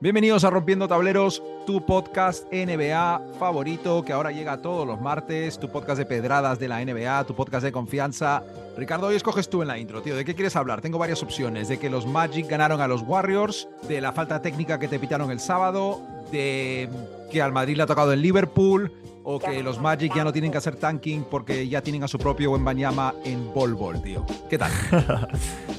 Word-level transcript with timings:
Bienvenidos 0.00 0.44
a 0.44 0.50
Rompiendo 0.50 0.86
Tableros, 0.86 1.42
tu 1.66 1.84
podcast 1.84 2.46
NBA 2.52 3.20
favorito 3.36 4.04
que 4.04 4.12
ahora 4.12 4.30
llega 4.30 4.62
todos 4.62 4.86
los 4.86 5.00
martes, 5.00 5.58
tu 5.58 5.68
podcast 5.70 5.98
de 5.98 6.06
pedradas 6.06 6.60
de 6.60 6.68
la 6.68 6.84
NBA, 6.84 7.24
tu 7.24 7.34
podcast 7.34 7.64
de 7.64 7.72
confianza. 7.72 8.44
Ricardo, 8.76 9.08
hoy 9.08 9.16
escoges 9.16 9.50
tú 9.50 9.60
en 9.60 9.66
la 9.66 9.76
intro, 9.76 10.00
tío. 10.00 10.14
¿De 10.14 10.24
qué 10.24 10.36
quieres 10.36 10.54
hablar? 10.54 10.80
Tengo 10.80 10.98
varias 10.98 11.20
opciones. 11.24 11.66
De 11.66 11.80
que 11.80 11.90
los 11.90 12.06
Magic 12.06 12.46
ganaron 12.46 12.80
a 12.80 12.86
los 12.86 13.02
Warriors, 13.02 13.68
de 13.88 14.00
la 14.00 14.12
falta 14.12 14.40
técnica 14.40 14.78
que 14.78 14.86
te 14.86 15.00
pitaron 15.00 15.32
el 15.32 15.40
sábado, 15.40 16.00
de 16.30 16.88
que 17.32 17.42
al 17.42 17.50
Madrid 17.50 17.76
le 17.76 17.82
ha 17.82 17.86
tocado 17.86 18.12
en 18.12 18.22
Liverpool, 18.22 18.92
o 19.30 19.38
que 19.38 19.62
los 19.62 19.78
Magic 19.78 20.14
ya 20.14 20.24
no 20.24 20.32
tienen 20.32 20.50
que 20.50 20.56
hacer 20.56 20.76
tanking 20.76 21.24
porque 21.24 21.68
ya 21.68 21.82
tienen 21.82 22.02
a 22.02 22.08
su 22.08 22.16
propio 22.16 22.52
Wembanyama 22.52 23.14
en 23.26 23.52
Bol 23.52 23.74
Bol, 23.74 24.00
tío. 24.00 24.24
¿Qué 24.48 24.56
tal? 24.56 24.72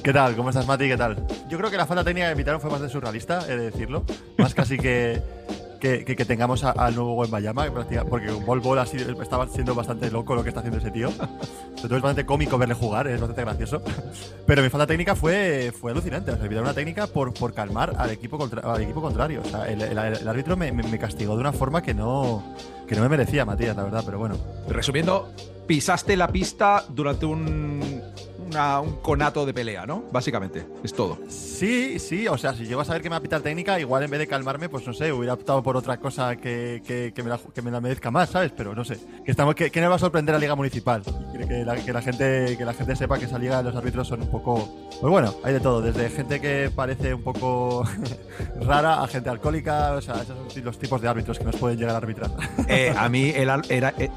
¿Qué 0.04 0.12
tal? 0.12 0.36
¿Cómo 0.36 0.50
estás, 0.50 0.68
Mati? 0.68 0.86
¿Qué 0.86 0.96
tal? 0.96 1.26
Yo 1.48 1.58
creo 1.58 1.68
que 1.68 1.76
la 1.76 1.84
falta 1.84 2.04
técnica 2.04 2.26
que 2.26 2.32
invitaron 2.32 2.60
fue 2.60 2.70
más 2.70 2.80
de 2.80 2.88
surrealista, 2.88 3.44
he 3.48 3.56
de 3.56 3.70
decirlo. 3.72 4.04
Más 4.38 4.54
casi 4.54 4.78
que, 4.78 5.20
que, 5.80 6.04
que, 6.04 6.24
tengamos 6.24 6.62
al 6.62 6.94
nuevo 6.94 7.14
Wembanyama, 7.14 7.66
porque 8.08 8.30
Bol 8.30 8.60
Bol 8.60 8.78
ha 8.78 8.86
sido, 8.86 9.20
estaba 9.22 9.48
siendo 9.48 9.74
bastante 9.74 10.10
loco 10.10 10.34
lo 10.34 10.42
que 10.42 10.50
está 10.50 10.60
haciendo 10.60 10.78
ese 10.78 10.90
tío. 10.90 11.10
Sobre 11.74 11.96
es 11.96 12.02
bastante 12.02 12.26
cómico 12.26 12.58
verle 12.58 12.74
jugar, 12.74 13.08
es 13.08 13.20
bastante 13.20 13.42
gracioso. 13.42 13.82
Pero 14.46 14.62
mi 14.62 14.68
falta 14.68 14.86
técnica 14.86 15.16
fue, 15.16 15.72
fue 15.78 15.92
alucinante. 15.92 16.30
O 16.30 16.36
sea, 16.36 16.60
una 16.60 16.74
técnica 16.74 17.06
por, 17.06 17.32
por 17.32 17.54
calmar 17.54 17.94
al 17.96 18.10
equipo, 18.10 18.38
contra, 18.38 18.60
al 18.60 18.82
equipo 18.82 19.00
contrario. 19.00 19.40
O 19.44 19.48
sea, 19.48 19.66
el, 19.68 19.80
el, 19.80 19.98
el 19.98 20.28
árbitro 20.28 20.56
me, 20.56 20.70
me, 20.70 20.82
me 20.82 20.98
castigó 20.98 21.34
de 21.34 21.40
una 21.40 21.52
forma 21.52 21.82
que 21.82 21.94
no 21.94 22.44
que 22.90 22.96
no 22.96 23.02
me 23.02 23.08
merecía, 23.08 23.44
Matías, 23.44 23.76
la 23.76 23.84
verdad, 23.84 24.02
pero 24.04 24.18
bueno. 24.18 24.36
Resumiendo, 24.68 25.30
pisaste 25.68 26.16
la 26.16 26.26
pista 26.26 26.84
durante 26.88 27.24
un, 27.24 28.02
un 28.50 28.96
conato 29.02 29.46
de 29.46 29.54
pelea, 29.54 29.86
¿no? 29.86 30.04
Básicamente, 30.12 30.66
es 30.82 30.92
todo. 30.92 31.18
Sí, 31.28 31.98
sí, 31.98 32.26
o 32.28 32.36
sea, 32.38 32.54
si 32.54 32.66
llego 32.66 32.80
a 32.80 32.84
saber 32.84 33.02
que 33.02 33.08
me 33.08 33.14
va 33.14 33.18
a 33.18 33.22
pitar 33.22 33.40
técnica, 33.40 33.78
igual 33.78 34.02
en 34.02 34.10
vez 34.10 34.20
de 34.20 34.26
calmarme, 34.26 34.68
pues 34.68 34.86
no 34.86 34.92
sé, 34.92 35.12
hubiera 35.12 35.34
optado 35.34 35.62
por 35.62 35.76
otra 35.76 35.98
cosa 35.98 36.36
que, 36.36 36.82
que, 36.86 37.12
que, 37.14 37.22
me, 37.22 37.30
la, 37.30 37.38
que 37.38 37.62
me, 37.62 37.70
la, 37.70 37.80
merezca 37.80 38.10
más, 38.10 38.30
¿sabes? 38.30 38.52
Pero 38.56 38.74
no 38.74 38.84
sé, 38.84 38.98
que 39.24 39.30
estamos 39.30 39.54
que, 39.54 39.70
que 39.70 39.80
nos 39.80 39.90
va 39.90 39.96
a 39.96 39.98
sorprender 39.98 40.34
a 40.34 40.38
la 40.38 40.42
Liga 40.42 40.54
Municipal. 40.54 41.02
Que 41.32 41.64
la, 41.64 41.76
que 41.76 41.92
la, 41.92 42.02
gente, 42.02 42.56
que 42.56 42.64
la 42.64 42.74
gente 42.74 42.96
sepa 42.96 43.18
que 43.18 43.24
esa 43.24 43.38
liga 43.38 43.62
los 43.62 43.74
árbitros 43.74 44.08
son 44.08 44.22
un 44.22 44.30
poco... 44.30 44.88
Pues 45.00 45.10
bueno, 45.10 45.34
hay 45.42 45.54
de 45.54 45.60
todo, 45.60 45.80
desde 45.80 46.10
gente 46.10 46.40
que 46.40 46.70
parece 46.74 47.14
un 47.14 47.22
poco 47.22 47.84
rara 48.60 49.02
a 49.02 49.08
gente 49.08 49.30
alcohólica, 49.30 49.92
o 49.92 50.00
sea, 50.00 50.16
esos 50.16 50.52
son 50.52 50.64
los 50.64 50.78
tipos 50.78 51.00
de 51.00 51.08
árbitros 51.08 51.38
que 51.38 51.44
nos 51.44 51.56
pueden 51.56 51.78
llegar 51.78 51.94
a 51.94 51.98
arbitrar. 51.98 52.30
Eh, 52.68 52.94
a, 52.96 53.08
mí 53.08 53.30
el, 53.34 53.50
era, 53.68 53.94
eh, 53.98 54.10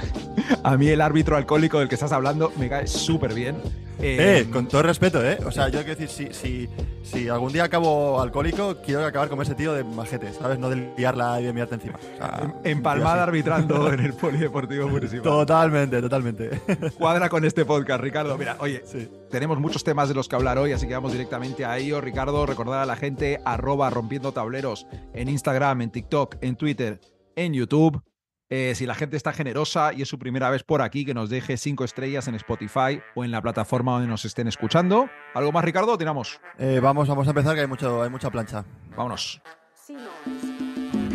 a 0.63 0.77
mí 0.77 0.87
el 0.87 1.01
árbitro 1.01 1.37
alcohólico 1.37 1.79
del 1.79 1.87
que 1.87 1.95
estás 1.95 2.11
hablando 2.11 2.51
me 2.57 2.69
cae 2.69 2.87
súper 2.87 3.33
bien. 3.33 3.55
Eh, 3.99 4.17
eh, 4.23 4.47
con 4.51 4.67
todo 4.67 4.83
respeto, 4.83 5.23
¿eh? 5.23 5.37
O 5.45 5.51
sea, 5.51 5.69
yo 5.69 5.83
quiero 5.83 5.99
decir, 5.99 6.09
si, 6.09 6.33
si, 6.33 6.69
si, 7.03 7.29
algún 7.29 7.51
día 7.51 7.65
acabo 7.65 8.21
alcohólico, 8.21 8.77
quiero 8.83 9.05
acabar 9.05 9.29
con 9.29 9.41
ese 9.41 9.55
tío 9.55 9.73
de 9.73 9.83
majete, 9.83 10.31
¿sabes? 10.33 10.59
No 10.59 10.69
de 10.69 10.93
liarla 10.97 11.39
y 11.41 11.45
de 11.45 11.53
mirarte 11.53 11.75
encima. 11.75 11.97
O 11.97 12.17
sea, 12.17 12.53
Empalmada 12.63 13.23
arbitrando 13.23 13.91
en 13.93 13.99
el 13.99 14.13
Polideportivo 14.13 14.87
Municipal. 14.87 15.23
Totalmente, 15.23 16.01
totalmente. 16.01 16.61
Cuadra 16.97 17.29
con 17.29 17.45
este 17.45 17.65
podcast, 17.65 18.01
Ricardo. 18.01 18.37
Mira, 18.37 18.57
oye, 18.59 18.83
sí. 18.85 19.09
tenemos 19.29 19.59
muchos 19.59 19.83
temas 19.83 20.09
de 20.09 20.15
los 20.15 20.29
que 20.29 20.35
hablar 20.35 20.57
hoy, 20.57 20.71
así 20.71 20.87
que 20.87 20.93
vamos 20.93 21.11
directamente 21.11 21.65
a 21.65 21.77
ello. 21.77 22.01
Ricardo, 22.01 22.45
recordar 22.45 22.79
a 22.79 22.85
la 22.85 22.95
gente, 22.95 23.39
arroba 23.45 23.89
rompiendo 23.89 24.31
tableros 24.31 24.87
en 25.13 25.29
Instagram, 25.29 25.81
en 25.81 25.91
TikTok, 25.91 26.37
en 26.41 26.55
Twitter, 26.55 27.01
en 27.35 27.53
YouTube. 27.53 28.01
Eh, 28.49 28.73
si 28.75 28.85
la 28.85 28.93
gente 28.93 29.17
está 29.17 29.33
generosa 29.33 29.93
y 29.93 30.01
es 30.01 30.09
su 30.09 30.19
primera 30.19 30.49
vez 30.49 30.63
por 30.63 30.81
aquí, 30.81 31.05
que 31.05 31.13
nos 31.13 31.29
deje 31.29 31.57
cinco 31.57 31.83
estrellas 31.83 32.27
en 32.27 32.35
Spotify 32.35 33.01
o 33.15 33.23
en 33.23 33.31
la 33.31 33.41
plataforma 33.41 33.93
donde 33.93 34.07
nos 34.07 34.25
estén 34.25 34.47
escuchando. 34.47 35.09
¿Algo 35.33 35.51
más, 35.51 35.65
Ricardo? 35.65 35.97
¿Tiramos? 35.97 36.39
Eh, 36.59 36.79
vamos, 36.81 37.07
vamos 37.07 37.25
a 37.27 37.31
empezar, 37.31 37.55
que 37.55 37.61
hay, 37.61 37.67
mucho, 37.67 38.03
hay 38.03 38.09
mucha 38.09 38.29
plancha. 38.29 38.63
Vámonos. 38.95 39.41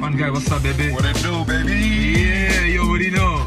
Fun 0.01 0.17
guy, 0.17 0.31
what's 0.31 0.51
up, 0.51 0.63
baby? 0.63 0.93
What 0.93 1.05
it 1.05 1.17
do, 1.23 1.45
baby? 1.45 2.15
Yeah, 2.15 2.67
you 2.67 2.83
already 2.83 3.11
know. 3.11 3.47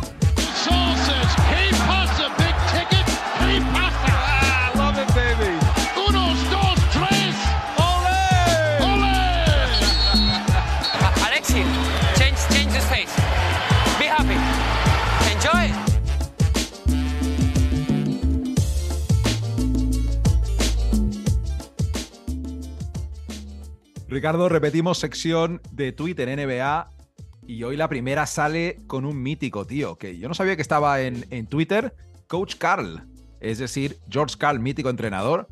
Ricardo, 24.12 24.50
repetimos 24.50 24.98
sección 24.98 25.62
de 25.72 25.94
Twitter 25.94 26.28
NBA 26.28 26.90
y 27.48 27.64
hoy 27.64 27.78
la 27.78 27.88
primera 27.88 28.26
sale 28.26 28.76
con 28.86 29.06
un 29.06 29.24
mítico, 29.24 29.66
tío, 29.66 29.98
que 29.98 30.18
yo 30.18 30.28
no 30.28 30.34
sabía 30.34 30.58
que 30.58 30.62
estaba 30.62 31.00
en, 31.00 31.26
en 31.30 31.48
Twitter, 31.48 31.96
Coach 32.28 32.56
Carl, 32.58 33.08
es 33.40 33.58
decir, 33.58 34.00
George 34.10 34.36
Carl, 34.38 34.60
mítico 34.60 34.90
entrenador, 34.90 35.48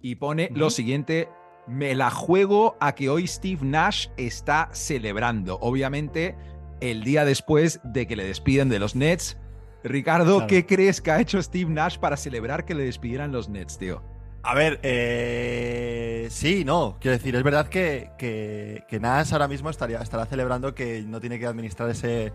y 0.00 0.16
pone 0.16 0.48
uh 0.50 0.54
-huh. 0.54 0.58
lo 0.58 0.70
siguiente, 0.70 1.28
me 1.68 1.94
la 1.94 2.10
juego 2.10 2.76
a 2.80 2.96
que 2.96 3.08
hoy 3.08 3.28
Steve 3.28 3.64
Nash 3.64 4.08
está 4.16 4.70
celebrando, 4.72 5.60
obviamente 5.60 6.34
el 6.80 7.04
día 7.04 7.24
después 7.24 7.78
de 7.84 8.08
que 8.08 8.16
le 8.16 8.24
despiden 8.24 8.68
de 8.70 8.80
los 8.80 8.96
Nets. 8.96 9.36
Ricardo, 9.84 10.38
claro. 10.38 10.46
¿qué 10.48 10.66
crees 10.66 11.00
que 11.00 11.12
ha 11.12 11.20
hecho 11.20 11.40
Steve 11.40 11.70
Nash 11.70 11.96
para 11.98 12.16
celebrar 12.16 12.64
que 12.64 12.74
le 12.74 12.82
despidieran 12.82 13.30
los 13.30 13.48
Nets, 13.48 13.78
tío? 13.78 14.02
A 14.42 14.54
ver, 14.54 14.80
eh, 14.82 16.28
sí, 16.30 16.64
no. 16.64 16.96
Quiero 17.00 17.16
decir, 17.16 17.36
es 17.36 17.42
verdad 17.42 17.68
que, 17.68 18.10
que, 18.18 18.84
que 18.88 18.98
Nash 18.98 19.32
ahora 19.32 19.48
mismo 19.48 19.68
estaría, 19.68 20.00
estará 20.00 20.24
celebrando 20.26 20.74
que 20.74 21.02
no 21.02 21.20
tiene 21.20 21.38
que 21.38 21.46
administrar 21.46 21.90
ese, 21.90 22.32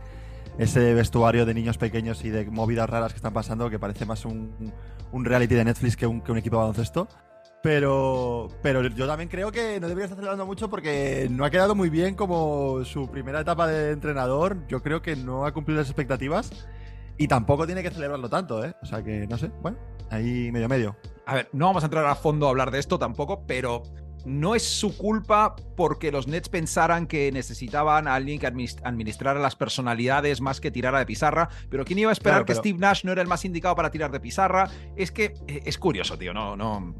ese 0.59 0.93
vestuario 0.93 1.45
de 1.45 1.53
niños 1.53 1.77
pequeños 1.77 2.23
y 2.23 2.29
de 2.29 2.45
movidas 2.45 2.89
raras 2.89 3.11
que 3.11 3.17
están 3.17 3.33
pasando, 3.33 3.69
que 3.69 3.79
parece 3.79 4.05
más 4.05 4.23
un, 4.25 4.71
un 5.11 5.25
reality 5.25 5.55
de 5.55 5.65
Netflix 5.65 5.97
que 5.97 6.05
un, 6.05 6.21
que 6.21 6.31
un 6.31 6.37
equipo 6.37 6.57
de 6.57 6.61
baloncesto. 6.61 7.07
Pero, 7.63 8.49
pero 8.61 8.83
yo 8.87 9.07
también 9.07 9.27
creo 9.27 9.51
que 9.51 9.79
no 9.79 9.87
debería 9.87 10.05
estar 10.05 10.17
celebrando 10.17 10.45
mucho 10.45 10.69
porque 10.69 11.27
no 11.31 11.43
ha 11.45 11.49
quedado 11.49 11.73
muy 11.73 11.89
bien 11.89 12.13
como 12.13 12.85
su 12.85 13.09
primera 13.09 13.39
etapa 13.39 13.65
de 13.65 13.91
entrenador. 13.91 14.67
Yo 14.67 14.83
creo 14.83 15.01
que 15.01 15.15
no 15.15 15.47
ha 15.47 15.51
cumplido 15.51 15.81
las 15.81 15.89
expectativas 15.89 16.51
y 17.17 17.27
tampoco 17.27 17.65
tiene 17.65 17.81
que 17.81 17.89
celebrarlo 17.89 18.29
tanto, 18.29 18.63
¿eh? 18.63 18.75
O 18.83 18.85
sea 18.85 19.03
que 19.03 19.25
no 19.25 19.39
sé, 19.39 19.49
bueno, 19.63 19.79
ahí 20.11 20.51
medio 20.51 20.69
medio. 20.69 20.95
A 21.25 21.35
ver, 21.35 21.49
no 21.53 21.65
vamos 21.65 21.83
a 21.83 21.87
entrar 21.87 22.05
a 22.05 22.15
fondo 22.15 22.45
a 22.45 22.49
hablar 22.49 22.71
de 22.71 22.79
esto 22.79 22.99
tampoco, 22.99 23.45
pero 23.47 23.83
no 24.25 24.55
es 24.55 24.63
su 24.63 24.97
culpa 24.97 25.55
porque 25.75 26.11
los 26.11 26.27
Nets 26.27 26.49
pensaran 26.49 27.07
que 27.07 27.31
necesitaban 27.31 28.07
a 28.07 28.15
alguien 28.15 28.39
que 28.39 28.47
administrara 28.47 29.39
las 29.39 29.55
personalidades 29.55 30.41
más 30.41 30.59
que 30.59 30.71
tirara 30.71 30.99
de 30.99 31.05
pizarra. 31.05 31.49
Pero 31.69 31.85
¿quién 31.85 31.99
iba 31.99 32.09
a 32.09 32.13
esperar 32.13 32.37
claro, 32.37 32.45
pero... 32.45 32.61
que 32.61 32.69
Steve 32.69 32.79
Nash 32.79 33.05
no 33.05 33.11
era 33.11 33.21
el 33.21 33.27
más 33.27 33.45
indicado 33.45 33.75
para 33.75 33.91
tirar 33.91 34.11
de 34.11 34.19
pizarra? 34.19 34.69
Es 34.95 35.11
que 35.11 35.35
eh, 35.47 35.61
es 35.65 35.77
curioso, 35.77 36.17
tío. 36.17 36.33
No, 36.33 36.55
no. 36.55 36.95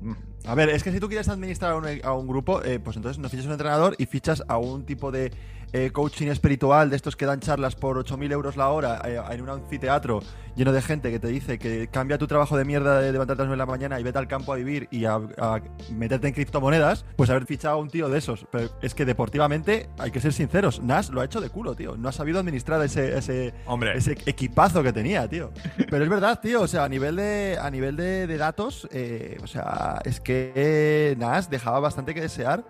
A 0.45 0.53
ver, 0.53 0.69
es 0.69 0.83
que 0.83 0.91
si 0.91 0.99
tú 0.99 1.07
quieres 1.07 1.27
administrar 1.27 1.71
a 1.71 1.75
un, 1.75 1.85
a 2.03 2.13
un 2.13 2.27
grupo, 2.27 2.63
eh, 2.63 2.79
pues 2.79 2.95
entonces 2.95 3.19
no 3.19 3.27
fichas 3.29 3.45
a 3.45 3.49
un 3.49 3.53
entrenador 3.53 3.95
y 3.97 4.05
fichas 4.05 4.43
a 4.47 4.57
un 4.57 4.85
tipo 4.85 5.11
de 5.11 5.31
eh, 5.75 5.91
coaching 5.91 6.27
espiritual 6.27 6.89
de 6.89 6.95
estos 6.95 7.17
que 7.17 7.25
dan 7.25 7.41
charlas 7.41 7.75
por 7.75 7.97
8.000 7.97 8.31
euros 8.31 8.55
la 8.55 8.69
hora 8.69 9.01
eh, 9.03 9.19
en 9.31 9.41
un 9.41 9.49
anfiteatro 9.49 10.21
lleno 10.55 10.71
de 10.71 10.81
gente 10.81 11.11
que 11.11 11.19
te 11.19 11.27
dice 11.27 11.59
que 11.59 11.89
cambia 11.89 12.17
tu 12.17 12.27
trabajo 12.27 12.55
de 12.55 12.63
mierda 12.63 13.01
de 13.01 13.11
levantarte 13.11 13.41
a 13.41 13.43
las 13.43 13.49
9 13.49 13.55
de 13.55 13.57
la 13.57 13.65
mañana 13.65 13.99
y 13.99 14.03
vete 14.03 14.17
al 14.17 14.29
campo 14.29 14.53
a 14.53 14.55
vivir 14.55 14.87
y 14.89 15.03
a, 15.03 15.15
a 15.15 15.59
meterte 15.91 16.29
en 16.29 16.33
criptomonedas, 16.33 17.03
pues 17.17 17.29
haber 17.29 17.45
fichado 17.45 17.75
a 17.75 17.77
un 17.77 17.89
tío 17.89 18.07
de 18.07 18.17
esos. 18.17 18.45
Pero 18.51 18.69
es 18.81 18.95
que 18.95 19.03
deportivamente 19.03 19.89
hay 19.97 20.11
que 20.11 20.21
ser 20.21 20.31
sinceros, 20.31 20.81
Nash 20.81 21.09
lo 21.09 21.19
ha 21.19 21.25
hecho 21.25 21.41
de 21.41 21.49
culo, 21.49 21.75
tío. 21.75 21.97
No 21.97 22.07
ha 22.07 22.13
sabido 22.13 22.39
administrar 22.39 22.81
ese, 22.81 23.17
ese, 23.17 23.53
Hombre. 23.65 23.97
ese 23.97 24.13
equipazo 24.25 24.81
que 24.81 24.93
tenía, 24.93 25.27
tío. 25.27 25.51
Pero 25.89 26.03
es 26.05 26.09
verdad, 26.09 26.39
tío, 26.39 26.61
o 26.61 26.67
sea, 26.67 26.85
a 26.85 26.89
nivel 26.89 27.17
de, 27.17 27.57
a 27.61 27.69
nivel 27.69 27.97
de, 27.97 28.25
de 28.25 28.37
datos, 28.37 28.87
eh, 28.91 29.37
o 29.43 29.47
sea, 29.47 29.99
es 30.05 30.21
que 30.21 31.17
Nash 31.19 31.47
dejaba 31.47 31.81
bastante 31.81 32.13
que 32.13 32.21
desear 32.21 32.63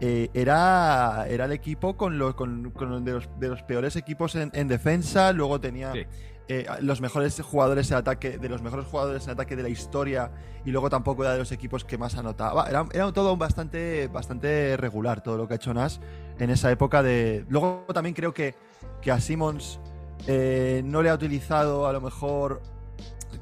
eh, 0.00 0.30
era, 0.34 1.26
era 1.28 1.46
el 1.46 1.52
equipo 1.52 1.96
con, 1.96 2.18
lo, 2.18 2.36
con, 2.36 2.70
con 2.70 3.04
de, 3.04 3.12
los, 3.12 3.28
de, 3.38 3.48
los, 3.48 3.62
peores 3.62 3.96
equipos 3.96 4.34
en, 4.36 4.50
en 4.54 4.68
defensa. 4.68 5.32
Luego 5.32 5.60
tenía 5.60 5.92
sí. 5.92 6.06
eh, 6.48 6.66
los 6.80 7.00
mejores 7.00 7.40
jugadores 7.40 7.90
en 7.90 7.96
ataque, 7.96 8.38
de 8.38 8.48
los 8.48 8.62
mejores 8.62 8.86
jugadores 8.86 9.24
en 9.26 9.32
ataque 9.32 9.56
de 9.56 9.62
la 9.64 9.68
historia. 9.68 10.30
Y 10.64 10.70
luego 10.70 10.88
tampoco 10.90 11.22
era 11.22 11.32
de 11.32 11.38
los 11.38 11.50
equipos 11.52 11.84
que 11.84 11.98
más 11.98 12.16
anotaba. 12.16 12.68
Era, 12.68 12.86
era 12.92 13.12
todo 13.12 13.36
bastante, 13.36 14.08
bastante 14.08 14.76
regular 14.76 15.22
todo 15.22 15.36
lo 15.36 15.48
que 15.48 15.54
ha 15.54 15.56
hecho 15.56 15.74
Nash 15.74 15.98
en 16.38 16.50
esa 16.50 16.70
época 16.70 17.02
de. 17.02 17.44
Luego 17.48 17.84
también 17.92 18.14
creo 18.14 18.32
que, 18.32 18.54
que 19.02 19.10
a 19.10 19.20
Simmons 19.20 19.80
eh, 20.26 20.82
no 20.84 21.02
le 21.02 21.10
ha 21.10 21.14
utilizado 21.14 21.86
a 21.86 21.92
lo 21.92 22.00
mejor 22.00 22.62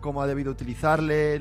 como 0.00 0.22
ha 0.22 0.26
debido 0.26 0.52
utilizarle. 0.52 1.40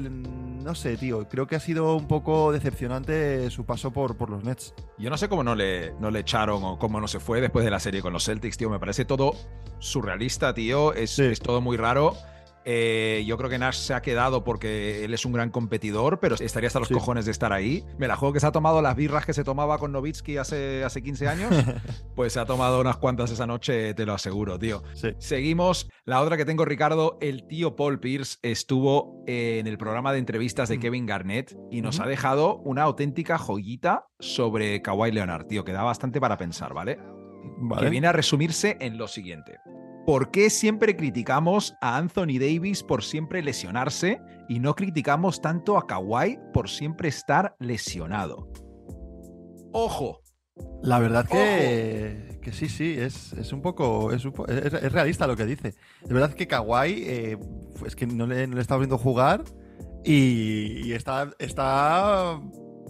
No 0.65 0.73
sé, 0.73 0.97
tío. 0.97 1.29
Creo 1.29 1.45
que 1.45 1.55
ha 1.55 1.59
sido 1.59 1.95
un 1.95 2.07
poco 2.07 2.51
decepcionante 2.51 3.51
su 3.51 3.67
paso 3.67 3.91
por, 3.91 4.17
por 4.17 4.31
los 4.31 4.43
Nets. 4.43 4.73
Yo 4.97 5.11
no 5.11 5.17
sé 5.17 5.29
cómo 5.29 5.43
no 5.43 5.53
le, 5.53 5.93
no 5.99 6.09
le 6.09 6.21
echaron 6.21 6.63
o 6.63 6.79
cómo 6.79 6.99
no 6.99 7.07
se 7.07 7.19
fue 7.19 7.39
después 7.39 7.63
de 7.63 7.69
la 7.69 7.79
serie 7.79 8.01
con 8.01 8.11
los 8.11 8.25
Celtics, 8.25 8.57
tío. 8.57 8.71
Me 8.71 8.79
parece 8.79 9.05
todo 9.05 9.35
surrealista, 9.77 10.55
tío. 10.55 10.91
Es, 10.93 11.11
sí. 11.11 11.25
es 11.25 11.39
todo 11.39 11.61
muy 11.61 11.77
raro. 11.77 12.15
Eh, 12.65 13.23
yo 13.27 13.37
creo 13.37 13.49
que 13.49 13.59
Nash 13.59 13.75
se 13.77 13.93
ha 13.93 14.01
quedado 14.01 14.43
porque 14.43 15.05
él 15.05 15.13
es 15.13 15.23
un 15.25 15.31
gran 15.33 15.51
competidor, 15.51 16.19
pero 16.19 16.33
estaría 16.35 16.67
hasta 16.67 16.79
los 16.79 16.87
Sí. 16.87 16.93
cojones 16.95 17.25
de 17.25 17.31
estar 17.31 17.53
ahí. 17.53 17.83
Me 17.99 18.07
la 18.07 18.15
juego 18.15 18.33
que 18.33 18.39
se 18.39 18.47
ha 18.47 18.51
tomado 18.51 18.81
las 18.81 18.95
birras 18.95 19.25
que 19.25 19.33
se 19.33 19.43
tomaba 19.43 19.77
con 19.77 19.91
Novitsky 19.91 20.37
hace, 20.37 20.83
hace 20.83 21.01
15 21.03 21.27
años. 21.27 21.51
pues 22.15 22.33
se 22.33 22.39
ha 22.39 22.45
tomado 22.45 22.81
unas 22.81 22.97
cuantas 22.97 23.29
esa 23.31 23.45
noche, 23.45 23.93
te 23.93 24.05
lo 24.05 24.13
aseguro, 24.13 24.57
tío. 24.57 24.81
Sí. 24.93 25.09
Seguimos. 25.19 25.89
La 26.05 26.21
otra 26.21 26.37
que 26.37 26.45
tengo, 26.45 26.65
Ricardo, 26.65 27.17
el 27.21 27.45
tío 27.47 27.75
Paul 27.75 27.99
Pierce 27.99 28.37
estuvo 28.41 29.23
en 29.27 29.67
el 29.67 29.77
programa 29.77 30.11
de 30.11 30.19
entrevistas 30.19 30.67
de 30.69 30.77
Mm. 30.77 30.81
Kevin 30.81 31.05
Garnett 31.05 31.55
y 31.71 31.81
nos 31.81 31.95
Ujú. 31.97 32.05
ha 32.05 32.07
dejado 32.09 32.57
una 32.57 32.81
auténtica 32.83 33.37
joyita 33.37 34.07
sobre 34.19 34.81
Kawhi 34.81 35.11
Leonard, 35.11 35.45
tío, 35.45 35.63
que 35.63 35.71
da 35.71 35.83
bastante 35.83 36.19
para 36.19 36.37
pensar, 36.37 36.73
¿vale? 36.73 36.97
Vale. 37.57 37.83
que 37.83 37.89
viene 37.91 38.07
a 38.07 38.11
resumirse 38.11 38.75
en 38.81 38.97
lo 38.97 39.07
siguiente. 39.07 39.59
¿Por 40.05 40.29
qué 40.31 40.49
siempre 40.49 40.95
criticamos 40.95 41.73
a 41.81 41.97
Anthony 41.97 42.37
Davis 42.39 42.83
por 42.83 43.03
siempre 43.03 43.41
lesionarse 43.41 44.21
y 44.47 44.59
no 44.59 44.75
criticamos 44.75 45.41
tanto 45.41 45.77
a 45.77 45.87
Kawhi 45.87 46.37
por 46.53 46.69
siempre 46.69 47.09
estar 47.09 47.55
lesionado? 47.59 48.47
Ojo, 49.71 50.21
La 50.83 50.99
verdad 50.99 51.25
que, 51.27 52.39
que 52.41 52.51
sí, 52.53 52.69
sí, 52.69 52.95
es, 52.97 53.33
es 53.33 53.51
un 53.51 53.61
poco. 53.61 54.11
Es, 54.13 54.23
es- 54.25 54.73
es 54.73 54.91
realista 54.91 55.25
lo 55.27 55.35
que 55.35 55.45
dice. 55.45 55.69
Es 56.03 56.09
verdad 56.09 56.33
que 56.33 56.47
Kawhi 56.47 57.03
eh, 57.05 57.37
es 57.85 57.95
que 57.95 58.05
no 58.07 58.27
le, 58.27 58.47
no 58.47 58.55
le 58.55 58.61
está 58.61 58.77
viendo 58.77 58.97
jugar 58.97 59.43
y, 60.05 60.87
y 60.87 60.93
está, 60.93 61.31
está 61.39 62.39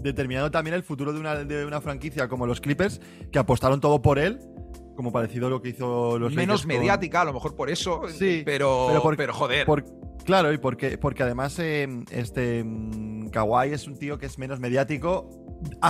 determinando 0.04 0.52
también 0.52 0.76
el 0.76 0.84
futuro 0.84 1.14
de 1.14 1.20
una, 1.20 1.36
de 1.44 1.66
una 1.66 1.80
franquicia 1.82 2.28
como 2.28 2.46
los 2.46 2.60
Clippers 2.62 3.00
que 3.32 3.40
apostaron 3.40 3.80
todo 3.82 4.02
por 4.02 4.20
él, 4.20 4.38
como 4.96 5.12
parecido 5.12 5.48
a 5.48 5.50
lo 5.50 5.62
que 5.62 5.70
hizo 5.70 6.18
los 6.18 6.34
menos 6.34 6.62
Lakers 6.62 6.62
con- 6.62 6.68
mediática, 6.68 7.22
a 7.22 7.26
lo 7.26 7.34
mejor 7.34 7.56
por 7.56 7.70
eso, 7.70 8.02
Sí, 8.10 8.44
pero, 8.46 8.86
pero 8.90 9.02
por- 9.02 9.18
pero 9.18 9.34
joder. 9.34 9.66
Por- 9.66 9.86
claro, 10.24 10.52
y 10.54 10.58
porque, 10.58 10.98
porque 10.98 11.24
además 11.24 11.58
eh, 11.60 11.88
este 12.12 12.64
mm, 12.64 13.30
Kawhi 13.30 13.74
es 13.74 13.88
un 13.88 13.98
tío 13.98 14.18
que 14.18 14.26
es 14.26 14.38
menos 14.40 14.60
mediático. 14.60 15.30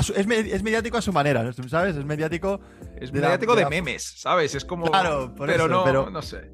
su- 0.01 0.13
es, 0.13 0.27
es 0.27 0.63
mediático 0.63 0.97
a 0.97 1.01
su 1.01 1.11
manera, 1.13 1.43
¿no? 1.43 1.51
¿sabes? 1.67 1.95
Es 1.95 2.05
mediático 2.05 2.59
es 2.99 3.11
de 3.11 3.19
la- 3.19 3.27
mediático 3.27 3.53
de 3.53 3.57
de, 3.59 3.63
la- 3.63 3.69
memes, 3.69 4.13
¿sabes? 4.17 4.55
Es 4.55 4.65
como. 4.65 4.85
Claro, 4.87 5.33
por 5.35 5.47
pero 5.47 5.65
eso, 5.65 5.67
no, 5.73 5.83
pero- 5.83 6.09
no 6.09 6.21
sé. 6.21 6.51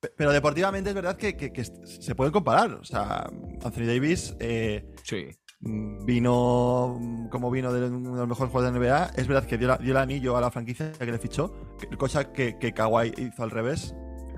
Pe- 0.00 0.12
Pero 0.16 0.32
deportivamente 0.32 0.88
es 0.88 0.94
verdad 0.96 1.14
que, 1.18 1.36
que- 1.36 1.52
que 1.52 1.62
se 1.62 2.14
pueden 2.14 2.32
comparar. 2.32 2.72
O 2.72 2.84
sea, 2.84 3.28
Anthony 3.62 3.84
Davis 3.84 4.34
eh, 4.40 4.86
Sí. 5.02 5.26
Vino 5.60 6.98
como 7.30 7.50
vino 7.50 7.72
de 7.72 7.86
uno 7.88 8.12
de 8.14 8.18
los 8.20 8.28
mejores 8.28 8.50
jugadores 8.52 8.74
de 8.80 8.88
la 8.88 8.96
NBA. 9.06 9.10
Es 9.20 9.26
verdad 9.28 9.44
que 9.46 9.58
dio, 9.58 9.68
la- 9.68 9.76
dio 9.78 9.92
el 9.92 9.96
anillo 9.98 10.36
a 10.36 10.40
la 10.40 10.50
franquicia 10.50 10.92
que 10.92 11.06
le 11.06 11.18
fichó, 11.18 11.52
cosa 11.98 12.32
que, 12.32 12.58
que 12.58 12.72
Kawhi 12.72 13.12
hizo 13.16 13.42
al 13.42 13.50
revés. 13.50 13.94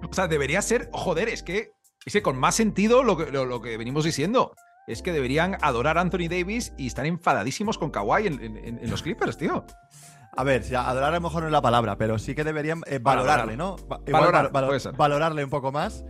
O 0.09 0.13
sea, 0.13 0.27
debería 0.29 0.61
ser, 0.63 0.91
joder, 0.93 1.29
es 1.29 1.43
que, 1.43 1.71
es 2.05 2.13
que 2.13 2.23
con 2.23 2.37
más 2.39 2.55
sentido 2.55 3.03
lo 3.05 3.17
que, 3.17 3.31
lo, 3.31 3.45
lo 3.45 3.61
que 3.61 3.77
venimos 3.77 4.05
diciendo. 4.05 4.55
Es 4.89 5.01
que 5.01 5.13
deberían 5.13 5.57
adorar 5.63 5.97
a 5.97 6.01
Anthony 6.01 6.27
Davis 6.29 6.73
y 6.77 6.89
estar 6.89 7.07
enfadadísimos 7.07 7.79
con 7.79 7.91
Kawhi 7.91 8.27
en, 8.27 8.43
en- 8.57 8.91
los 8.91 9.03
Clippers, 9.03 9.37
tío. 9.39 9.65
A 10.37 10.43
ver, 10.45 10.65
si 10.65 10.75
adorar 10.75 11.11
a 11.13 11.17
lo 11.17 11.21
mejor 11.21 11.43
no 11.43 11.49
es 11.49 11.53
la 11.53 11.63
palabra, 11.63 11.97
pero 11.97 12.19
sí 12.19 12.35
que 12.35 12.43
deberían 12.43 12.81
eh, 12.87 12.99
valorarle, 13.01 13.57
¿no? 13.57 13.77
Va- 13.91 14.01
igual 14.07 14.23
Valorar, 14.25 14.51
valorarle 14.97 15.45
un 15.45 15.51
poco 15.51 15.71
más 15.71 16.05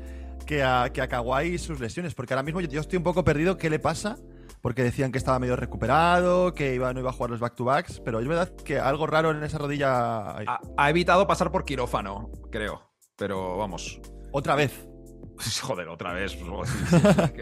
que 0.46 0.62
a, 0.62 0.90
que 0.90 1.02
a 1.02 1.08
Kawhi 1.08 1.48
y 1.48 1.58
sus 1.58 1.80
lesiones, 1.80 2.14
porque 2.14 2.32
ahora 2.32 2.42
mismo 2.44 2.60
yo, 2.62 2.68
yo 2.68 2.80
estoy 2.80 2.96
un 2.96 3.02
poco 3.02 3.24
perdido 3.24 3.58
qué 3.58 3.68
le 3.68 3.78
pasa, 3.78 4.16
porque 4.62 4.82
decían 4.82 5.12
que 5.12 5.18
estaba 5.18 5.38
medio 5.38 5.56
recuperado, 5.56 6.54
que 6.54 6.74
iba, 6.74 6.92
no 6.94 7.00
iba 7.00 7.10
a 7.10 7.12
jugar 7.12 7.30
los 7.30 7.40
back-to-backs, 7.40 8.00
pero 8.04 8.20
es 8.20 8.26
verdad 8.28 8.50
que 8.64 8.78
algo 8.78 9.06
raro 9.06 9.30
en 9.32 9.42
esa 9.42 9.58
rodilla. 9.58 10.30
Ha, 10.30 10.60
ha 10.76 10.90
evitado 10.90 11.26
pasar 11.26 11.50
por 11.50 11.64
quirófano, 11.64 12.30
creo. 12.50 12.80
Pero 13.16 13.56
vamos. 13.58 14.00
Otra 14.32 14.54
vez. 14.54 14.88
Joder, 15.62 15.88
otra 15.88 16.12
vez. 16.12 16.36
pues, 16.36 16.70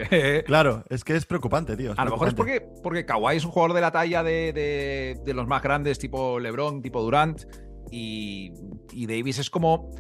Claro, 0.47 0.85
es 0.89 1.05
que 1.05 1.15
es 1.17 1.27
preocupante, 1.27 1.77
tío. 1.77 1.93
A 1.97 2.05
lo 2.05 2.13
mejor 2.13 2.29
es 2.29 2.35
porque, 2.35 2.67
porque 2.83 3.05
Kawhi 3.05 3.37
es 3.37 3.45
un 3.45 3.51
jugador 3.51 3.75
de 3.75 3.81
la 3.83 3.91
talla 3.91 4.23
de, 4.23 4.53
de- 4.53 5.21
de 5.25 5.35
los 5.35 5.47
más 5.47 5.63
grandes, 5.63 5.99
tipo 5.99 6.39
LeBron, 6.41 6.81
tipo 6.83 7.03
Durant, 7.03 7.43
y, 7.91 8.53
y 8.93 9.07
Davis 9.07 9.39
es 9.39 9.51
como 9.51 9.91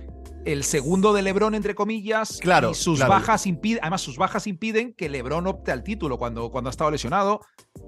el 0.44 0.64
segundo 0.64 1.12
de 1.12 1.22
LeBron, 1.22 1.54
entre 1.54 1.74
comillas, 1.74 2.38
Claro, 2.40 2.70
y 2.70 2.74
sus 2.74 2.98
claro. 2.98 3.12
bajas 3.12 3.46
impiden, 3.46 3.80
además 3.82 4.00
sus 4.00 4.16
bajas 4.16 4.46
impiden 4.46 4.94
que 4.94 5.08
LeBron 5.08 5.46
opte 5.46 5.70
al 5.72 5.82
título 5.82 6.18
cuando, 6.18 6.50
cuando 6.50 6.68
ha 6.68 6.72
estado 6.72 6.90
lesionado. 6.90 7.40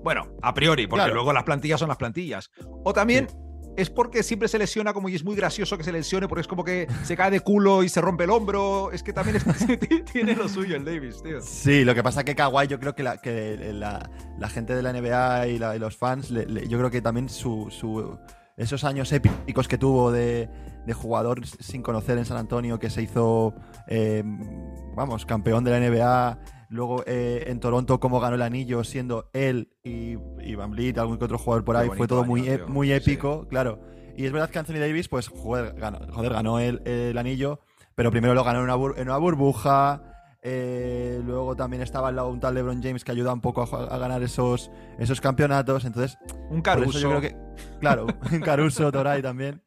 Bueno, 0.04 0.26
a 0.43 0.52
priori, 0.54 0.87
porque 0.87 1.00
Claro. 1.04 1.14
luego 1.14 1.32
las 1.32 1.44
plantillas 1.44 1.81
son 1.81 1.88
las 1.88 1.96
plantillas. 1.99 2.50
O 2.84 2.93
también 2.93 3.26
es 3.75 3.88
porque 3.88 4.22
siempre 4.22 4.49
se 4.49 4.58
lesiona 4.58 4.93
como 4.93 5.08
y 5.08 5.14
es 5.14 5.25
muy 5.25 5.34
gracioso 5.34 5.78
que 5.78 5.84
se 5.84 5.93
lesione 5.93 6.28
porque 6.28 6.43
es 6.43 6.46
como 6.46 6.62
que 6.62 6.87
se 7.04 7.16
cae 7.16 7.31
de 7.31 7.40
culo 7.40 7.82
y 7.82 7.88
se 7.88 8.02
rompe 8.02 8.25
el 8.25 8.31
hombro. 8.31 8.90
Es 8.93 9.02
que 9.02 9.14
también 9.14 9.37
es- 9.37 9.44
tiene 10.12 10.34
lo 10.37 10.46
suyo 10.46 10.76
el 10.76 10.84
Davis, 10.84 11.22
tío. 11.22 11.40
Sí, 11.40 11.82
lo 11.84 11.94
que 11.94 12.02
pasa 12.02 12.22
que 12.22 12.34
Kawhi, 12.34 12.66
yo 12.66 12.78
creo 12.78 12.94
que 12.94 13.02
la, 13.02 13.16
que 13.16 13.70
la, 13.72 14.10
la 14.38 14.49
gente 14.50 14.75
de 14.75 14.82
la 14.82 14.93
NBA 14.93 15.49
y, 15.49 15.58
la- 15.58 15.75
y 15.75 15.78
los 15.78 15.96
fans, 15.96 16.31
le- 16.31 16.44
le- 16.44 16.69
yo 16.69 16.76
creo 16.76 16.90
que 16.90 17.00
también 17.00 17.31
su, 17.31 17.69
su- 17.70 18.19
esos 18.58 18.84
años 18.84 19.10
épicos 19.12 19.66
que 19.69 19.78
tuvo 19.78 20.12
de, 20.12 20.50
de 20.87 20.93
jugador 20.94 21.46
sin 21.46 21.82
conocer 21.82 22.19
en 22.19 22.25
San 22.25 22.37
Antonio, 22.37 22.79
que 22.79 22.90
se 22.90 23.02
hizo, 23.02 23.55
eh, 23.87 24.23
vamos, 24.96 25.25
campeón 25.26 25.64
de 25.64 25.70
la 25.70 25.79
NBA, 25.81 26.38
luego 26.70 27.05
eh, 27.06 27.44
en 27.46 27.61
Toronto, 27.61 28.00
cómo 28.00 28.19
ganó 28.20 28.34
el 28.37 28.43
anillo, 28.43 28.82
siendo 28.84 29.29
él 29.32 29.69
y, 29.84 30.17
y 30.40 30.55
Van 30.55 30.70
Vliet, 30.73 30.99
algún 30.99 31.19
que 31.19 31.25
otro 31.26 31.38
jugador 31.38 31.64
por 31.64 31.76
ahí, 31.76 31.88
fue 31.96 32.06
todo 32.08 32.25
muy, 32.25 32.49
e- 32.49 32.64
muy 32.67 32.88
Sí. 32.88 32.93
épico, 32.94 33.46
claro. 33.49 33.81
Y 34.17 34.26
es 34.26 34.32
verdad 34.32 34.50
que 34.50 34.58
Anthony 34.58 34.79
Davis, 34.81 35.08
pues, 35.08 35.29
joder, 35.29 35.75
ganó, 35.75 35.99
joder, 36.12 36.32
ganó 36.32 36.58
el, 36.58 36.82
el 36.87 37.17
anillo, 37.17 37.61
pero 37.94 38.11
primero 38.11 38.35
lo 38.35 38.43
ganó 38.44 38.58
en 38.58 38.64
una, 38.64 38.76
bur- 38.76 38.94
en 38.99 39.08
una 39.08 39.19
burbuja. 39.19 40.02
eh, 40.44 41.20
luego 41.25 41.55
también 41.55 41.82
estaba 41.82 42.08
al 42.08 42.17
lado 42.17 42.28
un 42.28 42.40
tal 42.40 42.55
LeBron 42.55 42.82
James 42.82 43.05
que 43.05 43.12
ayuda 43.12 43.32
un 43.32 43.40
poco 43.40 43.62
a, 43.62 43.94
a 43.94 43.99
ganar 43.99 44.23
esos, 44.25 44.70
esos 44.99 45.20
campeonatos. 45.20 45.85
Entonces, 45.85 46.19
Un 46.50 46.61
Caruso. 46.62 46.99
yo 46.99 47.08
creo 47.11 47.20
que, 47.20 47.37
claro, 47.78 48.06
Caruso, 48.44 48.90
Toray 48.90 49.23
también. 49.23 49.62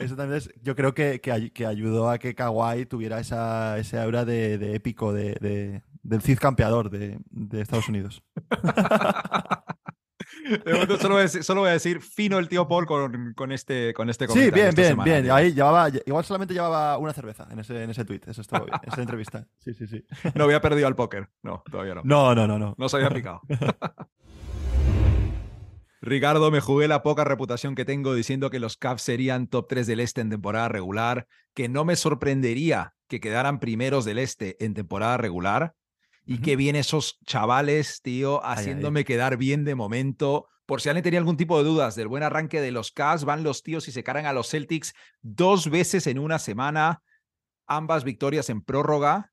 Eso 0.00 0.14
también 0.16 0.38
es, 0.38 0.50
yo 0.62 0.76
creo 0.76 0.94
que, 0.94 1.20
que, 1.20 1.32
ay- 1.32 1.50
que 1.50 1.66
ayudó 1.66 2.10
a 2.10 2.18
que 2.18 2.34
Kawhi 2.34 2.86
tuviera 2.86 3.18
esa, 3.20 3.76
ese 3.78 3.98
aura 3.98 4.24
de, 4.24 4.56
de 4.58 4.74
épico, 4.74 5.12
de, 5.12 5.34
de- 5.40 5.82
del 6.02 6.22
Cid 6.22 6.38
campeador 6.38 6.90
de, 6.90 7.18
de 7.30 7.60
Estados 7.60 7.88
Unidos. 7.88 8.22
De 10.64 10.72
momento 10.72 10.96
solo 10.98 11.14
voy 11.14 11.20
a 11.20 11.22
decir, 11.24 11.44
solo 11.44 11.60
voy 11.60 11.70
a 11.70 11.74
decir 11.74 12.00
fino 12.00 12.38
el 12.38 12.48
tío 12.48 12.66
Paul 12.66 12.86
con, 12.86 13.34
con 13.34 13.52
este, 13.52 13.92
con 13.94 14.08
este 14.10 14.24
Sí, 14.26 14.28
comentario 14.28 14.54
bien, 14.54 14.68
esta 14.68 14.80
bien, 14.82 14.90
semana, 14.92 15.10
bien. 15.12 15.24
tío. 15.24 15.34
Ahí 15.34 15.52
llevaba, 15.52 15.88
igual 16.06 16.24
solamente 16.24 16.54
llevaba 16.54 16.98
una 16.98 17.12
cerveza 17.12 17.46
en 17.50 17.58
ese, 17.60 17.84
en 17.84 17.90
ese 17.90 18.04
tweet. 18.04 18.20
Eso 18.26 18.40
estuvo 18.40 18.64
bien, 18.64 18.78
esa 18.84 19.00
entrevista. 19.00 19.46
Sí, 19.58 19.74
sí, 19.74 19.86
sí. 19.86 20.04
No 20.34 20.44
había 20.44 20.60
perdido 20.60 20.86
al 20.88 20.96
póker. 20.96 21.28
No, 21.42 21.62
todavía 21.70 21.94
no. 21.94 22.00
No, 22.04 22.34
no, 22.34 22.46
no, 22.46 22.58
no. 22.58 22.74
No 22.78 22.88
se 22.88 22.96
había 22.96 23.10
picado. 23.10 23.40
Ricardo, 26.00 26.50
me 26.50 26.60
jugué 26.60 26.88
la 26.88 27.02
poca 27.02 27.24
reputación 27.24 27.74
que 27.74 27.84
tengo 27.84 28.14
diciendo 28.14 28.50
que 28.50 28.58
los 28.58 28.76
Cavs 28.76 29.02
serían 29.02 29.46
top 29.48 29.68
3 29.68 29.86
del 29.86 30.00
este 30.00 30.20
en 30.22 30.30
temporada 30.30 30.68
regular, 30.68 31.26
que 31.54 31.68
no 31.68 31.84
me 31.84 31.96
sorprendería 31.96 32.94
que 33.06 33.20
quedaran 33.20 33.60
primeros 33.60 34.04
del 34.04 34.18
este 34.18 34.62
en 34.64 34.72
temporada 34.74 35.16
regular. 35.16 35.74
Y 36.26 36.38
que 36.42 36.54
bien 36.54 36.76
esos 36.76 37.18
chavales, 37.26 38.02
tío, 38.02 38.40
ay. 38.44 38.58
haciéndome 38.58 39.04
quedar 39.04 39.36
bien 39.36 39.64
de 39.64 39.74
momento. 39.74 40.46
Por 40.64 40.80
si 40.80 40.88
alguien 40.88 41.02
tenía 41.02 41.18
algún 41.18 41.36
tipo 41.36 41.58
de 41.58 41.68
dudas 41.68 41.96
del 41.96 42.06
buen 42.06 42.22
arranque 42.22 42.60
de 42.60 42.70
los 42.70 42.92
Cavs, 42.92 43.24
van 43.24 43.42
los 43.42 43.64
tíos 43.64 43.88
y 43.88 43.92
se 43.92 44.04
cargan 44.04 44.26
a 44.26 44.32
los 44.32 44.48
Celtics 44.48 44.94
dos 45.22 45.68
veces 45.68 46.06
en 46.06 46.20
una 46.20 46.38
semana, 46.38 47.02
ambas 47.66 48.04
victorias 48.04 48.48
en 48.48 48.62
prórroga. 48.62 49.32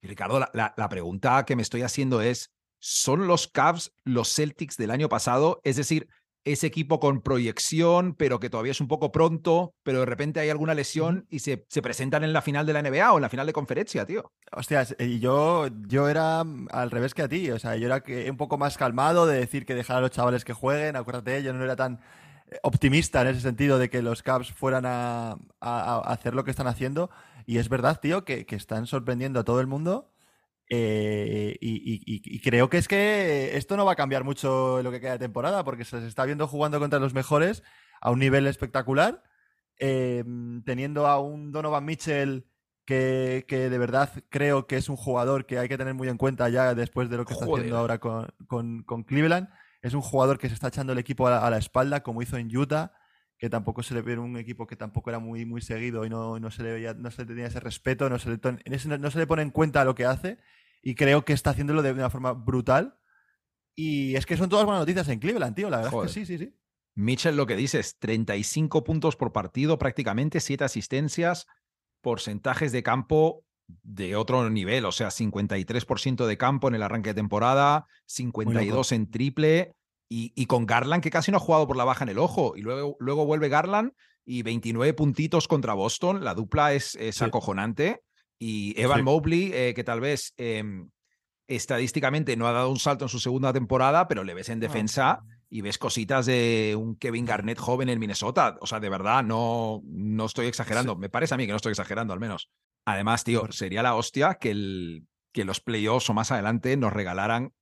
Y 0.00 0.06
Ricardo, 0.08 0.40
la, 0.40 0.50
la- 0.54 0.72
la 0.78 0.88
pregunta 0.88 1.44
que 1.44 1.56
me 1.56 1.62
estoy 1.62 1.82
haciendo 1.82 2.22
es, 2.22 2.50
¿son 2.80 3.26
los 3.28 3.48
Cavs 3.48 3.92
los 4.04 4.34
Celtics 4.34 4.76
del 4.76 4.90
año 4.90 5.08
pasado? 5.08 5.60
Es 5.64 5.76
decir, 5.76 6.08
ese 6.44 6.66
equipo 6.66 6.98
con 7.00 7.20
proyección, 7.20 8.14
pero 8.14 8.40
que 8.40 8.48
todavía 8.48 8.72
es 8.72 8.80
un 8.80 8.88
poco 8.88 9.12
pronto, 9.12 9.74
pero 9.82 10.00
de 10.00 10.06
repente 10.06 10.40
hay 10.40 10.48
alguna 10.48 10.74
lesión 10.74 11.26
y 11.28 11.40
se, 11.40 11.66
se 11.68 11.82
presentan 11.82 12.24
en 12.24 12.32
la 12.32 12.40
final 12.42 12.64
de 12.66 12.72
la 12.72 12.78
NBA 12.80 13.12
o 13.12 13.16
en 13.18 13.22
la 13.22 13.28
final 13.28 13.46
de 13.46 13.52
conferencia, 13.52 14.06
tío. 14.06 14.32
Hostias, 14.52 14.96
y 14.98 15.20
yo, 15.20 15.68
yo 15.86 16.08
era 16.08 16.42
mm, 16.44 16.68
al 16.72 16.90
revés 16.90 17.12
que 17.14 17.22
a 17.22 17.28
ti. 17.28 17.50
O 17.50 17.58
sea, 17.58 17.76
yo 17.76 17.86
era 17.86 18.00
que- 18.02 18.30
un 18.30 18.36
poco 18.38 18.56
más 18.58 18.78
calmado 18.78 19.26
de 19.26 19.38
decir 19.38 19.66
que 19.66 19.74
dejar 19.74 19.98
a 19.98 20.00
los 20.00 20.10
chavales 20.12 20.44
que 20.44 20.54
jueguen. 20.54 20.96
Acuérdate, 20.96 21.42
yo 21.42 21.52
no 21.52 21.62
era 21.64 21.76
tan 21.76 22.00
eh, 22.50 22.58
optimista 22.62 23.20
en 23.22 23.28
ese 23.28 23.40
sentido 23.40 23.78
de 23.78 23.90
que 23.90 24.02
los 24.02 24.22
Cavs 24.22 24.50
fueran 24.52 24.86
a, 24.86 25.32
a- 25.32 25.36
a 25.60 25.98
hacer 26.12 26.34
lo 26.34 26.44
que 26.44 26.50
están 26.50 26.66
haciendo. 26.66 27.10
Y 27.46 27.58
es 27.58 27.68
verdad, 27.68 28.00
tío, 28.00 28.24
que, 28.24 28.46
que 28.46 28.56
están 28.56 28.86
sorprendiendo 28.86 29.40
a 29.40 29.44
todo 29.44 29.60
el 29.60 29.66
mundo. 29.66 30.10
Eh, 30.72 31.56
y, 31.60 31.70
y- 31.70 32.02
y- 32.06 32.22
y 32.36 32.40
creo 32.40 32.70
que 32.70 32.78
es 32.78 32.86
que 32.86 33.56
esto 33.56 33.76
no 33.76 33.84
va 33.84 33.92
a 33.92 33.96
cambiar 33.96 34.22
mucho 34.22 34.80
lo 34.82 34.92
que 34.92 35.00
queda 35.00 35.12
de 35.12 35.18
temporada, 35.18 35.64
porque 35.64 35.84
se 35.84 35.96
les 35.96 36.04
está 36.06 36.24
viendo 36.24 36.46
jugando 36.46 36.78
contra 36.78 37.00
los 37.00 37.12
mejores 37.12 37.64
a 38.00 38.10
un 38.12 38.20
nivel 38.20 38.46
espectacular, 38.46 39.22
eh, 39.80 40.24
teniendo 40.64 41.06
a 41.08 41.18
un 41.20 41.50
Donovan 41.50 41.84
Mitchell 41.84 42.46
que, 42.84 43.44
que 43.48 43.68
de 43.68 43.78
verdad 43.78 44.10
creo 44.30 44.66
que 44.68 44.76
es 44.76 44.88
un 44.88 44.96
jugador 44.96 45.44
que 45.44 45.58
hay 45.58 45.68
que 45.68 45.76
tener 45.78 45.94
muy 45.94 46.08
en 46.08 46.16
cuenta 46.16 46.48
ya 46.48 46.74
después 46.74 47.10
de 47.10 47.16
lo 47.16 47.24
que 47.24 47.32
está 47.34 47.46
haciendo 47.62 47.78
ahora 47.80 47.98
con, 47.98 48.28
con- 48.46 48.82
con 48.84 49.02
Cleveland. 49.02 49.48
Es 49.82 49.94
un 49.94 50.02
jugador 50.02 50.38
que 50.38 50.48
se 50.48 50.54
está 50.54 50.68
echando 50.68 50.92
el 50.92 50.98
equipo 50.98 51.26
a 51.26 51.30
la, 51.30 51.38
a 51.46 51.50
la 51.50 51.58
espalda, 51.58 52.02
como 52.02 52.22
hizo 52.22 52.36
en 52.36 52.54
Utah, 52.56 52.92
que 53.40 53.48
tampoco 53.48 53.82
se 53.82 53.94
le 53.94 54.02
ve 54.02 54.18
un 54.18 54.36
equipo 54.36 54.66
que 54.66 54.76
tampoco 54.76 55.08
era 55.08 55.18
muy, 55.18 55.46
muy 55.46 55.62
seguido 55.62 56.04
y 56.04 56.10
no, 56.10 56.38
no 56.38 56.50
se 56.50 56.62
le 56.62 56.72
veía, 56.72 56.92
no 56.92 57.10
se 57.10 57.22
le 57.22 57.28
tenía 57.28 57.46
ese 57.46 57.58
respeto, 57.58 58.10
no 58.10 58.18
se 58.18 58.28
le, 58.28 58.98
no 58.98 59.10
se 59.10 59.18
le 59.18 59.26
pone 59.26 59.40
en 59.40 59.50
cuenta 59.50 59.82
lo 59.82 59.94
que 59.94 60.04
hace. 60.04 60.36
y 60.82 60.94
creo 60.94 61.24
que 61.24 61.32
está 61.32 61.50
haciéndolo 61.50 61.80
de 61.80 61.92
una 61.92 62.10
forma 62.10 62.32
brutal. 62.32 62.98
Y 63.74 64.14
es 64.14 64.26
que 64.26 64.36
son 64.36 64.50
todas 64.50 64.66
buenas 64.66 64.82
noticias 64.82 65.08
en 65.08 65.20
Cleveland, 65.20 65.56
tío. 65.56 65.70
La 65.70 65.78
verdad 65.78 65.90
Joder. 65.90 66.10
es 66.10 66.14
que 66.14 66.26
sí, 66.26 66.38
sí, 66.38 66.44
sí. 66.44 66.54
Mitchell, 66.94 67.34
lo 67.34 67.46
que 67.46 67.56
dices, 67.56 67.98
35 67.98 68.84
puntos 68.84 69.16
por 69.16 69.32
partido, 69.32 69.78
prácticamente 69.78 70.40
7 70.40 70.64
asistencias, 70.64 71.46
porcentajes 72.02 72.72
de 72.72 72.82
campo 72.82 73.46
de 73.82 74.16
otro 74.16 74.50
nivel, 74.50 74.84
o 74.84 74.92
sea, 74.92 75.08
53% 75.08 76.26
de 76.26 76.36
campo 76.36 76.68
en 76.68 76.74
el 76.74 76.82
arranque 76.82 77.10
de 77.10 77.14
temporada, 77.14 77.86
52 78.04 78.92
en 78.92 79.10
triple, 79.10 79.76
y, 80.10 80.32
y 80.34 80.44
con 80.46 80.66
Garland, 80.66 81.02
que 81.02 81.10
casi 81.10 81.30
no 81.30 81.36
ha 81.38 81.40
jugado 81.40 81.66
por 81.66 81.76
la 81.76 81.84
baja 81.84 82.04
en 82.04 82.10
el 82.10 82.18
ojo, 82.18 82.54
y 82.56 82.60
luego, 82.62 82.96
luego 82.98 83.24
vuelve 83.24 83.48
Garland 83.48 83.92
y 84.26 84.42
29 84.42 84.92
puntitos 84.92 85.48
contra 85.48 85.72
Boston, 85.72 86.22
la 86.24 86.34
dupla 86.34 86.74
es, 86.74 86.96
es 86.96 87.16
Sí. 87.16 87.24
acojonante, 87.24 88.02
y 88.38 88.78
Evan 88.80 88.98
Sí. 88.98 89.02
Mobley, 89.04 89.50
eh, 89.54 89.72
que 89.74 89.84
tal 89.84 90.00
vez 90.00 90.34
em, 90.36 90.90
estadísticamente 91.48 92.36
no 92.36 92.46
ha 92.46 92.52
dado 92.52 92.70
un 92.70 92.78
salto 92.78 93.04
en 93.06 93.08
su 93.08 93.18
segunda 93.18 93.52
temporada, 93.52 94.08
pero 94.08 94.24
le 94.24 94.34
ves 94.34 94.48
en 94.48 94.60
defensa 94.60 95.22
y 95.48 95.62
ves 95.62 95.78
cositas 95.78 96.26
de 96.26 96.76
un 96.78 96.96
Kevin 96.96 97.24
Garnett 97.24 97.58
joven 97.58 97.88
en 97.88 97.98
Minnesota. 97.98 98.56
O 98.60 98.66
sea, 98.66 98.78
de 98.78 98.88
verdad, 98.88 99.24
no, 99.24 99.80
no 99.84 100.26
estoy 100.26 100.46
exagerando. 100.46 100.96
Me 100.96 101.08
parece 101.08 101.34
a 101.34 101.36
mí 101.36 101.46
que 101.46 101.52
no 101.52 101.56
estoy 101.56 101.70
exagerando, 101.70 102.12
al 102.14 102.20
menos. 102.20 102.50
Además, 102.86 103.24
tío, 103.24 103.50
sería 103.50 103.82
la 103.82 103.96
hostia 103.96 104.34
que, 104.36 104.52
el, 104.52 105.06
que 105.32 105.44
los 105.44 105.60
playoffs 105.60 106.08
o 106.08 106.14
más 106.14 106.30
adelante 106.30 106.76
nos 106.76 106.92
regalaran 106.92 107.52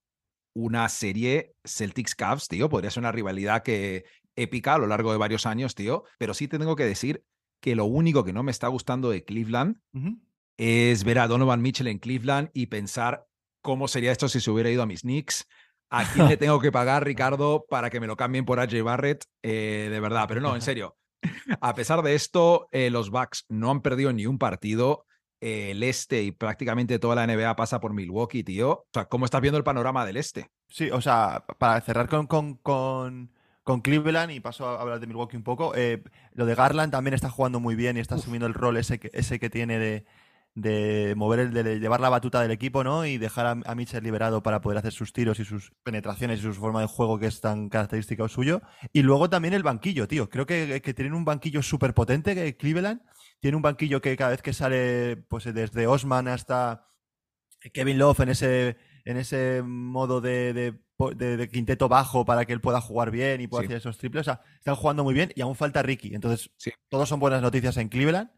una 0.54 0.88
serie 0.88 1.54
Celtics 1.64 2.14
Cavs, 2.14 2.48
tío. 2.48 2.68
Podría 2.68 2.90
ser 2.90 3.02
una 3.02 3.12
rivalidad 3.12 3.62
que 3.62 4.04
épica 4.36 4.74
a 4.74 4.78
lo 4.78 4.86
largo 4.86 5.12
de 5.12 5.18
varios 5.18 5.46
años, 5.46 5.74
tío. 5.74 6.04
Pero 6.18 6.34
sí 6.34 6.48
te 6.48 6.58
tengo 6.58 6.76
que 6.76 6.84
decir 6.84 7.24
que 7.60 7.74
lo 7.74 7.84
único 7.84 8.24
que 8.24 8.32
no 8.32 8.42
me 8.42 8.50
está 8.50 8.68
gustando 8.68 9.10
de 9.10 9.24
Cleveland 9.24 9.80
es 10.56 11.04
ver 11.04 11.18
a 11.18 11.28
Donovan 11.28 11.62
Mitchell 11.62 11.88
en 11.88 11.98
Cleveland 11.98 12.50
y 12.52 12.66
pensar 12.66 13.26
cómo 13.62 13.88
sería 13.88 14.12
esto 14.12 14.28
si 14.28 14.40
se 14.40 14.50
hubiera 14.50 14.70
ido 14.70 14.82
a 14.82 14.86
mis 14.86 15.02
Knicks. 15.02 15.46
¿A 15.90 16.04
quién 16.12 16.28
le 16.28 16.36
tengo 16.36 16.60
que 16.60 16.70
pagar, 16.70 17.04
Ricardo, 17.04 17.64
para 17.68 17.88
que 17.88 18.00
me 18.00 18.06
lo 18.06 18.16
cambien 18.16 18.44
por 18.44 18.60
AJ 18.60 18.82
Barrett? 18.82 19.24
Eh, 19.42 19.88
de 19.90 20.00
verdad, 20.00 20.26
pero 20.28 20.40
no, 20.40 20.54
en 20.54 20.62
serio. 20.62 20.96
A 21.60 21.74
pesar 21.74 22.02
de 22.02 22.14
esto, 22.14 22.68
eh, 22.72 22.90
los 22.90 23.10
Bucks 23.10 23.44
no 23.48 23.70
han 23.70 23.80
perdido 23.80 24.12
ni 24.12 24.26
un 24.26 24.38
partido. 24.38 25.06
Eh, 25.40 25.70
el 25.70 25.82
este 25.82 26.22
y 26.22 26.32
prácticamente 26.32 26.98
toda 26.98 27.14
la 27.14 27.26
NBA 27.26 27.54
pasa 27.54 27.80
por 27.80 27.92
Milwaukee, 27.92 28.42
tío. 28.42 28.70
O 28.70 28.88
sea, 28.92 29.04
¿cómo 29.06 29.24
estás 29.24 29.40
viendo 29.40 29.58
el 29.58 29.64
panorama 29.64 30.04
del 30.04 30.16
este? 30.16 30.50
Sí, 30.68 30.90
o 30.90 31.00
sea, 31.00 31.44
para 31.58 31.80
cerrar 31.80 32.08
con, 32.08 32.26
con, 32.26 32.56
con, 32.56 33.32
con 33.62 33.80
Cleveland 33.80 34.32
y 34.32 34.40
paso 34.40 34.66
a 34.66 34.80
hablar 34.80 35.00
de 35.00 35.06
Milwaukee 35.06 35.36
un 35.36 35.44
poco, 35.44 35.74
eh, 35.76 36.02
lo 36.32 36.44
de 36.44 36.54
Garland 36.54 36.90
también 36.92 37.14
está 37.14 37.30
jugando 37.30 37.60
muy 37.60 37.76
bien 37.76 37.96
y 37.96 38.00
está 38.00 38.16
asumiendo 38.16 38.46
el 38.46 38.54
rol 38.54 38.76
ese 38.76 38.98
que, 38.98 39.10
ese 39.12 39.38
que 39.38 39.48
tiene 39.48 39.78
de, 39.78 40.04
de 40.54 41.14
mover, 41.16 41.38
el, 41.38 41.52
de 41.52 41.78
llevar 41.78 42.00
la 42.00 42.08
batuta 42.08 42.42
del 42.42 42.50
equipo, 42.50 42.82
¿no? 42.82 43.06
Y 43.06 43.16
dejar 43.18 43.46
a, 43.46 43.50
a 43.64 43.74
Mitchell 43.74 44.02
liberado 44.02 44.42
para 44.42 44.60
poder 44.60 44.78
hacer 44.78 44.92
sus 44.92 45.12
tiros 45.12 45.38
y 45.38 45.44
sus 45.44 45.70
penetraciones 45.84 46.40
y 46.40 46.42
su 46.42 46.54
forma 46.54 46.80
de 46.80 46.88
juego 46.88 47.18
que 47.18 47.26
es 47.26 47.40
tan 47.40 47.68
característica 47.68 48.24
o 48.24 48.28
suyo. 48.28 48.60
Y 48.92 49.02
luego 49.02 49.30
también 49.30 49.54
el 49.54 49.62
banquillo, 49.62 50.08
tío. 50.08 50.28
Creo 50.28 50.46
que, 50.46 50.82
que 50.82 50.94
tienen 50.94 51.14
un 51.14 51.24
banquillo 51.24 51.62
súper 51.62 51.94
potente 51.94 52.34
que 52.34 52.56
Cleveland. 52.56 53.00
Tiene 53.40 53.56
un 53.56 53.62
banquillo 53.62 54.00
que 54.00 54.16
cada 54.16 54.30
vez 54.30 54.42
que 54.42 54.52
sale, 54.52 55.16
pues 55.28 55.44
desde 55.52 55.86
Osman 55.86 56.28
hasta 56.28 56.88
Kevin 57.72 57.98
Love 57.98 58.20
en 58.20 58.28
ese, 58.30 58.76
en 59.04 59.16
ese 59.16 59.62
modo 59.64 60.20
de, 60.20 60.52
de, 60.52 60.72
po- 60.96 61.12
de- 61.14 61.36
de 61.36 61.48
quinteto 61.48 61.88
bajo 61.88 62.24
para 62.24 62.44
que 62.44 62.52
él 62.52 62.60
pueda 62.60 62.80
jugar 62.80 63.10
bien 63.10 63.40
y 63.40 63.46
pueda 63.46 63.62
Sí. 63.62 63.66
hacer 63.66 63.76
esos 63.78 63.98
triples. 63.98 64.22
O 64.22 64.24
sea, 64.24 64.40
están 64.58 64.74
jugando 64.76 65.04
muy 65.04 65.14
bien 65.14 65.32
y 65.34 65.40
aún 65.40 65.54
falta 65.56 65.82
Ricky. 65.82 66.14
Entonces, 66.14 66.50
Sí. 66.56 66.72
todos 66.88 67.08
son 67.08 67.20
buenas 67.20 67.42
noticias 67.42 67.76
en 67.76 67.88
Cleveland. 67.88 68.30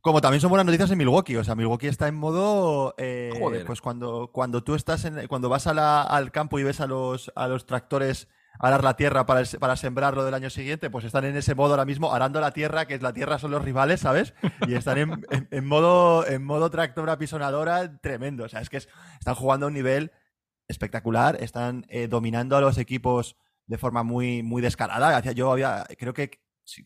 Como 0.00 0.20
también 0.20 0.40
son 0.40 0.50
buenas 0.50 0.66
noticias 0.66 0.90
en 0.90 0.98
Milwaukee. 0.98 1.36
O 1.36 1.44
sea, 1.44 1.54
Milwaukee 1.54 1.86
está 1.88 2.08
en 2.08 2.14
modo. 2.14 2.94
eh, 2.98 3.32
Joder. 3.40 3.64
Pues 3.64 3.80
cuando, 3.80 4.30
cuando 4.32 4.62
tú 4.62 4.74
estás 4.74 5.04
en. 5.06 5.26
Cuando 5.28 5.48
vas 5.48 5.66
a 5.66 5.72
la- 5.74 6.02
al 6.02 6.30
campo 6.30 6.58
y 6.58 6.62
ves 6.62 6.80
a 6.80 6.86
los, 6.86 7.32
a 7.34 7.48
los 7.48 7.64
tractores 7.66 8.28
arar 8.58 8.84
la 8.84 8.96
tierra 8.96 9.26
para, 9.26 9.42
para 9.58 9.76
sembrarlo 9.76 10.24
del 10.24 10.34
año 10.34 10.50
siguiente, 10.50 10.90
pues 10.90 11.04
están 11.04 11.24
en 11.24 11.36
ese 11.36 11.54
modo 11.54 11.72
ahora 11.72 11.84
mismo, 11.84 12.14
arando 12.14 12.40
la 12.40 12.52
tierra, 12.52 12.86
que 12.86 12.94
es 12.94 13.02
la 13.02 13.12
tierra 13.12 13.38
son 13.38 13.50
los 13.50 13.64
rivales, 13.64 14.00
¿sabes? 14.00 14.34
Y 14.66 14.74
están 14.74 14.98
en, 14.98 15.26
en- 15.50 15.64
modo, 15.66 16.26
en 16.26 16.44
modo 16.44 16.70
tractor 16.70 17.10
apisonadora 17.10 17.98
tremendo. 18.00 18.44
O 18.44 18.48
sea, 18.48 18.60
es 18.60 18.68
que 18.70 18.76
es- 18.78 18.88
están 19.18 19.34
jugando 19.34 19.66
a 19.66 19.68
un 19.68 19.74
nivel 19.74 20.12
espectacular, 20.68 21.36
están 21.42 21.84
eh, 21.88 22.08
dominando 22.08 22.56
a 22.56 22.60
los 22.60 22.78
equipos 22.78 23.36
de 23.66 23.78
forma 23.78 24.02
muy, 24.02 24.42
muy 24.42 24.62
descarada. 24.62 25.20
Yo 25.32 25.50
había, 25.52 25.84
creo 25.98 26.14
que, 26.14 26.30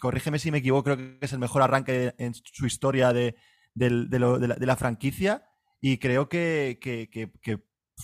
corrígeme 0.01 0.39
si 0.39 0.51
me 0.51 0.59
equivoco, 0.59 0.85
creo 0.85 0.97
que 0.97 1.19
es 1.21 1.33
el 1.33 1.39
mejor 1.39 1.63
arranque 1.63 2.15
en 2.19 2.35
su 2.35 2.67
historia 2.67 3.13
de, 3.13 3.37
de 3.75 4.59
la, 4.59 4.77
franquicia. 4.77 5.45
Y 5.81 5.99
creo 5.99 6.29
que 6.29 6.79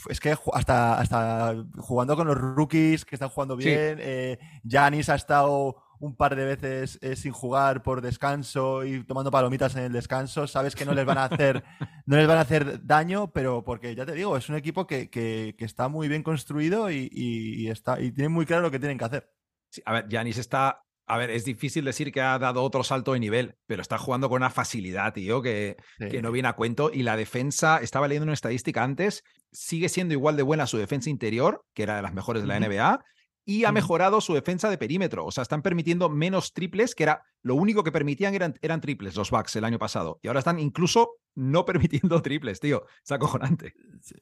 es 0.08 0.20
que 0.20 0.36
hasta, 0.52 0.98
hasta 0.98 1.54
jugando 1.78 2.16
con 2.16 2.26
los 2.26 2.36
rookies 2.36 3.04
que 3.04 3.16
están 3.16 3.28
jugando 3.28 3.56
Sí. 3.58 3.64
bien, 3.68 3.98
eh, 4.00 4.38
Giannis 4.64 5.08
ha 5.08 5.14
estado 5.14 5.76
un 6.00 6.16
par 6.16 6.36
de 6.36 6.44
veces 6.44 6.98
eh, 7.02 7.16
sin 7.16 7.32
jugar 7.32 7.82
por 7.82 8.00
descanso 8.02 8.84
y 8.84 9.04
tomando 9.04 9.30
palomitas 9.30 9.74
en 9.76 9.84
el 9.84 9.92
descanso, 9.92 10.46
sabes 10.46 10.74
que 10.74 10.84
no 10.84 10.92
les 10.92 11.06
van 11.06 11.18
a 11.18 11.24
hacer, 11.26 11.64
no 12.06 12.16
les 12.16 12.26
van 12.26 12.38
a 12.38 12.42
hacer 12.42 12.84
daño, 12.84 13.30
pero 13.32 13.64
porque 13.64 13.94
ya 13.94 14.04
te 14.04 14.12
digo, 14.12 14.36
es 14.36 14.48
un 14.48 14.56
equipo 14.56 14.86
que, 14.86 15.08
que- 15.08 15.54
que 15.56 15.64
está 15.64 15.88
muy 15.88 16.08
bien 16.08 16.22
construido 16.22 16.90
y, 16.90 17.08
y- 17.10 17.62
y 17.64 17.68
está, 17.70 18.00
y 18.00 18.10
tienen 18.12 18.32
muy 18.32 18.44
claro 18.44 18.62
lo 18.62 18.70
que 18.70 18.78
tienen 18.80 18.98
que 18.98 19.04
hacer. 19.04 19.30
Sí, 19.70 19.82
a 19.86 19.92
ver, 19.94 20.08
Yanis 20.08 20.38
está. 20.38 20.80
A 21.06 21.18
ver, 21.18 21.28
es 21.28 21.44
difícil 21.44 21.84
decir 21.84 22.10
que 22.12 22.22
ha 22.22 22.38
dado 22.38 22.62
otro 22.62 22.82
salto 22.82 23.12
de 23.12 23.20
nivel, 23.20 23.56
pero 23.66 23.82
está 23.82 23.98
jugando 23.98 24.30
con 24.30 24.36
una 24.36 24.48
facilidad, 24.48 25.12
tío, 25.12 25.42
que, 25.42 25.76
Sí. 25.98 26.08
que 26.08 26.22
no 26.22 26.32
viene 26.32 26.48
a 26.48 26.54
cuento. 26.54 26.90
Y 26.90 27.02
la 27.02 27.14
defensa, 27.16 27.78
estaba 27.82 28.08
leyendo 28.08 28.24
una 28.24 28.32
estadística 28.32 28.82
antes, 28.82 29.22
sigue 29.54 29.88
siendo 29.88 30.12
igual 30.12 30.37
de 30.37 30.42
buena 30.42 30.66
su 30.66 30.76
defensa 30.76 31.08
interior, 31.08 31.64
que 31.73 31.84
era 31.84 31.96
de 31.96 32.02
las 32.02 32.12
mejores 32.12 32.42
de 32.42 32.49
la. 32.49 32.61
NBA, 32.61 33.02
y 33.46 33.64
ha 33.64 33.73
mejorado 33.73 34.20
su 34.20 34.34
defensa 34.34 34.70
de 34.70 34.78
perímetro. 34.78 35.25
O 35.25 35.30
sea, 35.30 35.42
están 35.42 35.62
permitiendo 35.62 36.08
menos 36.08 36.54
triples, 36.54 36.94
que 36.94 37.02
era 37.02 37.23
lo 37.42 37.54
único 37.54 37.84
que 37.84 37.92
permitían 37.92 38.34
eran, 38.34 38.54
eran 38.62 38.80
triples 38.80 39.16
los 39.16 39.30
Bucks 39.30 39.56
el 39.56 39.64
año 39.64 39.78
pasado. 39.78 40.18
Y 40.23 40.28
ahora 40.28 40.38
están 40.38 40.58
incluso 40.58 41.16
no 41.34 41.64
permitiendo 41.66 42.23
triples, 42.23 42.61
tío. 42.61 42.84
Es 43.04 43.12
acojonante. 43.12 43.75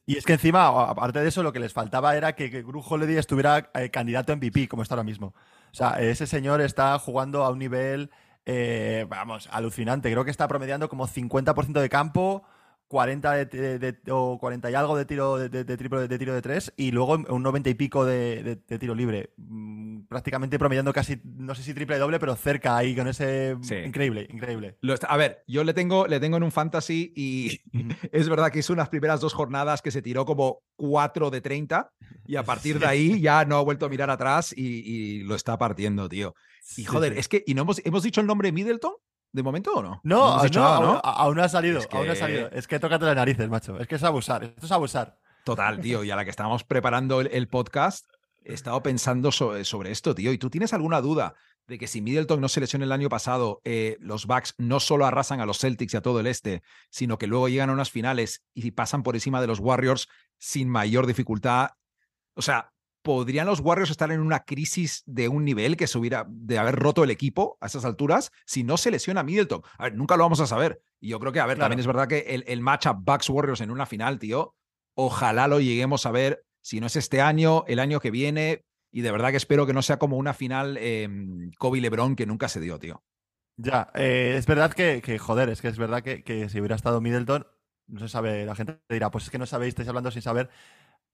Y 0.05 0.17
es 0.17 0.25
que 0.25 0.33
encima, 0.33 0.67
aparte 0.67 1.19
de 1.19 1.29
eso, 1.29 1.41
lo 1.41 1.53
que 1.53 1.59
les 1.59 1.73
faltaba 1.73 2.15
era 2.17 2.35
que, 2.35 2.49
que 2.49 2.63
Gru 2.63 2.83
Holiday 2.85 3.17
estuviera 3.17 3.71
eh, 3.73 3.89
candidato 3.89 4.33
a 4.33 4.35
MVP, 4.35 4.67
como 4.67 4.83
está 4.83 4.95
ahora 4.95 5.03
mismo. 5.03 5.27
O 5.71 5.75
sea, 5.75 6.01
ese 6.01 6.27
señor 6.27 6.61
está 6.61 6.97
jugando 6.99 7.43
a 7.43 7.49
un 7.49 7.59
nivel, 7.59 8.11
eh, 8.45 9.05
vamos, 9.07 9.47
alucinante. 9.51 10.11
Creo 10.11 10.25
que 10.25 10.31
está 10.31 10.47
promediando 10.47 10.89
como 10.89 11.07
50% 11.07 11.79
de 11.79 11.89
campo, 11.89 12.43
40 12.93 13.31
de, 13.33 13.45
de- 13.47 13.79
de- 13.79 14.11
o 14.11 14.37
40 14.39 14.69
y 14.69 14.75
algo 14.75 14.95
de 14.95 15.05
tiro 15.05 15.37
de, 15.37 15.49
de- 15.49 15.63
de 15.63 15.77
triple- 15.79 16.07
de 16.07 16.19
tiro 16.19 16.35
de 16.35 16.43
tres 16.43 16.71
y 16.77 16.91
luego 16.91 17.13
un 17.27 17.41
90 17.41 17.71
y 17.71 17.73
pico 17.73 18.05
de, 18.05 18.43
de- 18.43 18.55
de 18.67 18.77
tiro 18.79 18.93
libre. 18.93 19.33
Mm, 19.37 20.03
Prácticamente 20.07 20.59
promediando 20.59 20.93
casi, 20.93 21.19
no 21.23 21.55
sé 21.55 21.63
si 21.63 21.73
triple 21.73 21.97
doble, 21.97 22.19
pero 22.19 22.35
cerca 22.35 22.77
ahí 22.77 22.95
con 22.95 23.07
ese... 23.07 23.57
Sí. 23.61 23.73
Increíble, 23.77 24.27
increíble. 24.29 24.77
Lo 24.81 24.93
está- 24.93 25.07
a 25.07 25.17
ver, 25.17 25.43
yo 25.47 25.63
le 25.63 25.73
tengo, 25.73 26.05
le 26.05 26.19
tengo 26.19 26.37
en 26.37 26.43
un 26.43 26.51
fantasy 26.51 27.11
y 27.15 27.61
es 28.11 28.29
verdad 28.29 28.51
que 28.51 28.59
hizo 28.59 28.73
unas 28.73 28.89
primeras 28.89 29.21
dos 29.21 29.33
jornadas 29.33 29.81
que 29.81 29.89
se 29.89 30.03
tiró 30.03 30.23
como 30.25 30.59
4 30.75 31.31
de 31.31 31.41
30 31.41 31.89
y 32.27 32.35
a 32.35 32.43
partir 32.43 32.77
de 32.77 32.85
ahí 32.85 33.19
ya 33.19 33.43
no 33.45 33.57
ha 33.57 33.61
vuelto 33.63 33.87
a 33.87 33.89
mirar 33.89 34.11
atrás 34.11 34.53
y, 34.55 34.63
y 34.67 35.23
lo 35.23 35.33
está 35.33 35.57
partiendo, 35.57 36.07
tío. 36.07 36.35
Y 36.77 36.83
joder, 36.83 37.13
sí. 37.13 37.19
es 37.19 37.27
que, 37.27 37.43
¿y 37.47 37.55
no 37.55 37.63
hemos, 37.63 37.81
hemos 37.83 38.03
dicho 38.03 38.21
el 38.21 38.27
nombre 38.27 38.51
Middleton 38.51 38.93
de 39.33 39.43
momento 39.43 39.73
o 39.73 39.81
no? 39.83 39.99
No, 40.03 40.41
dicho 40.43 40.59
no, 40.61 40.65
nada, 40.65 40.77
aún- 40.77 41.01
aún 41.03 41.35
no 41.37 41.43
ha 41.43 41.49
salido, 41.49 41.79
Es 41.79 41.87
aún 41.91 42.05
no 42.05 42.11
ha 42.11 42.15
que- 42.15 42.19
salido. 42.19 42.49
Es 42.51 42.67
que 42.67 42.79
tócate 42.79 43.03
las 43.05 43.15
narices, 43.15 43.49
macho. 43.49 43.77
Es 43.79 43.87
que 43.87 43.95
es 43.95 44.03
abusar, 44.03 44.43
esto 44.45 44.65
es 44.65 44.71
abusar. 44.71 45.17
Total, 45.43 45.81
tío. 45.81 46.03
Y 46.05 46.11
a 46.11 46.15
la 46.15 46.23
que 46.23 46.29
estábamos 46.29 46.63
preparando 46.63 47.19
el, 47.19 47.27
el 47.33 47.49
podcast, 47.49 48.07
he 48.45 48.53
estado 48.53 48.81
pensando 48.81 49.31
sobre, 49.31 49.65
sobre 49.65 49.91
esto, 49.91 50.15
tío. 50.15 50.31
¿Y 50.31 50.37
tú 50.37 50.49
tienes 50.49 50.71
alguna 50.73 51.01
duda 51.01 51.33
de 51.67 51.77
que 51.77 51.87
si 51.87 52.01
Middleton 52.01 52.39
no 52.41 52.47
se 52.49 52.59
lesionó 52.61 52.85
el 52.85 52.91
año 52.91 53.09
pasado, 53.09 53.59
eh, 53.63 53.97
los 53.99 54.25
Bucks 54.25 54.53
no 54.57 54.79
solo 54.79 55.05
arrasan 55.05 55.39
a 55.41 55.45
los 55.45 55.59
Celtics 55.59 55.93
y 55.93 55.97
a 55.97 56.01
todo 56.01 56.19
el 56.19 56.27
este, 56.27 56.61
sino 56.89 57.17
que 57.17 57.27
luego 57.27 57.49
llegan 57.49 57.69
a 57.69 57.73
unas 57.73 57.89
finales 57.89 58.43
y 58.53 58.71
pasan 58.71 59.01
por 59.03 59.15
encima 59.15 59.41
de 59.41 59.47
los 59.47 59.59
Warriors 59.59 60.07
sin 60.37 60.69
mayor 60.69 61.07
dificultad? 61.07 61.71
O 62.35 62.41
sea, 62.41 62.71
¿podrían 63.03 63.45
los 63.45 63.59
Warriors 63.59 63.91
estar 63.91 64.11
en 64.11 64.19
una 64.21 64.39
crisis 64.45 65.03
de 65.05 65.27
un 65.27 65.45
nivel 65.45 65.77
que 65.77 65.87
se 65.87 65.97
hubiera 65.99 66.25
de 66.27 66.57
haber 66.57 66.75
roto 66.75 67.03
el 67.03 67.11
equipo 67.11 67.57
a 67.61 67.67
esas 67.67 67.85
alturas 67.85 68.31
si 68.45 68.63
no 68.63 68.77
se 68.77 68.89
lesiona 68.91 69.21
Middleton? 69.23 69.61
A 69.77 69.83
ver, 69.83 69.95
nunca 69.95 70.17
lo 70.17 70.23
vamos 70.23 70.39
a 70.39 70.47
saber. 70.47 70.81
Y 70.99 71.09
yo 71.09 71.19
creo 71.19 71.31
que, 71.31 71.39
a 71.39 71.45
ver, 71.45 71.57
Claro. 71.57 71.65
también 71.65 71.79
es 71.81 71.87
verdad 71.87 72.07
que 72.07 72.19
el, 72.29 72.43
el 72.47 72.61
matchup 72.61 72.97
Bucks-Warriors 73.03 73.61
en 73.61 73.69
una 73.71 73.85
final, 73.85 74.17
tío, 74.17 74.55
ojalá 74.95 75.47
lo 75.47 75.59
lleguemos 75.59 76.05
a 76.05 76.11
ver, 76.11 76.45
si 76.61 76.79
no 76.79 76.87
es 76.87 76.95
este 76.95 77.21
año, 77.21 77.65
el 77.67 77.79
año 77.79 77.99
que 77.99 78.09
viene. 78.09 78.65
Y 78.91 79.01
de 79.01 79.11
verdad 79.11 79.31
que 79.31 79.37
espero 79.37 79.65
que 79.65 79.73
no 79.73 79.81
sea 79.81 79.97
como 79.97 80.17
una 80.17 80.33
final 80.33 80.77
eh, 80.79 81.09
Kobe-Lebron 81.59 82.15
que 82.15 82.25
nunca 82.25 82.47
se 82.47 82.59
dio, 82.59 82.79
tío. 82.79 83.03
Ya, 83.57 83.89
eh, 83.95 84.35
es 84.37 84.45
verdad 84.47 84.71
que, 84.73 85.01
que, 85.01 85.19
joder, 85.19 85.49
es 85.49 85.61
que 85.61 85.67
es 85.67 85.77
verdad 85.77 86.01
que, 86.03 86.23
que 86.23 86.47
si 86.49 86.59
hubiera 86.59 86.75
estado 86.75 87.01
Middleton, 87.01 87.45
no 87.87 87.99
se 87.99 88.07
sabe, 88.07 88.45
la 88.45 88.55
gente 88.55 88.79
dirá, 88.89 89.11
pues 89.11 89.25
es 89.25 89.29
que 89.29 89.37
no 89.37 89.45
sabéis, 89.45 89.69
estáis 89.69 89.89
hablando 89.89 90.09
sin 90.11 90.21
saber. 90.21 90.49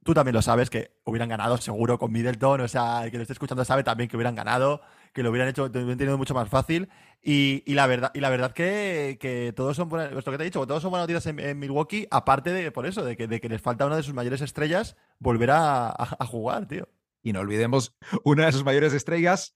Tú 0.03 0.13
también 0.13 0.36
lo 0.36 0.41
sabes, 0.41 0.70
que 0.70 0.91
hubieran 1.06 1.29
ganado 1.29 1.58
seguro 1.58 1.98
con 2.00 2.12
Middleton. 2.12 2.62
O 2.62 2.68
sea, 2.68 3.03
el 3.06 3.12
que 3.12 3.18
lo 3.18 3.24
esté 3.24 3.34
escuchando 3.34 3.65
sabe 3.65 3.84
también 3.84 4.10
que 4.10 4.15
hubieran 4.18 4.36
ganado, 4.36 4.82
que 5.13 5.24
lo 5.24 5.29
hubieran 5.29 5.50
hecho, 5.50 5.63
lo 5.68 5.98
tenido 5.98 6.18
mucho 6.18 6.34
más 6.34 6.50
fácil. 6.50 6.89
Y, 7.22 7.63
y 7.65 7.74
la 7.74 7.86
verdad, 7.88 8.12
y 8.13 8.20
la 8.22 8.29
verdad 8.29 8.53
que, 8.53 9.18
que 9.20 9.53
todos 9.56 9.75
son 9.75 9.89
buenas, 9.89 10.24
que 10.24 10.29
he 10.36 10.38
dicho, 10.46 10.65
todos 10.65 10.82
son 10.82 10.91
buenas 10.91 11.08
noticias 11.10 11.25
en, 11.27 11.60
Milwaukee, 11.60 12.08
aparte 12.12 12.51
de 12.53 12.72
por 12.72 12.86
eso, 12.86 13.03
de 13.03 13.18
que, 13.18 13.27
de 13.27 13.41
que 13.41 13.50
les 13.50 13.62
falta 13.62 13.86
una 13.86 13.98
de 13.98 14.03
sus 14.03 14.13
mayores 14.13 14.41
estrellas 14.41 14.96
volver 15.20 15.51
a- 15.51 15.89
a 15.89 16.25
jugar, 16.25 16.68
tío. 16.68 16.88
Y 17.22 17.34
no 17.34 17.41
olvidemos 17.41 17.96
una 18.24 18.46
de 18.46 18.51
sus 18.53 18.63
mayores 18.63 18.94
estrellas, 18.94 19.56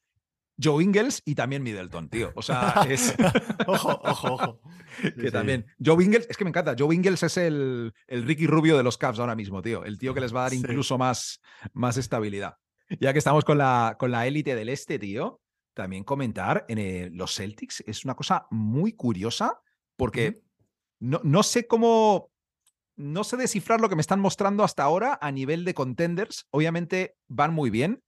Joe 0.61 0.83
Ingles 0.83 1.21
y 1.25 1.35
también 1.35 1.63
Middleton, 1.63 2.09
tío. 2.09 2.31
O 2.35 2.41
sea, 2.41 2.85
es 2.87 3.15
ojo, 3.67 3.99
ojo, 4.03 4.33
ojo. 4.33 4.61
que 5.19 5.31
también. 5.31 5.65
Joe 5.83 6.03
Ingles, 6.03 6.27
es 6.29 6.37
que 6.37 6.43
me 6.43 6.49
encanta. 6.49 6.75
Joe 6.77 6.93
Ingles 6.93 7.23
es 7.23 7.37
el, 7.37 7.93
el 8.07 8.23
Ricky 8.23 8.45
Rubio 8.47 8.77
de 8.77 8.83
los 8.83 8.97
Cavs 8.97 9.19
ahora 9.19 9.35
mismo, 9.35 9.61
tío. 9.61 9.83
El 9.83 9.97
tío 9.97 10.13
que 10.13 10.21
les 10.21 10.33
va 10.33 10.41
a 10.41 10.43
dar 10.43 10.51
Sí. 10.51 10.57
incluso 10.57 10.97
más, 10.97 11.41
más 11.73 11.97
estabilidad. 11.97 12.55
Ya 12.99 13.13
que 13.13 13.19
estamos 13.19 13.43
con 13.45 13.57
la, 13.57 13.95
con 13.97 14.11
la 14.11 14.27
élite 14.27 14.53
del 14.55 14.69
este, 14.69 14.99
tío, 14.99 15.41
también 15.73 16.03
comentar 16.03 16.65
en 16.67 16.77
eh, 16.77 17.09
los 17.11 17.33
Celtics 17.33 17.83
es 17.87 18.05
una 18.05 18.13
cosa 18.15 18.45
muy 18.51 18.93
curiosa 18.93 19.59
porque 19.95 20.43
no, 20.99 21.19
no 21.23 21.41
sé 21.43 21.65
cómo. 21.67 22.29
No 22.95 23.23
sé 23.23 23.37
descifrar 23.37 23.81
lo 23.81 23.89
que 23.89 23.95
me 23.95 24.01
están 24.01 24.19
mostrando 24.19 24.63
hasta 24.63 24.83
ahora 24.83 25.17
a 25.19 25.31
nivel 25.31 25.65
de 25.65 25.73
contenders. 25.73 26.45
Obviamente 26.51 27.15
van 27.27 27.51
muy 27.51 27.71
bien. 27.71 28.03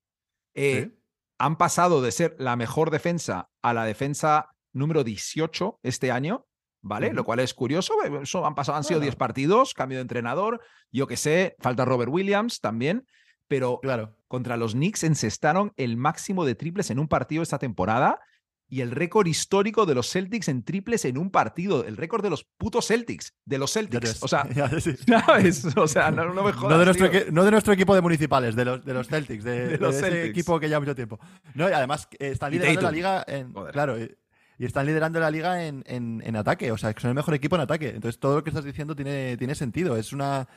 Eh, 0.54 0.92
Sí. 0.92 1.00
Han 1.38 1.58
pasado 1.58 2.02
de 2.02 2.12
ser 2.12 2.36
la 2.40 2.56
mejor 2.56 2.92
defensa 2.92 3.50
a 3.62 3.74
la 3.74 3.86
defensa 3.86 4.50
número 4.74 5.04
18 5.04 5.80
este 5.84 6.12
año, 6.12 6.46
¿vale? 6.82 7.14
Lo 7.14 7.24
cual 7.24 7.40
es 7.40 7.54
curioso. 7.54 7.94
eh, 8.06 8.20
Eso 8.24 8.46
han 8.46 8.56
pasado, 8.56 8.78
han 8.78 8.84
sido 8.84 9.00
Bueno. 9.00 9.06
10 9.12 9.16
partidos, 9.16 9.74
cambio 9.74 9.98
de 9.98 10.04
entrenador, 10.04 10.62
yo 10.92 11.08
qué 11.08 11.18
sé, 11.18 11.56
falta 11.60 11.84
Robert 11.86 12.12
Williams 12.12 12.62
también, 12.62 13.06
pero 13.48 13.80
Claro. 13.82 14.18
contra 14.28 14.58
los 14.58 14.74
Knicks 14.74 15.04
encestaron 15.04 15.72
el 15.78 15.98
máximo 15.98 16.46
de 16.46 16.56
triples 16.56 16.90
en 16.90 17.00
un 17.00 17.08
partido 17.08 17.44
esta 17.44 17.60
temporada 17.60 18.20
y 18.68 18.82
el 18.82 18.92
récord 18.92 19.28
histórico 19.28 19.86
de 19.86 19.94
los 19.96 20.10
Celtics 20.12 20.48
en 20.48 20.64
triples 20.64 21.06
en 21.06 21.18
un 21.18 21.30
partido, 21.30 21.86
el 21.86 21.98
récord 21.98 22.24
de 22.24 22.30
los 22.32 22.44
putos 22.44 22.88
Celtics, 22.88 23.34
de 23.46 23.58
los 23.60 23.72
Celtics. 23.72 24.24
O 24.24 24.28
sea. 24.28 24.48
¿sabes? 25.08 25.66
O 25.78 25.88
sea, 25.88 26.10
no, 26.12 26.34
no 26.34 26.44
me 26.44 26.52
jodas. 26.52 26.72
No 26.72 26.80
de, 26.80 26.86
nuestro 26.86 27.10
tío. 27.10 27.20
equi- 27.22 27.32
no 27.32 27.44
de 27.44 27.52
nuestro 27.52 27.74
equipo 27.74 27.94
de 27.94 28.02
municipales, 28.02 28.56
de 28.56 28.66
los, 28.66 28.84
de 28.84 28.94
los 28.94 29.08
Celtics, 29.08 29.44
de, 29.44 29.68
De 29.68 29.78
los 29.78 29.96
ese 29.96 30.06
Celtics. 30.06 30.30
equipo 30.30 30.60
que 30.60 30.68
lleva 30.68 30.80
mucho 30.80 30.96
tiempo. 30.96 31.20
No, 31.54 31.70
y 31.70 31.74
además 31.74 32.08
eh, 32.20 32.30
están 32.30 32.52
liderando 32.52 32.82
la 32.82 32.92
liga 32.92 33.24
en. 33.28 33.54
Joder. 33.54 33.72
Claro, 33.72 34.00
y, 34.02 34.16
y 34.58 34.66
están 34.66 34.86
liderando 34.86 35.20
la 35.20 35.30
liga 35.30 35.66
en, 35.66 35.84
en- 35.86 36.24
en 36.26 36.36
ataque. 36.36 36.72
O 36.72 36.78
sea, 36.78 36.94
que 36.94 37.02
son 37.02 37.10
el 37.10 37.16
mejor 37.16 37.34
equipo 37.36 37.56
en 37.56 37.62
ataque. 37.62 37.90
Entonces 37.90 38.20
todo 38.20 38.36
lo 38.38 38.44
que 38.44 38.50
estás 38.50 38.64
diciendo 38.66 38.96
tiene, 38.96 39.38
tiene 39.38 39.54
sentido. 39.56 39.96
Es 39.98 40.12
una. 40.14 40.48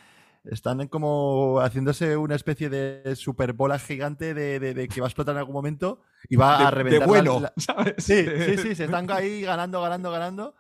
Están 0.45 0.87
como 0.89 1.61
haciéndose 1.61 2.17
una 2.17 2.35
especie 2.35 2.69
de 2.71 3.15
superbola 3.17 3.79
gigante 3.79 4.35
de, 4.35 4.59
de- 4.61 4.75
de 4.75 4.89
que 4.89 5.01
va 5.01 5.07
a 5.07 5.11
explotar 5.11 5.35
en 5.35 5.39
algún 5.39 5.55
momento 5.55 6.01
y 6.29 6.37
va 6.37 6.59
de, 6.59 6.65
a 6.65 6.71
de 6.71 6.71
reventar. 6.77 7.01
la- 7.01 7.07
vuelo, 7.07 7.41
la- 7.41 7.53
¿sabes? 7.57 7.95
Sí, 7.99 8.25
sí, 8.25 8.57
sí, 8.59 8.75
se 8.75 8.85
están 8.85 9.11
ahí 9.11 9.43
ganando, 9.43 9.81
ganando, 9.83 10.11
ganando. 10.11 10.55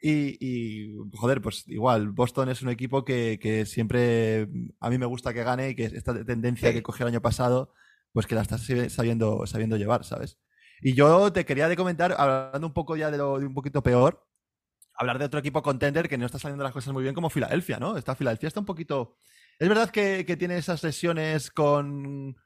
Y, 0.00 0.36
y, 0.40 0.96
joder, 1.14 1.40
pues 1.40 1.64
igual, 1.68 2.08
Boston 2.10 2.48
es 2.50 2.62
un 2.62 2.68
equipo 2.68 3.04
que, 3.04 3.38
que 3.40 3.66
siempre 3.66 4.48
a 4.80 4.90
mí 4.90 4.98
me 4.98 5.06
gusta 5.06 5.32
que 5.32 5.42
gane 5.42 5.70
y 5.70 5.74
que 5.74 5.84
esta 5.86 6.24
tendencia 6.24 6.68
Sí. 6.68 6.74
que 6.74 6.82
cogió 6.82 7.06
el 7.06 7.12
año 7.12 7.22
pasado, 7.22 7.72
pues 8.12 8.26
que 8.26 8.34
la 8.34 8.42
estás 8.42 8.66
sabiendo, 8.90 9.46
sabiendo 9.46 9.76
llevar, 9.76 10.04
¿sabes? 10.04 10.38
Y 10.80 10.94
yo 10.94 11.32
te 11.32 11.44
quería 11.44 11.68
de 11.68 11.76
comentar, 11.76 12.14
hablando 12.16 12.66
un 12.68 12.72
poco 12.72 12.96
ya 12.96 13.10
de, 13.10 13.18
lo, 13.18 13.38
de 13.40 13.46
un 13.46 13.54
poquito 13.54 13.82
peor, 13.82 14.24
hablar 14.98 15.18
de 15.18 15.24
otro 15.24 15.40
equipo 15.40 15.62
contender 15.62 16.08
que 16.08 16.18
no 16.18 16.26
está 16.26 16.38
saliendo 16.38 16.64
las 16.64 16.72
cosas 16.72 16.92
muy 16.92 17.02
bien 17.02 17.14
como 17.14 17.30
Filadelfia, 17.30 17.78
¿no? 17.78 17.96
Esta 17.96 18.14
Filadelfia 18.14 18.48
está 18.48 18.60
un 18.60 18.66
poquito... 18.66 19.16
Es 19.58 19.68
verdad 19.68 19.90
que, 19.90 20.24
que 20.26 20.36
tiene 20.36 20.56
esas 20.56 20.82
lesiones 20.82 21.50
con, 21.50 22.36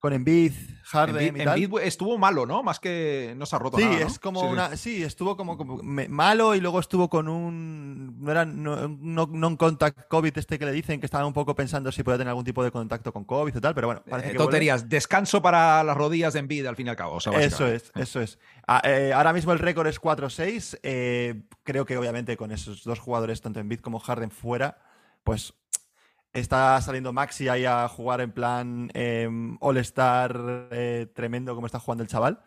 con 0.00 0.14
Embiid, 0.14 0.52
Harden 0.84 1.34
Embiid- 1.34 1.42
y 1.42 1.44
tal. 1.44 1.62
Embiid 1.62 1.82
estuvo 1.82 2.16
malo, 2.16 2.46
¿no? 2.46 2.62
Más 2.62 2.80
que 2.80 3.34
no 3.36 3.44
se 3.44 3.54
ha 3.54 3.58
roto 3.58 3.76
Sí, 3.76 3.84
nada, 3.84 4.00
¿no? 4.00 4.06
es 4.06 4.18
como 4.18 4.40
Sí, 4.40 4.46
una. 4.46 4.76
Sí, 4.76 5.02
estuvo 5.02 5.36
como, 5.36 5.56
como 5.58 5.76
me- 5.82 6.08
malo 6.08 6.54
y 6.54 6.60
luego 6.60 6.80
estuvo 6.80 7.08
con 7.10 7.28
un. 7.28 8.18
No 8.20 8.30
era 8.30 8.44
no, 8.46 8.88
no- 8.88 9.28
non-contact 9.30 10.08
COVID 10.08 10.36
este 10.38 10.58
que 10.58 10.64
le 10.64 10.72
dicen 10.72 11.00
que 11.00 11.06
estaban 11.06 11.26
un 11.26 11.32
poco 11.34 11.54
pensando 11.54 11.92
si 11.92 12.02
puede 12.02 12.16
tener 12.18 12.30
algún 12.30 12.44
tipo 12.44 12.64
de 12.64 12.70
contacto 12.70 13.12
con 13.12 13.24
COVID 13.24 13.54
y 13.54 13.60
tal, 13.60 13.74
pero 13.74 13.88
bueno, 13.88 14.02
parece 14.08 14.28
Eh, 14.28 14.32
que 14.32 14.38
vuelve. 14.38 14.48
tonterías. 14.52 14.88
Descanso 14.88 15.42
para 15.42 15.84
las 15.84 15.96
rodillas 15.96 16.32
de 16.32 16.40
Embiid, 16.40 16.64
al 16.66 16.76
fin 16.76 16.86
y 16.86 16.90
al 16.90 16.96
cabo. 16.96 17.16
o 17.16 17.20
sea, 17.20 17.32
Eso 17.38 17.66
es, 17.66 17.92
eso 17.94 18.20
es. 18.22 18.38
Ah, 18.66 18.80
eh, 18.84 19.12
ahora 19.14 19.32
mismo 19.34 19.52
el 19.52 19.58
récord 19.58 19.86
es 19.86 20.00
4-6. 20.00 20.78
eh, 20.82 21.42
creo 21.62 21.84
que 21.84 21.96
obviamente 21.98 22.36
con 22.38 22.52
esos 22.52 22.84
dos 22.84 22.98
jugadores, 22.98 23.42
tanto 23.42 23.60
Embiid 23.60 23.80
como 23.80 23.98
Harden, 24.00 24.30
fuera, 24.30 24.78
pues 25.24 25.52
está 26.32 26.80
saliendo 26.80 27.12
Maxi 27.12 27.48
ahí 27.48 27.64
a 27.64 27.88
jugar 27.88 28.20
en 28.20 28.32
plan 28.32 28.90
eh, 28.94 29.28
All-Star 29.60 30.68
eh, 30.70 31.06
tremendo 31.14 31.54
como 31.54 31.66
está 31.66 31.78
jugando 31.80 32.02
el 32.02 32.08
chaval. 32.08 32.40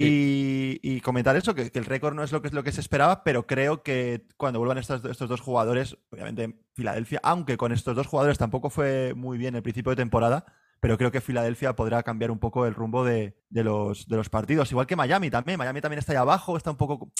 Y, 0.00 0.78
y 0.80 1.00
comentar 1.00 1.34
eso, 1.34 1.56
que, 1.56 1.72
que 1.72 1.78
el 1.80 1.84
récord 1.84 2.14
no 2.14 2.22
es 2.22 2.30
lo 2.30 2.40
que, 2.40 2.46
es 2.46 2.54
lo 2.54 2.62
que 2.62 2.70
se 2.70 2.80
esperaba, 2.80 3.24
pero 3.24 3.48
creo 3.48 3.82
que 3.82 4.28
cuando 4.36 4.60
vuelvan 4.60 4.78
estos, 4.78 5.04
estos 5.04 5.28
dos 5.28 5.40
jugadores, 5.40 5.98
obviamente 6.12 6.56
Filadelfia, 6.74 7.18
aunque 7.24 7.56
con 7.56 7.72
estos 7.72 7.96
dos 7.96 8.06
jugadores 8.06 8.38
tampoco 8.38 8.70
fue 8.70 9.12
muy 9.16 9.38
bien 9.38 9.56
el 9.56 9.62
principio 9.62 9.90
de 9.90 9.96
temporada, 9.96 10.44
pero 10.78 10.96
creo 10.98 11.10
que 11.10 11.20
Filadelfia 11.20 11.74
podrá 11.74 12.04
cambiar 12.04 12.30
un 12.30 12.38
poco 12.38 12.64
el 12.64 12.76
rumbo 12.76 13.04
de, 13.04 13.36
de 13.50 13.64
los, 13.64 14.06
de 14.06 14.16
los 14.16 14.28
partidos. 14.28 14.70
Igual 14.70 14.86
que 14.86 14.94
Miami 14.94 15.30
también. 15.30 15.58
Miami 15.58 15.80
también 15.80 15.98
está 15.98 16.12
ahí 16.12 16.18
abajo, 16.18 16.56
está 16.56 16.70
un 16.70 16.76
poco, 16.76 17.10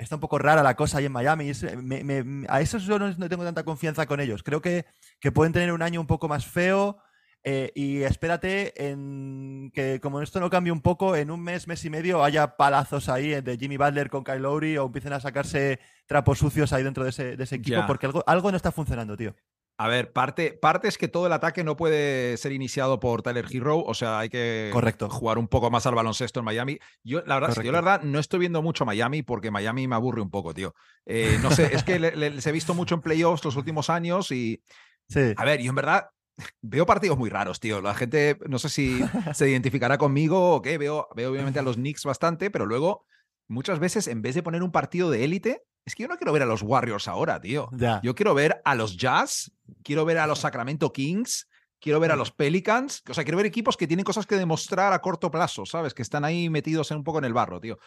está 0.00 0.16
un 0.16 0.20
poco 0.20 0.38
rara 0.38 0.62
la 0.62 0.74
cosa 0.74 0.98
ahí 0.98 1.04
en 1.06 1.12
Miami. 1.12 1.50
Es- 1.50 1.76
me- 1.76 2.02
me- 2.04 2.46
a 2.48 2.60
esos 2.60 2.84
yo 2.84 2.98
no, 2.98 3.08
no 3.16 3.28
tengo 3.28 3.44
tanta 3.44 3.62
confianza 3.64 4.06
con 4.06 4.18
ellos. 4.20 4.42
Creo 4.42 4.60
que, 4.60 4.84
que 5.20 5.30
pueden 5.32 5.52
tener 5.52 5.72
un 5.72 5.82
año 5.82 6.00
un 6.00 6.06
poco 6.06 6.26
más 6.28 6.46
feo. 6.46 6.98
eh, 7.42 7.72
y 7.74 8.02
espérate 8.02 8.74
en 8.90 9.70
que 9.74 9.98
como 10.00 10.20
esto 10.20 10.40
no 10.40 10.50
cambie 10.50 10.72
un 10.72 10.82
poco, 10.82 11.16
en 11.16 11.30
un 11.30 11.40
mes, 11.42 11.66
mes 11.68 11.82
y 11.86 11.88
medio 11.88 12.22
haya 12.22 12.58
palazos 12.58 13.08
ahí 13.08 13.40
de 13.40 13.56
Jimmy 13.56 13.78
Butler 13.78 14.10
con 14.10 14.24
Kyle 14.24 14.40
Lowry 14.42 14.76
o 14.76 14.84
empiecen 14.84 15.14
a 15.14 15.20
sacarse 15.20 15.80
trapos 16.06 16.38
sucios 16.38 16.70
ahí 16.74 16.82
dentro 16.82 17.02
de 17.02 17.08
ese, 17.10 17.36
de 17.38 17.44
ese 17.44 17.56
equipo 17.56 17.78
porque 17.86 18.04
algo, 18.04 18.22
algo 18.26 18.50
no 18.50 18.58
está 18.58 18.72
funcionando, 18.72 19.16
tío. 19.16 19.34
A 19.82 19.88
ver, 19.88 20.12
parte, 20.12 20.52
parte 20.52 20.88
es 20.88 20.98
que 20.98 21.08
todo 21.08 21.26
el 21.26 21.32
ataque 21.32 21.64
no 21.64 21.74
puede 21.74 22.36
ser 22.36 22.52
iniciado 22.52 23.00
por 23.00 23.22
Tyler 23.22 23.46
Hero, 23.50 23.78
o 23.82 23.94
sea, 23.94 24.18
hay 24.18 24.28
que 24.28 24.68
Correcto. 24.74 25.08
jugar 25.08 25.38
un 25.38 25.48
poco 25.48 25.70
más 25.70 25.86
al 25.86 25.94
baloncesto 25.94 26.40
en 26.40 26.44
Miami. 26.44 26.78
Yo, 27.02 27.22
la 27.24 27.40
verdad, 27.40 27.62
yo 27.62 27.72
la 27.72 27.80
verdad 27.80 28.02
no 28.02 28.18
estoy 28.18 28.40
viendo 28.40 28.60
mucho 28.60 28.84
Miami 28.84 29.22
porque 29.22 29.50
Miami 29.50 29.88
me 29.88 29.94
aburre 29.94 30.20
un 30.20 30.28
poco, 30.30 30.52
tío. 30.52 30.74
Eh, 31.06 31.38
no 31.40 31.50
sé, 31.50 31.74
es 31.74 31.82
que 31.82 31.98
le- 31.98 32.14
le- 32.14 32.28
les 32.28 32.46
he 32.46 32.52
visto 32.52 32.74
mucho 32.74 32.94
en 32.94 33.00
playoffs 33.00 33.42
los 33.42 33.56
últimos 33.56 33.88
años 33.88 34.30
y, 34.32 34.62
Sí. 35.08 35.32
a 35.34 35.44
ver, 35.46 35.62
yo 35.62 35.70
en 35.70 35.76
verdad 35.76 36.10
veo 36.60 36.84
partidos 36.84 37.16
muy 37.16 37.30
raros, 37.30 37.58
tío. 37.58 37.80
La 37.80 37.94
gente, 37.94 38.36
no 38.50 38.58
sé 38.58 38.68
si 38.68 39.00
se 39.32 39.48
identificará 39.50 39.96
conmigo 39.96 40.56
o 40.56 40.60
qué, 40.60 40.76
veo, 40.76 41.08
veo 41.16 41.30
obviamente 41.32 41.58
a 41.58 41.62
los 41.62 41.76
Knicks 41.76 42.04
bastante, 42.04 42.50
pero 42.50 42.66
luego 42.66 43.06
muchas 43.50 43.78
veces 43.80 44.06
en 44.06 44.22
vez 44.22 44.34
de 44.34 44.42
poner 44.42 44.62
un 44.62 44.70
partido 44.70 45.10
de 45.10 45.24
élite, 45.24 45.64
es 45.84 45.94
que 45.94 46.04
yo 46.04 46.08
no 46.08 46.16
quiero 46.16 46.32
ver 46.32 46.42
a 46.42 46.46
los 46.46 46.62
Warriors 46.62 47.08
ahora, 47.08 47.40
tío. 47.40 47.68
Ya. 47.72 48.00
Yo 48.02 48.14
quiero 48.14 48.32
ver 48.34 48.62
a 48.64 48.74
los 48.74 48.96
Jazz, 48.96 49.52
quiero 49.82 50.04
ver 50.04 50.18
a 50.18 50.26
los 50.26 50.40
Sacramento 50.40 50.92
Kings, 50.92 51.48
quiero 51.80 51.98
ver 51.98 52.12
a 52.12 52.16
los 52.16 52.30
Pelicans, 52.30 53.02
o 53.08 53.14
sea, 53.14 53.24
quiero 53.24 53.38
ver 53.38 53.46
equipos 53.46 53.76
que 53.76 53.86
tienen 53.86 54.04
cosas 54.04 54.26
que 54.26 54.36
demostrar 54.36 54.92
a 54.92 55.00
corto 55.00 55.30
plazo, 55.30 55.66
¿sabes? 55.66 55.94
Que 55.94 56.02
están 56.02 56.24
ahí 56.24 56.48
metidos 56.48 56.90
en 56.90 56.98
un 56.98 57.04
poco 57.04 57.18
en 57.18 57.24
el 57.24 57.32
barro, 57.32 57.60
tío. 57.60 57.78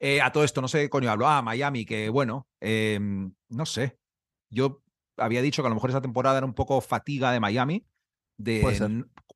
Eh, 0.00 0.20
a 0.20 0.32
todo 0.32 0.42
esto, 0.42 0.60
no 0.60 0.66
sé 0.66 0.80
qué 0.80 0.90
coño 0.90 1.10
hablo. 1.10 1.28
Ah, 1.28 1.42
Miami, 1.42 1.84
que 1.84 2.08
bueno, 2.08 2.48
eh, 2.60 2.98
no 3.48 3.66
sé. 3.66 3.98
Yo 4.50 4.82
había 5.16 5.42
dicho 5.42 5.62
que 5.62 5.66
a 5.66 5.70
lo 5.70 5.76
mejor 5.76 5.90
esa 5.90 6.02
temporada 6.02 6.38
era 6.38 6.46
un 6.46 6.54
poco 6.54 6.80
fatiga 6.80 7.30
de 7.30 7.38
Miami. 7.38 7.86
De 8.36 8.60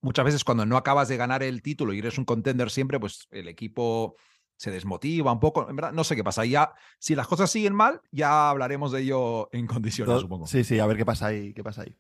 muchas 0.00 0.24
veces 0.24 0.42
cuando 0.42 0.66
no 0.66 0.76
acabas 0.76 1.06
de 1.06 1.16
ganar 1.16 1.44
el 1.44 1.62
título 1.62 1.92
y 1.92 1.98
eres 1.98 2.18
un 2.18 2.24
contender 2.24 2.70
siempre, 2.70 2.98
pues 2.98 3.28
el 3.30 3.46
equipo 3.46 4.16
se 4.56 4.70
desmotiva 4.70 5.32
un 5.32 5.40
poco. 5.40 5.68
En 5.68 5.76
verdad, 5.76 5.92
no 5.92 6.04
sé 6.04 6.16
qué 6.16 6.24
pasa. 6.24 6.44
Ya, 6.44 6.72
si 6.98 7.14
las 7.14 7.26
cosas 7.26 7.50
siguen 7.50 7.74
mal, 7.74 8.00
ya 8.10 8.50
hablaremos 8.50 8.92
de 8.92 9.02
ello 9.02 9.48
en 9.52 9.66
condiciones, 9.66 10.20
supongo. 10.20 10.46
Sí, 10.46 10.64
sí, 10.64 10.78
a 10.78 10.86
ver 10.86 10.96
qué 10.96 11.04
pasa 11.04 11.26
ahí, 11.26 11.52
qué 11.54 11.62
pasa 11.62 11.82
ahí. 11.82 11.96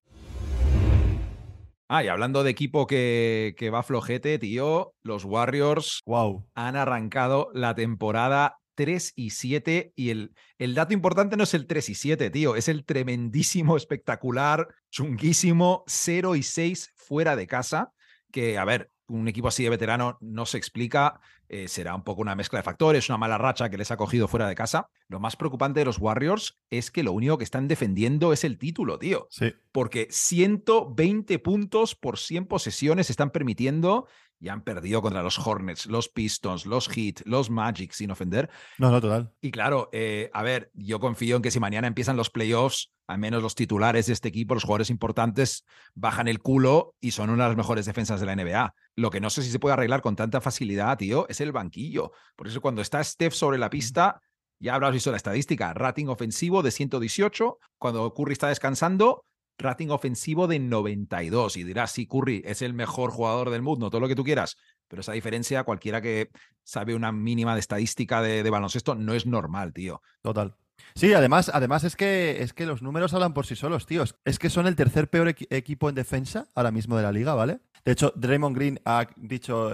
Ah, 1.88 2.02
y 2.02 2.08
hablando 2.08 2.42
de 2.42 2.50
equipo 2.50 2.86
que, 2.88 3.54
que 3.56 3.70
va 3.70 3.84
flojete, 3.84 4.38
tío, 4.40 4.94
los 5.02 5.24
Warriors 5.24 6.02
Wow. 6.04 6.44
han 6.56 6.74
arrancado 6.74 7.48
la 7.54 7.76
temporada 7.76 8.58
3 8.74 9.12
y 9.14 9.30
7 9.30 9.92
y 9.94 10.10
el, 10.10 10.34
el 10.58 10.74
dato 10.74 10.94
importante 10.94 11.36
no 11.36 11.44
es 11.44 11.54
el 11.54 11.66
3 11.68 11.88
y 11.90 11.94
7, 11.94 12.30
tío, 12.30 12.56
es 12.56 12.68
el 12.68 12.84
tremendísimo, 12.84 13.76
espectacular, 13.76 14.66
chunguísimo 14.90 15.84
0 15.86 16.34
y 16.34 16.42
6 16.42 16.92
fuera 16.96 17.36
de 17.36 17.46
casa, 17.46 17.92
que 18.32 18.58
a 18.58 18.64
ver, 18.64 18.90
un 19.08 19.28
equipo 19.28 19.48
así 19.48 19.62
de 19.64 19.70
veterano 19.70 20.18
no 20.20 20.46
se 20.46 20.58
explica, 20.58 21.20
eh, 21.48 21.68
será 21.68 21.94
un 21.94 22.02
poco 22.02 22.22
una 22.22 22.34
mezcla 22.34 22.58
de 22.58 22.62
factores, 22.64 23.08
una 23.08 23.18
mala 23.18 23.38
racha 23.38 23.68
que 23.70 23.78
les 23.78 23.90
ha 23.90 23.96
cogido 23.96 24.26
fuera 24.28 24.48
de 24.48 24.54
casa. 24.54 24.88
Lo 25.08 25.20
más 25.20 25.36
preocupante 25.36 25.80
de 25.80 25.86
los 25.86 25.98
Warriors 25.98 26.58
es 26.70 26.90
que 26.90 27.02
lo 27.04 27.12
único 27.12 27.38
que 27.38 27.44
están 27.44 27.68
defendiendo 27.68 28.32
es 28.32 28.42
el 28.44 28.58
título, 28.58 28.98
tío 28.98 29.28
Sí. 29.30 29.52
porque 29.72 30.08
120 30.10 31.38
puntos 31.38 31.94
por 31.94 32.18
100 32.18 32.46
posesiones 32.46 33.10
están 33.10 33.30
permitiendo 33.30 34.06
y 34.38 34.48
han 34.48 34.62
perdido 34.62 35.00
contra 35.00 35.22
los 35.22 35.38
Hornets, 35.38 35.86
los 35.86 36.08
Pistons, 36.08 36.66
los 36.66 36.88
Heat, 36.88 37.22
los 37.24 37.48
Magic, 37.48 37.92
sin 37.92 38.10
ofender. 38.10 38.50
No, 38.78 38.90
no, 38.90 39.00
total. 39.00 39.32
Y 39.40 39.50
claro, 39.50 39.88
eh, 39.92 40.30
a 40.34 40.42
ver, 40.42 40.70
yo 40.74 41.00
confío 41.00 41.36
en 41.36 41.42
que 41.42 41.50
si 41.50 41.58
mañana 41.60 41.86
empiezan 41.86 42.16
los 42.18 42.28
playoffs, 42.28 42.92
al 43.06 43.18
menos 43.18 43.42
los 43.42 43.54
titulares 43.54 44.06
de 44.06 44.12
este 44.12 44.28
equipo, 44.28 44.54
los 44.54 44.64
jugadores 44.64 44.90
importantes, 44.90 45.64
bajan 45.94 46.28
el 46.28 46.40
culo 46.40 46.94
y 47.00 47.12
son 47.12 47.30
una 47.30 47.44
de 47.44 47.50
las 47.50 47.56
mejores 47.56 47.86
defensas 47.86 48.20
de 48.20 48.26
la 48.26 48.34
NBA. 48.34 48.74
Lo 48.96 49.10
que 49.10 49.20
no 49.20 49.30
sé 49.30 49.42
si 49.42 49.50
se 49.50 49.58
puede 49.58 49.74
arreglar 49.74 50.02
con 50.02 50.16
tanta 50.16 50.40
facilidad, 50.40 50.98
tío, 50.98 51.26
es 51.28 51.40
el 51.40 51.52
banquillo. 51.52 52.12
Por 52.34 52.48
eso 52.48 52.60
cuando 52.60 52.82
está 52.82 53.02
Steph 53.02 53.34
sobre 53.34 53.58
la 53.58 53.70
pista, 53.70 54.20
ya 54.58 54.74
habrás 54.74 54.92
visto 54.92 55.10
la 55.10 55.18
estadística, 55.18 55.72
rating 55.74 56.06
ofensivo 56.06 56.62
de 56.62 56.70
118, 56.70 57.58
cuando 57.78 58.12
Curry 58.14 58.32
está 58.32 58.48
descansando, 58.48 59.24
rating 59.58 59.88
ofensivo 59.88 60.46
de 60.48 60.58
92. 60.58 61.56
Y 61.56 61.64
dirás, 61.64 61.92
sí, 61.92 62.06
Curry 62.06 62.42
es 62.44 62.62
el 62.62 62.74
mejor 62.74 63.10
jugador 63.10 63.50
del 63.50 63.62
mundo, 63.62 63.90
todo 63.90 64.00
lo 64.00 64.08
que 64.08 64.16
tú 64.16 64.24
quieras. 64.24 64.56
Pero 64.88 65.00
esa 65.00 65.12
diferencia, 65.12 65.64
cualquiera 65.64 66.00
que 66.00 66.30
sabe 66.64 66.94
una 66.94 67.12
mínima 67.12 67.54
de 67.54 67.60
estadística 67.60 68.22
de, 68.22 68.42
de 68.42 68.50
baloncesto, 68.50 68.94
no 68.94 69.14
es 69.14 69.26
normal, 69.26 69.72
tío. 69.72 70.00
Total. 70.22 70.56
Sí, 70.94 71.12
además, 71.12 71.50
además 71.52 71.84
es 71.84 71.94
que 71.96 72.42
es 72.42 72.52
que 72.52 72.64
los 72.66 72.80
números 72.82 73.12
hablan 73.14 73.34
por 73.34 73.46
sí 73.46 73.54
solos, 73.56 73.86
tíos. 73.86 74.16
Es 74.24 74.38
que 74.38 74.48
son 74.50 74.66
el 74.66 74.76
tercer 74.76 75.08
peor 75.10 75.28
equi- 75.28 75.46
equipo 75.50 75.88
en 75.88 75.94
defensa 75.94 76.46
ahora 76.54 76.70
mismo 76.70 76.96
de 76.96 77.02
la 77.02 77.12
liga, 77.12 77.34
¿vale? 77.34 77.60
De 77.84 77.92
hecho, 77.92 78.12
Draymond 78.16 78.56
Green 78.56 78.80
ha 78.84 79.06
dicho 79.16 79.70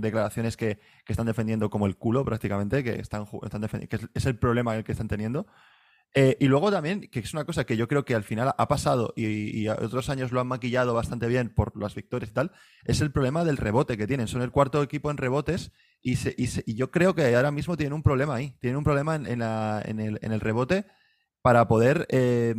declaraciones 0.00 0.56
que, 0.56 0.78
que 1.04 1.12
están 1.12 1.26
defendiendo 1.26 1.70
como 1.70 1.86
el 1.86 1.96
culo 1.96 2.24
prácticamente, 2.24 2.84
que 2.84 3.00
están, 3.00 3.26
están 3.42 3.62
que 3.88 3.96
es, 3.96 4.08
es 4.14 4.26
el 4.26 4.36
problema 4.36 4.76
el 4.76 4.84
que 4.84 4.92
están 4.92 5.08
teniendo. 5.08 5.46
Eh, 6.14 6.36
y 6.40 6.46
luego 6.46 6.70
también, 6.70 7.02
que 7.12 7.20
es 7.20 7.32
una 7.34 7.44
cosa 7.44 7.64
que 7.64 7.76
yo 7.76 7.86
creo 7.86 8.04
que 8.04 8.14
al 8.14 8.24
final 8.24 8.52
ha 8.56 8.68
pasado 8.68 9.12
y, 9.14 9.68
otros 9.68 10.08
años 10.08 10.32
lo 10.32 10.40
han 10.40 10.46
maquillado 10.48 10.94
bastante 10.94 11.28
bien 11.28 11.50
por 11.54 11.76
las 11.80 11.94
victorias 11.94 12.30
y 12.30 12.34
tal, 12.34 12.52
es 12.84 13.00
el 13.00 13.12
problema 13.12 13.44
del 13.44 13.56
rebote 13.58 13.96
que 13.96 14.06
tienen. 14.06 14.26
Son 14.26 14.42
el 14.42 14.50
cuarto 14.50 14.82
equipo 14.82 15.10
en 15.10 15.16
rebotes 15.18 15.70
y, 16.00 16.16
se- 16.16 16.34
y 16.36 16.46
se- 16.48 16.64
y 16.66 16.74
yo 16.74 16.90
creo 16.90 17.14
que 17.14 17.34
ahora 17.36 17.50
mismo 17.52 17.76
tienen 17.76 17.92
un 17.92 18.02
problema 18.02 18.34
ahí. 18.36 18.56
Tienen 18.60 18.78
un 18.78 18.84
problema 18.84 19.16
en, 19.16 19.26
el, 20.00 20.40
rebote 20.40 20.86
para 21.42 21.68
poder, 21.68 22.06
eh, 22.10 22.54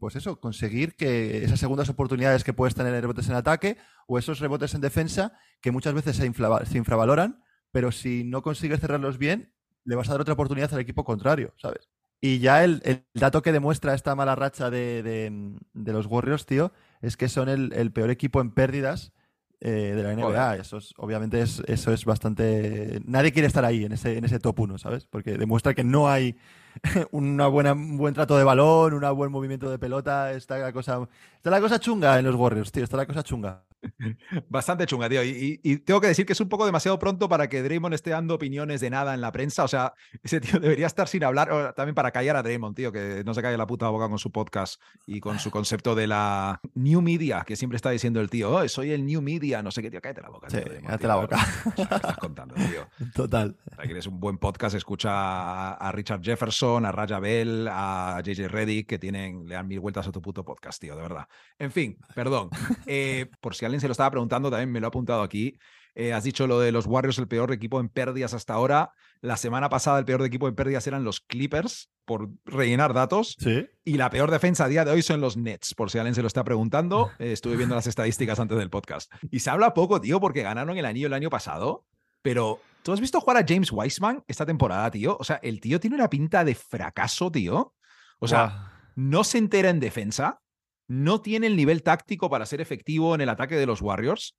pues 0.00 0.16
eso, 0.16 0.40
conseguir 0.40 0.96
que 0.96 1.44
esas 1.44 1.60
segundas 1.60 1.88
oportunidades 1.88 2.44
que 2.44 2.52
puedes 2.52 2.74
tener 2.74 2.94
en 2.94 3.00
rebotes 3.02 3.28
en 3.28 3.34
ataque 3.36 3.76
o 4.06 4.18
esos 4.18 4.40
rebotes 4.40 4.74
en 4.74 4.80
defensa 4.80 5.32
que 5.60 5.70
muchas 5.70 5.94
veces 5.94 6.16
se, 6.16 6.26
inflava- 6.30 6.64
se 6.64 6.78
infravaloran, 6.78 7.42
pero 7.72 7.92
si 7.92 8.24
no 8.24 8.42
consigues 8.42 8.80
cerrarlos 8.80 9.18
bien, 9.18 9.52
le 9.84 9.96
vas 9.96 10.08
a 10.08 10.12
dar 10.12 10.20
otra 10.22 10.34
oportunidad 10.34 10.72
al 10.74 10.80
equipo 10.80 11.04
contrario, 11.04 11.52
¿sabes? 11.56 11.88
Y 12.20 12.38
ya 12.38 12.64
el, 12.64 12.80
el 12.84 13.04
dato 13.14 13.42
que 13.42 13.52
demuestra 13.52 13.94
esta 13.94 14.14
mala 14.14 14.34
racha 14.34 14.70
de, 14.70 15.02
de- 15.02 15.56
de 15.74 15.92
los 15.92 16.06
Warriors, 16.06 16.46
tío, 16.46 16.72
es 17.02 17.16
que 17.16 17.28
son 17.28 17.48
el, 17.48 17.72
el 17.74 17.92
peor 17.92 18.10
equipo 18.10 18.40
en 18.40 18.50
pérdidas 18.50 19.12
eh, 19.60 19.92
de 19.94 20.02
la 20.02 20.12
NBA. 20.12 20.54
Joder. 20.54 20.60
Eso 20.60 20.78
es, 20.78 20.94
obviamente 20.96 21.40
es, 21.42 21.62
eso 21.66 21.92
es 21.92 22.04
bastante... 22.06 23.00
Nadie 23.04 23.32
quiere 23.32 23.46
estar 23.48 23.64
ahí 23.64 23.84
en 23.84 23.92
ese, 23.92 24.16
en 24.18 24.24
ese 24.24 24.38
top 24.38 24.60
1, 24.60 24.78
¿sabes? 24.78 25.06
Porque 25.06 25.36
demuestra 25.36 25.74
que 25.74 25.84
no 25.84 26.08
hay 26.08 26.36
una 27.12 27.46
buena, 27.48 27.72
un 27.74 27.96
buen 27.98 28.14
trato 28.14 28.36
de 28.38 28.44
balón, 28.44 28.94
un 28.94 29.16
buen 29.16 29.30
movimiento 29.30 29.70
de 29.70 29.78
pelota. 29.78 30.32
Está 30.32 30.58
la, 30.58 30.72
cosa, 30.72 31.06
está 31.36 31.50
la 31.50 31.60
cosa 31.60 31.78
chunga 31.78 32.18
en 32.18 32.24
los 32.24 32.34
Warriors, 32.36 32.72
tío. 32.72 32.84
Está 32.84 32.96
la 32.96 33.06
cosa 33.06 33.22
chunga. 33.22 33.64
Bastante 34.48 34.86
chunga, 34.86 35.08
tío. 35.08 35.22
Y, 35.22 35.60
y- 35.62 35.72
y 35.72 35.76
tengo 35.78 36.00
que 36.00 36.06
decir 36.08 36.26
que 36.26 36.32
es 36.32 36.40
un 36.40 36.48
poco 36.48 36.66
demasiado 36.66 36.98
pronto 36.98 37.28
para 37.28 37.48
que 37.48 37.62
Draymond 37.62 37.94
esté 37.94 38.10
dando 38.10 38.34
opiniones 38.34 38.80
de 38.80 38.90
nada 38.90 39.14
en 39.14 39.20
la 39.20 39.32
prensa. 39.32 39.64
O 39.64 39.68
sea, 39.68 39.94
ese 40.22 40.40
tío 40.40 40.58
debería 40.60 40.86
estar 40.86 41.08
sin 41.08 41.24
hablar. 41.24 41.50
o 41.52 41.72
también 41.74 41.94
para 41.94 42.10
callar 42.10 42.36
a 42.36 42.42
Draymond, 42.42 42.76
tío, 42.76 42.92
que 42.92 43.22
no 43.24 43.34
se 43.34 43.42
calle 43.42 43.56
la 43.56 43.66
puta 43.66 43.88
boca 43.88 44.08
con 44.08 44.18
su 44.18 44.30
podcast 44.30 44.80
y 45.06 45.20
con 45.20 45.38
su 45.38 45.50
concepto 45.50 45.94
de 45.94 46.06
la 46.06 46.60
new 46.74 47.00
media, 47.02 47.44
que 47.46 47.56
siempre 47.56 47.76
está 47.76 47.90
diciendo 47.90 48.20
el 48.20 48.30
tío, 48.30 48.50
"Oh, 48.50 48.68
soy 48.68 48.90
el 48.92 49.04
new 49.06 49.20
media, 49.22 49.62
no 49.62 49.70
sé 49.70 49.82
qué, 49.82 49.90
tío. 49.90 50.00
Cállate 50.00 50.22
la 50.22 50.28
boca, 50.30 50.50
Sí, 50.50 50.56
tío. 50.56 50.64
Draymond, 50.66 50.86
cállate 50.86 50.98
tío, 51.02 51.08
la 51.08 51.16
boca. 51.16 51.36
o 51.36 51.76
sea, 51.76 51.86
¿Qué 51.88 51.94
estás 51.96 52.16
contando, 52.18 52.54
tío? 52.54 52.88
Total. 53.14 53.56
O 53.70 53.74
sea, 53.76 53.84
que 53.84 53.90
eres 53.92 54.06
un 54.06 54.20
buen 54.20 54.38
podcast, 54.38 54.74
escucha 54.76 55.10
a, 55.12 55.72
a 55.74 55.92
Richard 55.92 56.22
Jefferson, 56.22 56.84
a 56.86 56.92
Raja 56.92 57.18
Bell, 57.20 57.68
a 57.70 58.20
JJ 58.24 58.48
Reddick, 58.48 58.86
que 58.88 58.98
tienen, 58.98 59.46
le 59.48 59.54
dan 59.54 59.66
mil 59.68 59.80
vueltas 59.80 60.06
a 60.06 60.12
tu 60.12 60.20
puto 60.22 60.44
podcast, 60.44 60.80
tío, 60.80 60.96
de 60.96 61.02
verdad. 61.02 61.26
En 61.58 61.70
fin, 61.70 61.96
perdón. 62.14 62.50
Eh, 62.86 63.30
por 63.40 63.54
si 63.54 63.64
alguien 63.64 63.73
se 63.80 63.88
lo 63.88 63.92
estaba 63.92 64.10
preguntando, 64.10 64.50
también 64.50 64.70
me 64.70 64.80
lo 64.80 64.86
ha 64.86 64.88
apuntado 64.88 65.22
aquí. 65.22 65.58
Eh, 65.94 66.12
has 66.12 66.24
dicho 66.24 66.46
lo 66.46 66.58
de 66.58 66.72
los 66.72 66.86
Warriors, 66.86 67.18
el 67.18 67.28
peor 67.28 67.52
equipo 67.52 67.78
en 67.80 67.88
pérdidas 67.88 68.34
hasta 68.34 68.54
ahora. 68.54 68.92
La 69.20 69.36
semana 69.36 69.68
pasada 69.68 69.98
el 69.98 70.04
peor 70.04 70.22
equipo 70.22 70.48
en 70.48 70.54
pérdidas 70.54 70.86
eran 70.86 71.04
los 71.04 71.20
Clippers, 71.20 71.90
por 72.04 72.30
rellenar 72.44 72.92
datos. 72.94 73.36
Sí. 73.38 73.66
Y 73.84 73.94
la 73.96 74.10
peor 74.10 74.30
defensa 74.30 74.64
a 74.64 74.68
día 74.68 74.84
de 74.84 74.90
hoy 74.90 75.02
son 75.02 75.20
los 75.20 75.36
Nets, 75.36 75.74
por 75.74 75.90
si 75.90 75.98
alguien 75.98 76.14
se 76.14 76.22
lo 76.22 76.28
está 76.28 76.44
preguntando. 76.44 77.10
Eh, 77.18 77.32
estuve 77.32 77.56
viendo 77.56 77.74
las 77.76 77.86
estadísticas 77.86 78.40
antes 78.40 78.58
del 78.58 78.70
podcast. 78.70 79.12
Y 79.30 79.38
se 79.38 79.48
habla 79.48 79.72
poco, 79.72 80.00
tío, 80.00 80.20
porque 80.20 80.42
ganaron 80.42 80.76
el 80.76 80.84
anillo 80.84 81.06
el 81.06 81.12
año 81.12 81.30
pasado. 81.30 81.86
Pero, 82.22 82.60
¿tú 82.82 82.92
has 82.92 83.00
visto 83.00 83.20
jugar 83.20 83.36
a 83.36 83.44
James 83.46 83.70
Wiseman 83.70 84.24
esta 84.26 84.44
temporada, 84.44 84.90
tío? 84.90 85.16
O 85.18 85.24
sea, 85.24 85.36
el 85.36 85.60
tío 85.60 85.78
tiene 85.78 85.96
una 85.96 86.10
pinta 86.10 86.44
de 86.44 86.54
fracaso, 86.54 87.30
tío. 87.30 87.74
O 88.18 88.26
sea, 88.26 88.72
no 88.96 89.22
se 89.22 89.38
entera 89.38 89.70
en 89.70 89.78
defensa, 89.78 90.40
no 90.88 91.20
tiene 91.20 91.46
el 91.46 91.56
nivel 91.56 91.82
táctico 91.82 92.28
para 92.30 92.46
ser 92.46 92.60
efectivo 92.60 93.14
en 93.14 93.20
el 93.20 93.28
ataque 93.28 93.56
de 93.56 93.66
los 93.66 93.80
Warriors. 93.82 94.34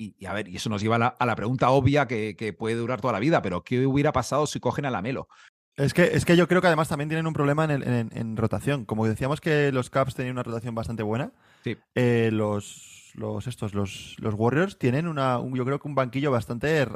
Y, 0.00 0.14
y 0.18 0.26
a 0.26 0.32
ver, 0.32 0.48
y 0.48 0.56
eso 0.56 0.70
nos 0.70 0.80
lleva 0.80 0.96
a 0.96 0.98
la, 1.00 1.06
a 1.08 1.26
la 1.26 1.34
pregunta 1.34 1.70
obvia 1.70 2.06
que, 2.06 2.36
que 2.36 2.52
puede 2.52 2.76
durar 2.76 3.00
toda 3.00 3.12
la 3.12 3.18
vida, 3.18 3.42
pero 3.42 3.64
¿qué 3.64 3.84
hubiera 3.86 4.12
pasado 4.12 4.46
si 4.46 4.60
cogen 4.60 4.84
a 4.86 4.90
Lamelo? 4.90 5.28
Es 5.76 5.92
que, 5.94 6.04
es 6.04 6.24
que 6.24 6.36
yo 6.36 6.46
creo 6.48 6.60
que 6.60 6.66
además 6.68 6.88
también 6.88 7.08
tienen 7.08 7.26
un 7.26 7.32
problema 7.32 7.64
en, 7.64 7.70
el- 7.70 7.82
en- 7.82 8.10
en 8.12 8.36
rotación. 8.36 8.84
Como 8.84 9.06
decíamos 9.06 9.40
que 9.40 9.70
los 9.72 9.90
Caps 9.90 10.14
tenían 10.14 10.34
una 10.34 10.42
rotación 10.44 10.74
bastante 10.74 11.02
buena, 11.02 11.32
Sí. 11.64 11.76
eh, 11.94 12.30
los, 12.32 13.12
los, 13.14 13.46
estos, 13.46 13.74
los, 13.74 14.16
los 14.18 14.34
Warriors 14.34 14.78
tienen 14.78 15.06
una, 15.08 15.38
un- 15.38 15.54
yo 15.56 15.64
creo 15.64 15.78
que 15.80 15.88
un 15.88 15.94
banquillo 15.94 16.30
bastante 16.30 16.86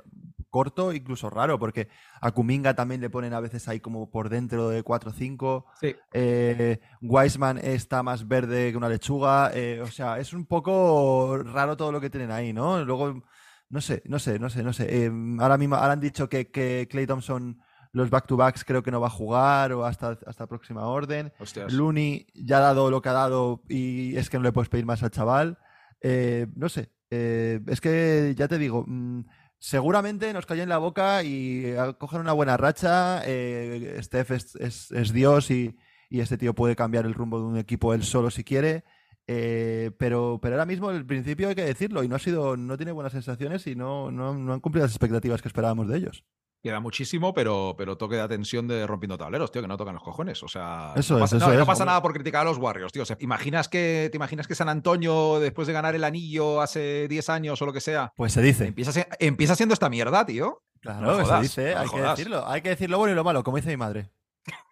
corto, 0.52 0.92
incluso 0.92 1.30
raro, 1.30 1.58
porque 1.58 1.88
a 2.20 2.30
Kuminga 2.30 2.74
también 2.74 3.00
le 3.00 3.10
ponen 3.10 3.32
a 3.32 3.40
veces 3.40 3.66
ahí 3.68 3.80
como 3.80 4.10
por 4.10 4.28
dentro 4.28 4.68
de 4.68 4.82
4 4.82 5.10
o 5.10 5.12
5. 5.14 5.66
Sí. 5.80 5.96
Eh, 6.12 6.78
Wiseman 7.00 7.58
está 7.58 8.02
más 8.02 8.28
verde 8.28 8.70
que 8.70 8.76
una 8.76 8.90
lechuga. 8.90 9.50
eh, 9.54 9.80
o 9.80 9.86
sea, 9.88 10.18
es 10.18 10.32
un 10.32 10.44
poco 10.46 11.38
raro 11.38 11.76
todo 11.76 11.90
lo 11.90 12.00
que 12.00 12.10
tienen 12.10 12.30
ahí, 12.30 12.52
¿no? 12.52 12.84
Luego, 12.84 13.24
no 13.70 13.80
sé, 13.80 14.02
no 14.04 14.18
sé, 14.18 14.38
no 14.38 14.50
sé, 14.50 14.62
no 14.62 14.72
sé. 14.72 15.04
Eh, 15.06 15.10
ahora 15.40 15.56
mismo 15.56 15.74
ahora 15.74 15.94
han 15.94 16.00
dicho 16.00 16.28
que, 16.28 16.50
que 16.50 16.86
Clay 16.88 17.06
Thompson 17.06 17.58
los 17.92 18.10
back-to-backs 18.10 18.64
creo 18.64 18.82
que 18.82 18.90
no 18.90 19.00
va 19.00 19.06
a 19.06 19.10
jugar 19.10 19.72
o 19.72 19.84
hasta, 19.84 20.18
hasta 20.26 20.46
próxima 20.46 20.86
orden. 20.86 21.32
Hostias. 21.38 21.72
Looney 21.72 22.26
ya 22.34 22.58
ha 22.58 22.60
dado 22.60 22.90
lo 22.90 23.00
que 23.00 23.08
ha 23.08 23.12
dado 23.14 23.62
y 23.68 24.16
es 24.16 24.28
que 24.28 24.36
no 24.36 24.44
le 24.44 24.52
puedes 24.52 24.68
pedir 24.68 24.84
más 24.84 25.02
al 25.02 25.10
chaval. 25.10 25.58
Eh, 26.00 26.46
no 26.56 26.68
sé, 26.68 26.90
eh, 27.10 27.60
es 27.66 27.80
que 27.80 28.34
ya 28.36 28.48
te 28.48 28.56
digo, 28.56 28.84
mm, 28.86 29.20
seguramente 29.62 30.32
nos 30.32 30.44
cayó 30.44 30.64
en 30.64 30.68
la 30.68 30.78
boca 30.78 31.22
y 31.22 31.62
eh, 31.66 31.76
cogen 31.98 32.20
una 32.20 32.32
buena 32.32 32.56
racha. 32.56 33.22
eh, 33.24 33.96
Steph 34.02 34.32
es, 34.32 34.56
es- 34.56 34.90
es 34.90 35.12
Dios 35.12 35.50
y, 35.52 35.76
y 36.10 36.20
este 36.20 36.36
tío 36.36 36.52
puede 36.54 36.74
cambiar 36.76 37.06
el 37.06 37.14
rumbo 37.14 37.38
de 37.38 37.44
un 37.46 37.56
equipo 37.58 37.94
él 37.94 38.02
solo 38.02 38.30
si 38.30 38.42
quiere. 38.44 38.84
eh, 39.28 39.92
pero, 39.98 40.40
pero 40.42 40.56
ahora 40.56 40.66
mismo, 40.66 40.90
el 40.90 41.06
principio 41.06 41.48
hay 41.48 41.54
que 41.54 41.64
decirlo, 41.64 42.02
y 42.02 42.08
no 42.08 42.16
ha 42.16 42.18
sido, 42.18 42.56
no 42.56 42.76
tiene 42.76 42.90
buenas 42.92 43.12
sensaciones 43.12 43.66
y 43.68 43.76
no, 43.76 44.10
no, 44.10 44.34
no 44.36 44.52
han 44.52 44.60
cumplido 44.60 44.84
las 44.84 44.92
expectativas 44.94 45.40
que 45.42 45.48
esperábamos 45.48 45.88
de 45.88 45.96
ellos. 45.98 46.24
Queda 46.62 46.78
muchísimo, 46.78 47.34
pero, 47.34 47.74
pero 47.76 47.96
toque 47.96 48.14
de 48.14 48.20
atención 48.20 48.68
de 48.68 48.86
rompiendo 48.86 49.18
tableros, 49.18 49.50
tío, 49.50 49.60
que 49.62 49.66
no 49.66 49.76
tocan 49.76 49.94
los 49.94 50.02
cojones. 50.04 50.40
O 50.44 50.48
sea, 50.48 50.92
Eso 50.94 51.14
no 51.14 51.18
es, 51.18 51.22
pasa, 51.24 51.36
eso 51.38 51.48
no, 51.48 51.54
no 51.54 51.60
es, 51.60 51.66
pasa 51.66 51.84
nada 51.84 52.00
por 52.00 52.12
criticar 52.12 52.42
a 52.42 52.44
los 52.44 52.58
Warriors, 52.58 52.92
tío. 52.92 53.02
O 53.02 53.04
sea, 53.04 53.16
¿imaginas 53.18 53.68
que, 53.68 54.08
¿Te 54.12 54.16
imaginas 54.16 54.46
que 54.46 54.54
San 54.54 54.68
Antonio, 54.68 55.40
después 55.40 55.66
de 55.66 55.72
ganar 55.74 55.96
el 55.96 56.04
anillo 56.04 56.60
hace 56.60 57.08
10 57.08 57.28
años 57.30 57.60
o 57.60 57.66
lo 57.66 57.72
que 57.72 57.80
sea, 57.80 58.12
Pues 58.16 58.32
se 58.32 58.42
dice. 58.42 58.66
empieza, 58.66 58.92
se- 58.92 59.08
empieza 59.18 59.56
siendo 59.56 59.72
esta 59.72 59.90
mierda, 59.90 60.24
tío? 60.24 60.62
Claro, 60.80 61.18
No 61.18 61.26
se 61.26 61.40
dice, 61.42 61.74
hay 61.74 61.88
que 61.88 62.00
decirlo. 62.00 62.46
Hay 62.46 62.60
que 62.62 62.68
decir 62.68 62.88
lo 62.90 62.98
bueno 62.98 63.12
y 63.12 63.16
lo 63.16 63.24
malo, 63.24 63.42
como 63.42 63.56
dice 63.56 63.70
mi 63.70 63.76
madre. 63.76 64.12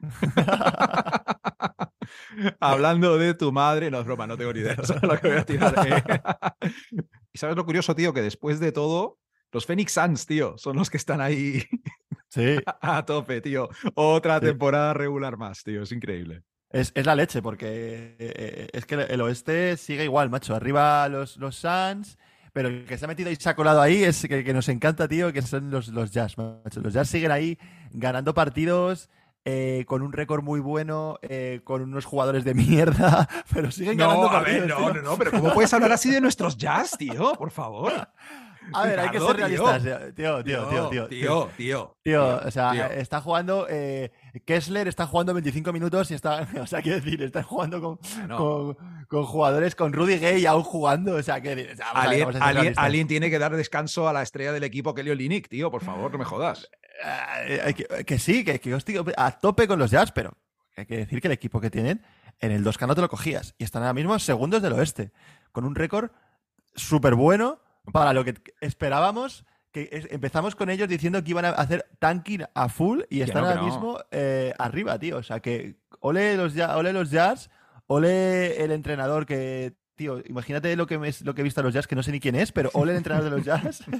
Hablando 2.61 3.19
de 3.19 3.35
tu 3.35 3.53
madre, 3.53 3.91
no 3.91 4.01
es 4.01 4.05
broma, 4.07 4.27
no 4.27 4.37
tengo 4.37 4.53
ni 4.53 4.61
idea. 4.61 4.73
Eso 4.83 4.95
es 4.95 5.03
lo 5.03 5.19
que 5.19 5.29
voy 5.29 5.37
a 5.39 5.45
tirar. 5.45 5.75
eh. 5.87 6.03
y 7.33 7.39
sabes 7.39 7.57
lo 7.57 7.65
curioso, 7.65 7.95
tío, 7.95 8.13
que 8.13 8.23
después 8.23 8.61
de 8.61 8.73
todo, 8.73 9.19
los 9.53 9.67
Phoenix 9.67 9.93
Suns, 9.93 10.27
tío, 10.27 10.57
son 10.59 10.77
los 10.77 10.91
que 10.91 10.97
están 10.97 11.21
ahí 11.21 11.65
Sí. 12.29 12.57
a 12.81 13.05
tope, 13.05 13.41
tío. 13.41 13.69
Otra 13.95 14.39
Sí. 14.39 14.47
temporada 14.47 14.95
regular 14.95 15.37
más, 15.37 15.63
tío. 15.65 15.83
Es 15.83 15.93
increíble. 15.93 16.43
Es, 16.71 16.93
es 16.95 17.05
la 17.05 17.17
leche, 17.17 17.43
porque 17.43 18.15
eh, 18.21 18.69
es 18.73 18.87
que 18.87 18.95
el 18.95 19.21
oeste 19.21 19.77
sigue 19.77 20.05
igual, 20.05 20.31
macho. 20.31 20.55
Arriba 20.55 21.09
los, 21.09 21.37
los 21.39 21.57
Suns, 21.57 22.17
pero 22.53 22.69
el 22.69 22.85
que 22.85 22.97
se 22.97 23.05
ha 23.05 23.09
metido 23.09 23.29
y 23.31 23.35
se 23.37 23.49
ha 23.49 23.57
colado 23.57 23.81
ahí 23.83 24.05
es 24.05 24.25
que, 24.29 24.45
que 24.45 24.55
nos 24.55 24.69
encanta, 24.69 25.09
tío, 25.09 25.33
que 25.33 25.43
son 25.43 25.71
los, 25.73 25.89
los 25.89 26.13
Jazz, 26.13 26.39
macho. 26.39 26.81
Los 26.81 26.93
Jazz 26.95 27.09
siguen 27.09 27.33
ahí 27.33 27.59
ganando 27.91 28.35
partidos. 28.35 29.09
eh, 29.47 29.85
con 29.89 30.03
un 30.03 30.13
récord 30.13 30.43
muy 30.45 30.61
bueno, 30.61 31.19
eh, 31.23 31.63
con 31.65 31.81
unos 31.83 32.05
jugadores 32.05 32.45
de 32.45 32.53
mierda, 32.55 33.27
pero 33.53 33.71
siguen 33.73 33.97
ganando 33.97 34.25
No, 34.25 34.29
a 34.29 34.33
partidos. 34.33 34.61
ver, 34.61 34.69
no, 34.69 34.77
tío. 34.77 34.95
no, 34.95 35.03
no, 35.11 35.17
pero 35.19 35.31
¿cómo 35.33 35.53
puedes 35.55 35.73
hablar 35.73 35.91
así 35.93 36.11
de 36.11 36.21
nuestros 36.21 36.57
jazz, 36.59 36.97
tío? 36.99 37.33
Por 37.35 37.51
favor. 37.51 37.93
A 38.73 38.87
ver, 38.87 39.01
hay 39.01 39.11
que 39.11 39.21
ser 39.21 39.37
realistas. 39.37 39.83
Tío, 40.15 40.45
tío, 40.45 40.69
tío, 40.69 40.89
tío. 40.89 41.09
tío, 41.09 41.51
tío, 41.57 41.97
tío, 42.03 42.41
o 42.45 42.51
sea, 42.51 42.95
está 42.95 43.21
jugando. 43.21 43.67
eh, 43.69 44.11
Kessler 44.45 44.89
está 44.89 45.07
jugando 45.07 45.35
25 45.35 45.73
minutos 45.73 46.11
y 46.11 46.15
está. 46.15 46.49
O 46.61 46.67
sea, 46.67 46.83
quiero 46.83 47.01
decir, 47.01 47.23
está 47.23 47.43
jugando 47.43 47.81
con, 47.81 47.99
con, 49.09 49.25
jugadores, 49.25 49.75
con 49.75 49.93
Rudy 49.93 50.19
Gay 50.19 50.47
aún 50.47 50.63
jugando. 50.63 51.15
O 51.17 51.23
sea, 51.23 51.41
que. 51.41 51.71
o 51.73 51.77
sea, 51.77 51.93
vamos 51.93 52.37
a 52.41 52.53
ver, 52.53 52.75
Alguien, 52.77 53.09
tiene 53.09 53.31
que 53.31 53.39
dar 53.39 53.57
descanso 53.57 54.09
a 54.09 54.13
la 54.13 54.23
estrella 54.23 54.53
del 54.53 54.65
equipo, 54.65 54.95
Kelly 54.95 55.11
Olynyk, 55.11 55.49
tío, 55.49 55.71
por 55.71 55.83
favor, 55.83 56.13
no 56.13 56.19
me 56.19 56.25
jodas. 56.25 56.69
Eh, 57.47 57.75
que, 57.75 58.05
que 58.05 58.19
sí, 58.19 58.45
que, 58.45 58.61
que 58.61 58.75
estoy 58.75 59.01
a 59.17 59.31
tope 59.33 59.67
con 59.67 59.79
los 59.79 59.91
Jazz, 59.91 60.13
pero 60.13 60.37
hay 60.77 60.87
que 60.87 60.99
decir 60.99 61.21
que 61.21 61.29
el 61.29 61.33
equipo 61.33 61.61
que 61.61 61.71
tienen 61.71 62.03
en 62.41 62.53
el 62.53 62.65
2K 62.65 62.87
no 62.87 62.95
te 62.95 63.01
lo 63.01 63.09
cogías. 63.09 63.55
Y 63.59 63.65
están 63.65 63.83
ahora 63.83 63.95
mismo 63.95 64.19
segundos 64.19 64.63
del 64.63 64.75
oeste, 64.75 65.13
con 65.53 65.65
un 65.65 65.75
récord 65.75 66.11
súper 66.75 67.15
bueno 67.15 67.61
para 67.93 68.13
lo 68.13 68.25
que 68.25 68.35
esperábamos. 68.61 69.45
Que 69.73 70.09
empezamos 70.11 70.57
con 70.57 70.69
ellos 70.69 70.89
diciendo 70.89 71.23
que 71.23 71.31
iban 71.31 71.45
a 71.45 71.51
hacer 71.51 71.87
tanking 72.01 72.43
a 72.55 72.69
full 72.69 73.03
y 73.09 73.21
están 73.21 73.43
no, 73.43 73.49
ahora 73.51 73.61
no. 73.61 73.67
mismo 73.69 73.99
eh, 74.11 74.53
arriba, 74.59 74.99
tío. 74.99 75.19
O 75.19 75.23
sea 75.23 75.39
que 75.39 75.77
ole 76.01 76.37
los, 76.37 76.57
ole 76.57 76.93
los 76.93 77.11
Jazz, 77.13 77.51
ole 77.87 78.63
el 78.65 78.73
entrenador 78.73 79.27
que. 79.27 79.75
Tío, 79.95 80.23
imagínate 80.27 80.75
lo 80.77 80.87
que, 80.87 80.97
me- 80.99 81.11
lo 81.25 81.35
que 81.35 81.43
he 81.43 81.45
visto 81.45 81.61
a 81.61 81.63
los 81.65 81.75
Jazz, 81.75 81.87
que 81.87 81.95
no 81.95 82.03
sé 82.03 82.11
ni 82.11 82.21
quién 82.21 82.35
es, 82.35 82.53
pero 82.53 82.71
ole 82.73 82.93
el 82.93 82.97
entrenador 82.99 83.31
de 83.31 83.37
los 83.37 83.45
Jazz. 83.47 83.85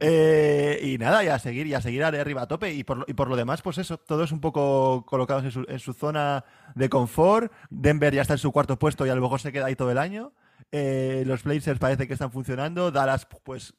Eh, 0.00 0.80
y 0.82 0.98
nada, 0.98 1.22
y 1.24 1.28
a 1.28 1.38
seguir, 1.38 1.66
y 1.66 1.74
a 1.74 1.80
seguir 1.80 2.02
arriba 2.04 2.42
a 2.42 2.48
tope. 2.48 2.72
Y 2.74 2.84
por, 2.84 2.98
lo- 2.98 3.04
y 3.06 3.14
por 3.14 3.28
lo 3.28 3.36
demás, 3.36 3.62
pues 3.62 3.78
eso, 3.78 3.96
todos 3.98 4.32
un 4.32 4.40
poco 4.40 5.04
colocados 5.06 5.44
en 5.44 5.50
su, 5.50 5.64
en 5.68 5.78
su 5.78 5.92
zona 5.92 6.44
de 6.74 6.88
confort. 6.88 7.52
Denver 7.70 8.12
ya 8.12 8.22
está 8.22 8.34
en 8.34 8.38
su 8.38 8.52
cuarto 8.52 8.78
puesto 8.78 9.06
y 9.06 9.10
a 9.10 9.14
lo 9.14 9.20
mejor 9.22 9.40
se 9.40 9.52
queda 9.52 9.66
ahí 9.66 9.76
todo 9.76 9.90
el 9.92 9.98
año. 9.98 10.32
Eh, 10.76 11.22
los 11.24 11.44
Blazers 11.44 11.78
parece 11.78 12.08
que 12.08 12.14
están 12.14 12.32
funcionando. 12.32 12.90
Dallas, 12.90 13.28
pues 13.44 13.74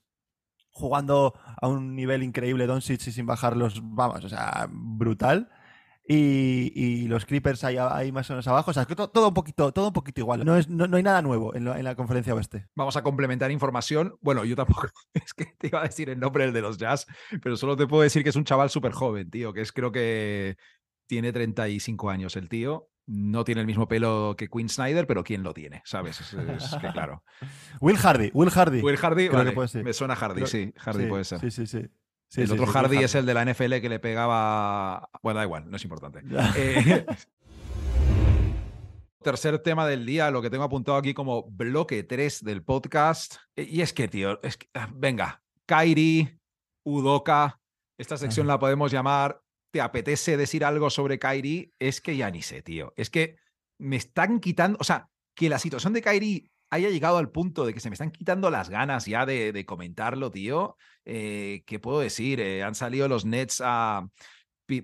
jugando 0.71 1.34
a 1.62 1.67
un 1.67 1.93
nivel 1.93 2.23
increíble, 2.23 2.67
Doncic 2.67 3.05
y 3.08 3.12
sin 3.12 3.25
bajarlos, 3.25 3.81
vamos, 3.84 4.23
o 4.23 4.29
sea, 4.29 4.67
brutal. 4.71 5.49
Y, 6.08 7.08
los 7.08 7.25
Clippers 7.25 7.63
ahí, 7.63 8.12
más 8.13 8.29
o 8.29 8.34
menos 8.34 8.47
abajo. 8.47 8.71
O 8.71 8.73
sea, 8.73 8.86
que 8.86 8.95
to- 8.95 9.10
todo, 9.10 9.27
un 9.29 9.34
poquito, 9.34 9.73
todo 9.73 9.88
un 9.88 9.93
poquito 9.93 10.21
igual. 10.21 10.45
No, 10.45 10.55
es, 10.55 10.69
no, 10.69 10.95
hay 10.95 11.03
nada 11.03 11.21
nuevo 11.21 11.53
en, 11.55 11.67
en 11.67 11.84
la 11.84 11.95
conferencia 11.95 12.34
oeste. 12.34 12.67
Vamos 12.75 12.95
a 12.95 13.03
complementar 13.03 13.51
información. 13.51 14.15
Bueno, 14.21 14.45
yo 14.45 14.55
tampoco, 14.55 14.88
es 15.13 15.34
que 15.34 15.47
te 15.58 15.67
iba 15.67 15.81
a 15.81 15.84
decir 15.84 16.10
el 16.10 16.19
nombre 16.19 16.45
del 16.45 16.53
de 16.53 16.62
los 16.62 16.77
Jazz, 16.77 17.08
pero 17.41 17.58
solo 17.58 17.75
te 17.75 17.88
puedo 17.88 18.03
decir 18.03 18.23
que 18.23 18.29
es 18.29 18.36
un 18.38 18.45
chaval 18.45 18.69
súper 18.69 18.93
joven, 18.93 19.29
tío, 19.29 19.51
que 19.51 19.62
es 19.62 19.71
creo 19.73 19.91
que 19.91 20.55
tiene 21.08 21.34
35 21.34 22.10
años 22.10 22.36
el 22.38 22.47
tío. 22.47 22.88
No 23.07 23.43
tiene 23.43 23.61
el 23.61 23.67
mismo 23.67 23.87
pelo 23.87 24.35
que 24.37 24.47
Quinn 24.47 24.67
Snyder, 24.67 25.05
pero 25.05 25.23
¿quién 25.23 25.43
lo 25.43 25.53
tiene? 25.53 25.81
¿Sabes? 25.85 26.21
Es, 26.21 26.33
es 26.33 26.75
que 26.81 26.87
claro. 26.93 27.23
Will 27.79 27.97
Hardy, 27.97 28.31
Will 28.33 28.49
Hardy. 28.49 28.81
Will 28.81 28.97
Hardy, 28.97 29.29
vale, 29.29 29.51
puede 29.51 29.67
ser. 29.67 29.83
me 29.83 29.93
suena 29.93 30.15
Hardy, 30.15 30.47
sí, 30.47 30.73
Hardy 30.77 31.03
Sí, 31.03 31.09
puede 31.09 31.23
ser. 31.23 31.39
Sí, 31.39 31.51
sí, 31.51 31.67
sí. 31.67 31.87
Sí, 32.27 32.41
el 32.41 32.47
sí, 32.47 32.53
otro 32.53 32.65
Hardy 32.65 32.97
es 32.97 33.13
el 33.15 33.25
de 33.27 33.33
la 33.35 33.45
NFL 33.45 33.75
que 33.75 33.89
le 33.89 33.99
pegaba. 33.99 35.09
Bueno, 35.21 35.37
da 35.37 35.43
igual, 35.45 35.69
no 35.69 35.77
es 35.77 35.83
importante. 35.83 36.21
Eh, 36.57 37.05
Tercer 39.21 39.57
tema 39.59 39.87
del 39.87 40.05
día, 40.05 40.29
lo 40.29 40.41
que 40.41 40.51
tengo 40.51 40.63
apuntado 40.63 40.97
aquí 40.97 41.13
como 41.15 41.49
bloque 41.49 42.03
3 42.03 42.43
del 42.43 42.63
podcast. 42.63 43.37
Eh, 43.55 43.67
Y 43.69 43.81
es 43.81 43.91
que, 43.91 44.07
tío, 44.07 44.39
es 44.43 44.57
que, 44.57 44.67
ah, 44.75 44.87
venga, 44.93 45.41
Kairi, 45.65 46.39
Udoka, 46.83 47.59
esta 47.97 48.17
sección 48.17 48.45
la 48.45 48.59
podemos 48.59 48.91
llamar 48.91 49.41
¿Te 49.75 49.81
apetece 49.81 50.38
decir 50.38 50.63
algo 50.63 50.89
sobre 50.89 51.19
Kairi? 51.19 51.73
Es 51.79 51.99
que 51.99 52.15
ya 52.15 52.31
ni 52.31 52.41
sé, 52.41 52.61
tío. 52.61 52.93
Es 52.95 53.09
que 53.09 53.35
me 53.77 53.97
están 53.97 54.39
quitando, 54.39 54.77
o 54.79 54.85
sea, 54.85 55.09
que 55.35 55.49
la 55.49 55.59
situación 55.59 55.91
de 55.91 56.01
Kairi 56.01 56.49
haya 56.69 56.89
llegado 56.89 57.17
al 57.17 57.29
punto 57.29 57.65
de 57.65 57.73
que 57.73 57.81
se 57.81 57.89
me 57.89 57.95
están 57.95 58.11
quitando 58.11 58.49
las 58.49 58.69
ganas 58.69 59.05
ya 59.05 59.25
de, 59.25 59.51
de 59.51 59.65
comentarlo, 59.65 60.31
tío. 60.31 60.77
Eh, 61.03 61.63
¿Qué 61.65 61.79
puedo 61.79 61.99
decir? 61.99 62.39
Eh, 62.39 62.63
han 62.63 62.73
salido 62.73 63.09
los 63.09 63.25
Nets 63.25 63.61
a, 63.61 64.07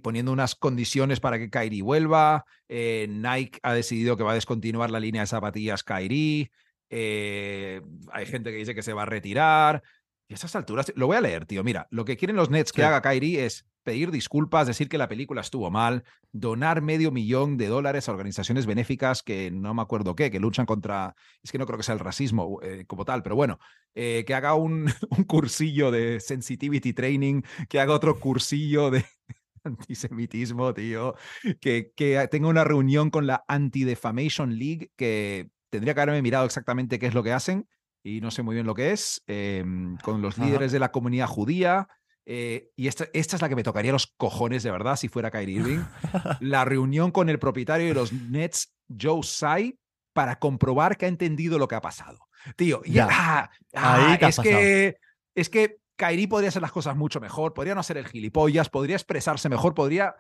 poniendo 0.04 0.34
unas 0.34 0.56
condiciones 0.56 1.22
para 1.22 1.40
que 1.40 1.50
Kairi 1.50 1.80
vuelva. 1.80 2.44
eh, 2.68 3.08
Nike 3.10 3.60
ha 3.64 3.74
decidido 3.74 4.18
que 4.18 4.24
va 4.24 4.34
a 4.34 4.36
descontinuar 4.36 4.92
la 4.92 5.00
línea 5.00 5.22
de 5.22 5.28
zapatillas 5.28 5.84
Kairi. 5.86 6.52
eh, 6.90 7.80
hay 8.12 8.26
gente 8.26 8.52
que 8.52 8.58
dice 8.58 8.76
que 8.76 8.84
se 8.84 8.92
va 8.92 9.04
a 9.04 9.06
retirar. 9.06 9.84
Y 10.28 10.34
a 10.34 10.36
estas 10.36 10.54
alturas, 10.58 10.92
lo 10.98 11.08
voy 11.08 11.16
a 11.16 11.22
leer, 11.22 11.46
tío. 11.46 11.64
Mira, 11.64 11.88
lo 11.92 12.04
que 12.04 12.18
quieren 12.18 12.36
los 12.36 12.50
Nets 12.50 12.74
que 12.74 12.82
Sí. 12.82 12.86
haga 12.86 13.02
Kairi 13.02 13.38
es 13.38 13.66
pedir 13.84 14.12
disculpas, 14.12 14.68
decir 14.68 14.90
que 14.90 14.98
la 14.98 15.08
película 15.08 15.42
estuvo 15.42 15.72
mal, 15.72 16.04
donar 16.32 16.82
medio 16.82 17.12
millón 17.12 17.58
de 17.58 17.68
dólares 17.68 18.08
a 18.08 18.12
organizaciones 18.12 18.66
benéficas 18.66 19.24
que 19.24 19.52
no 19.52 19.74
me 19.74 19.82
acuerdo 19.82 20.16
qué, 20.16 20.32
que 20.32 20.40
luchan 20.40 20.66
contra, 20.66 21.16
es 21.44 21.52
que 21.52 21.58
no 21.58 21.66
creo 21.66 21.78
que 21.78 21.84
sea 21.84 21.94
el 21.94 22.00
racismo 22.00 22.60
eh, 22.62 22.86
como 22.88 23.06
tal, 23.06 23.24
pero 23.24 23.36
bueno, 23.36 23.60
eh, 23.96 24.24
que 24.26 24.34
haga 24.34 24.54
un, 24.54 24.86
un 25.10 25.24
cursillo 25.24 25.92
de 25.92 26.20
sensitivity 26.20 26.94
training, 26.94 27.42
que 27.70 27.80
haga 27.80 27.94
otro 27.94 28.20
cursillo 28.20 28.92
de 28.92 29.06
antisemitismo, 29.64 30.74
tío, 30.74 31.16
que, 31.60 31.92
que 31.96 32.28
tenga 32.30 32.48
una 32.48 32.64
reunión 32.64 33.10
con 33.10 33.28
la 33.28 33.44
Anti-Defamation 33.48 34.58
League, 34.58 34.92
que 34.96 35.50
tendría 35.70 35.94
que 35.94 36.02
haberme 36.02 36.22
mirado 36.22 36.46
exactamente 36.46 37.00
qué 37.00 37.08
es 37.08 37.14
lo 37.14 37.24
que 37.24 37.34
hacen 37.34 37.68
y 38.04 38.22
no 38.22 38.32
sé 38.32 38.42
muy 38.44 38.56
bien 38.56 38.66
lo 38.66 38.74
que 38.74 38.92
es, 38.92 39.24
em, 39.28 39.98
con 39.98 40.22
los 40.22 40.38
Ajá. 40.38 40.46
líderes 40.46 40.72
de 40.72 40.80
la 40.80 40.92
comunidad 40.92 41.28
judía. 41.28 41.88
Eh, 42.26 42.70
y 42.76 42.88
esta, 42.88 43.08
esta 43.14 43.36
es 43.36 43.42
la 43.42 43.50
que 43.50 43.56
me 43.56 43.64
tocaría 43.64 43.92
los 43.92 44.08
cojones 44.18 44.64
de 44.64 44.72
verdad 44.72 44.96
si 44.96 45.08
fuera 45.08 45.32
Kyrie 45.32 45.56
Irving. 45.60 45.80
la 46.40 46.66
reunión 46.66 47.12
con 47.12 47.30
el 47.30 47.40
propietario 47.40 47.88
de 47.88 47.94
los 47.94 48.14
Nets, 48.14 48.74
Joe 49.00 49.22
Tsai, 49.22 49.78
para 50.14 50.40
comprobar 50.40 50.98
que 50.98 51.06
ha 51.06 51.10
entendido 51.10 51.58
lo 51.58 51.68
que 51.68 51.76
ha 51.76 51.82
pasado. 51.82 52.20
Tío, 52.56 52.82
Ya. 52.86 53.08
ah, 53.12 53.50
ah, 53.74 54.18
es 54.22 54.40
que 54.40 54.98
es 55.36 55.50
que 55.50 55.78
Kyrie 55.96 56.28
podría 56.28 56.50
hacer 56.50 56.62
las 56.62 56.72
cosas 56.72 56.96
mucho 56.96 57.20
mejor, 57.22 57.54
podría 57.54 57.76
no 57.76 57.84
ser 57.84 57.98
el 57.98 58.08
gilipollas, 58.08 58.70
podría 58.70 58.96
expresarse 58.96 59.48
mejor, 59.50 59.74
podría 59.74 60.16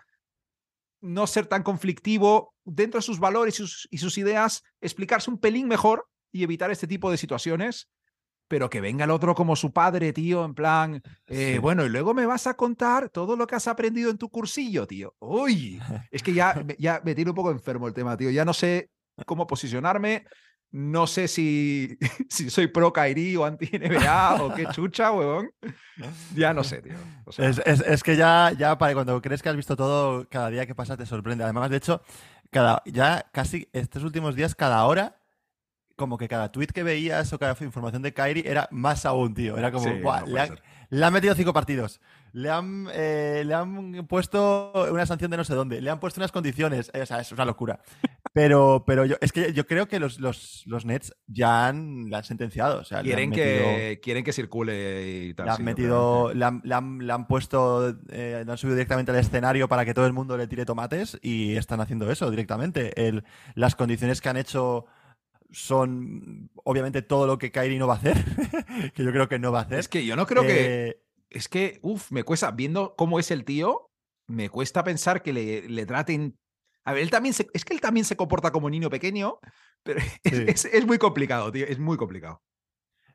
no 1.01 1.25
ser 1.27 1.47
tan 1.47 1.63
conflictivo 1.63 2.53
dentro 2.63 2.99
de 2.99 3.03
sus 3.03 3.19
valores 3.19 3.55
y 3.55 3.57
sus, 3.57 3.87
y 3.91 3.97
sus 3.97 4.17
ideas, 4.19 4.63
explicarse 4.81 5.31
un 5.31 5.39
pelín 5.39 5.67
mejor 5.67 6.07
y 6.31 6.43
evitar 6.43 6.69
este 6.71 6.87
tipo 6.87 7.09
de 7.09 7.17
situaciones. 7.17 7.89
Pero 8.51 8.69
que 8.69 8.81
venga 8.81 9.05
el 9.05 9.11
otro 9.11 9.33
como 9.33 9.55
su 9.55 9.71
padre, 9.71 10.11
tío, 10.11 10.43
en 10.43 10.53
plan, 10.53 11.01
eh, 11.27 11.53
Sí. 11.53 11.57
bueno, 11.57 11.85
y 11.85 11.89
luego 11.89 12.13
me 12.13 12.25
vas 12.25 12.47
a 12.47 12.55
contar 12.55 13.07
todo 13.09 13.37
lo 13.37 13.47
que 13.47 13.55
has 13.55 13.65
aprendido 13.69 14.11
en 14.11 14.17
tu 14.17 14.27
cursillo, 14.29 14.85
tío. 14.85 15.15
Uy, 15.19 15.79
es 16.11 16.21
que 16.21 16.33
ya, 16.33 16.61
me- 16.65 16.75
ya 16.77 16.99
me 17.05 17.15
tiene 17.15 17.31
un 17.31 17.35
poco 17.35 17.49
enfermo 17.51 17.87
el 17.87 17.93
tema, 17.93 18.17
tío. 18.17 18.29
Ya 18.29 18.43
no 18.43 18.51
sé 18.53 18.89
cómo 19.25 19.47
posicionarme. 19.47 20.25
No 20.73 21.07
sé 21.07 21.29
si, 21.29 21.97
si 22.29 22.49
soy 22.49 22.67
pro 22.67 22.91
Kairi 22.91 23.37
o 23.37 23.45
anti 23.45 23.69
NBA 23.71 24.43
o 24.43 24.53
qué 24.53 24.65
chucha, 24.67 25.13
huevón. 25.13 25.49
Ya 26.35 26.53
no 26.53 26.63
sé, 26.65 26.81
tío. 26.81 26.93
O 27.25 27.31
sea, 27.31 27.47
Es, 27.47 27.61
es- 27.65 27.81
es 27.87 28.03
que 28.03 28.17
ya, 28.17 28.51
ya 28.57 28.77
para 28.77 28.93
cuando 28.93 29.21
crees 29.21 29.41
que 29.41 29.47
has 29.47 29.55
visto 29.55 29.77
todo, 29.77 30.27
cada 30.29 30.49
día 30.49 30.65
que 30.65 30.75
pasa 30.75 30.97
te 30.97 31.05
sorprende. 31.05 31.45
Además, 31.45 31.69
de 31.69 31.77
hecho, 31.77 32.01
cada, 32.49 32.81
ya 32.85 33.25
casi 33.31 33.69
estos 33.71 34.03
últimos 34.03 34.35
días, 34.35 34.55
cada 34.55 34.83
hora, 34.85 35.20
como 36.01 36.17
que 36.17 36.27
cada 36.27 36.51
tweet 36.51 36.67
que 36.67 36.83
veías 36.83 37.31
o 37.31 37.39
cada 37.39 37.55
información 37.61 38.01
de 38.01 38.13
Kyrie 38.13 38.43
era 38.45 38.67
más 38.71 39.05
aún, 39.05 39.33
tío. 39.33 39.57
Era 39.57 39.71
como, 39.71 39.85
sí, 39.85 40.01
"Buah, 40.01 40.21
no 40.21 40.25
le, 40.27 40.39
han, 40.41 40.47
ser. 40.49 40.61
le 40.89 41.05
han 41.05 41.13
metido 41.13 41.33
cinco 41.35 41.53
partidos. 41.53 42.01
Le 42.33 42.49
han, 42.49 42.87
eh, 42.93 43.43
le 43.45 43.53
han 43.53 44.07
puesto 44.07 44.71
una 44.91 45.05
sanción 45.05 45.29
de 45.31 45.37
no 45.37 45.43
sé 45.43 45.53
dónde. 45.53 45.81
Le 45.81 45.89
han 45.89 45.99
puesto 45.99 46.19
unas 46.21 46.31
condiciones. 46.31 46.89
Eh, 46.93 47.01
o 47.01 47.05
sea, 47.05 47.19
es 47.19 47.31
una 47.33 47.43
locura. 47.45 47.79
Pero, 48.33 48.85
pero 48.87 49.03
yo, 49.03 49.17
es 49.19 49.33
que 49.33 49.51
yo 49.51 49.67
creo 49.67 49.89
que 49.89 49.99
los, 49.99 50.17
los, 50.21 50.63
los 50.65 50.85
Nets 50.85 51.13
ya 51.27 51.67
han, 51.67 52.09
la 52.09 52.19
han 52.19 52.23
sentenciado. 52.23 52.79
O 52.79 52.83
sea, 52.85 53.03
le 53.03 53.11
han 53.13 53.15
quieren, 53.17 53.29
metido- 53.31 53.45
que, 53.45 53.99
quieren 54.01 54.23
que 54.23 54.31
circule 54.31 55.25
y 55.27 55.33
tal. 55.33 55.47
le 55.47 55.51
han 55.51 55.57
sí, 55.57 55.63
metido, 55.63 56.33
le 56.33 56.45
han, 56.45 56.61
le 56.63 56.73
han- 56.73 56.99
le 57.05 57.11
han 57.11 57.27
puesto, 57.27 57.89
eh, 58.09 58.43
le 58.45 58.49
han 58.51 58.57
subido 58.57 58.75
directamente 58.77 59.11
al 59.11 59.17
escenario 59.17 59.67
para 59.67 59.83
que 59.83 59.93
todo 59.93 60.05
el 60.07 60.13
mundo 60.13 60.37
le 60.37 60.47
tire 60.47 60.63
tomates 60.63 61.19
y 61.21 61.57
están 61.57 61.81
haciendo 61.81 62.09
eso 62.09 62.29
directamente. 62.31 62.93
El- 63.07 63.25
las 63.55 63.75
condiciones 63.75 64.21
que 64.21 64.29
han 64.29 64.37
hecho 64.37 64.85
son 65.51 66.49
obviamente 66.63 67.01
todo 67.01 67.27
lo 67.27 67.37
que 67.37 67.51
Kyrie 67.51 67.77
no 67.79 67.87
va 67.87 67.95
a 67.95 67.97
hacer, 67.97 68.15
que 68.93 69.03
yo 69.03 69.11
creo 69.11 69.27
que 69.29 69.39
no 69.39 69.51
va 69.51 69.59
a 69.59 69.63
hacer. 69.63 69.79
Es 69.79 69.87
que 69.87 70.05
yo 70.05 70.15
no 70.15 70.25
creo 70.25 70.43
que. 70.43 70.87
Eh, 70.89 71.01
Es 71.29 71.47
que, 71.47 71.79
uff, 71.81 72.11
me 72.11 72.23
cuesta, 72.23 72.51
viendo 72.51 72.95
cómo 72.97 73.17
es 73.19 73.31
el 73.31 73.45
tío, 73.45 73.89
me 74.27 74.49
cuesta 74.49 74.83
pensar 74.83 75.21
que 75.21 75.31
le, 75.33 75.69
le 75.69 75.85
traten. 75.85 76.37
A 76.83 76.93
ver, 76.93 77.03
él 77.03 77.09
también 77.11 77.33
se, 77.33 77.47
es 77.53 77.63
que 77.63 77.73
él 77.73 77.79
también 77.81 78.05
se 78.05 78.15
comporta 78.17 78.51
como 78.51 78.69
niño 78.69 78.89
pequeño, 78.89 79.39
pero 79.83 79.99
es, 80.23 80.37
Sí. 80.37 80.43
es- 80.47 80.65
es 80.65 80.85
muy 80.85 80.97
complicado, 80.97 81.51
tío. 81.51 81.65
Es 81.67 81.79
muy 81.79 81.95
complicado. 81.97 82.41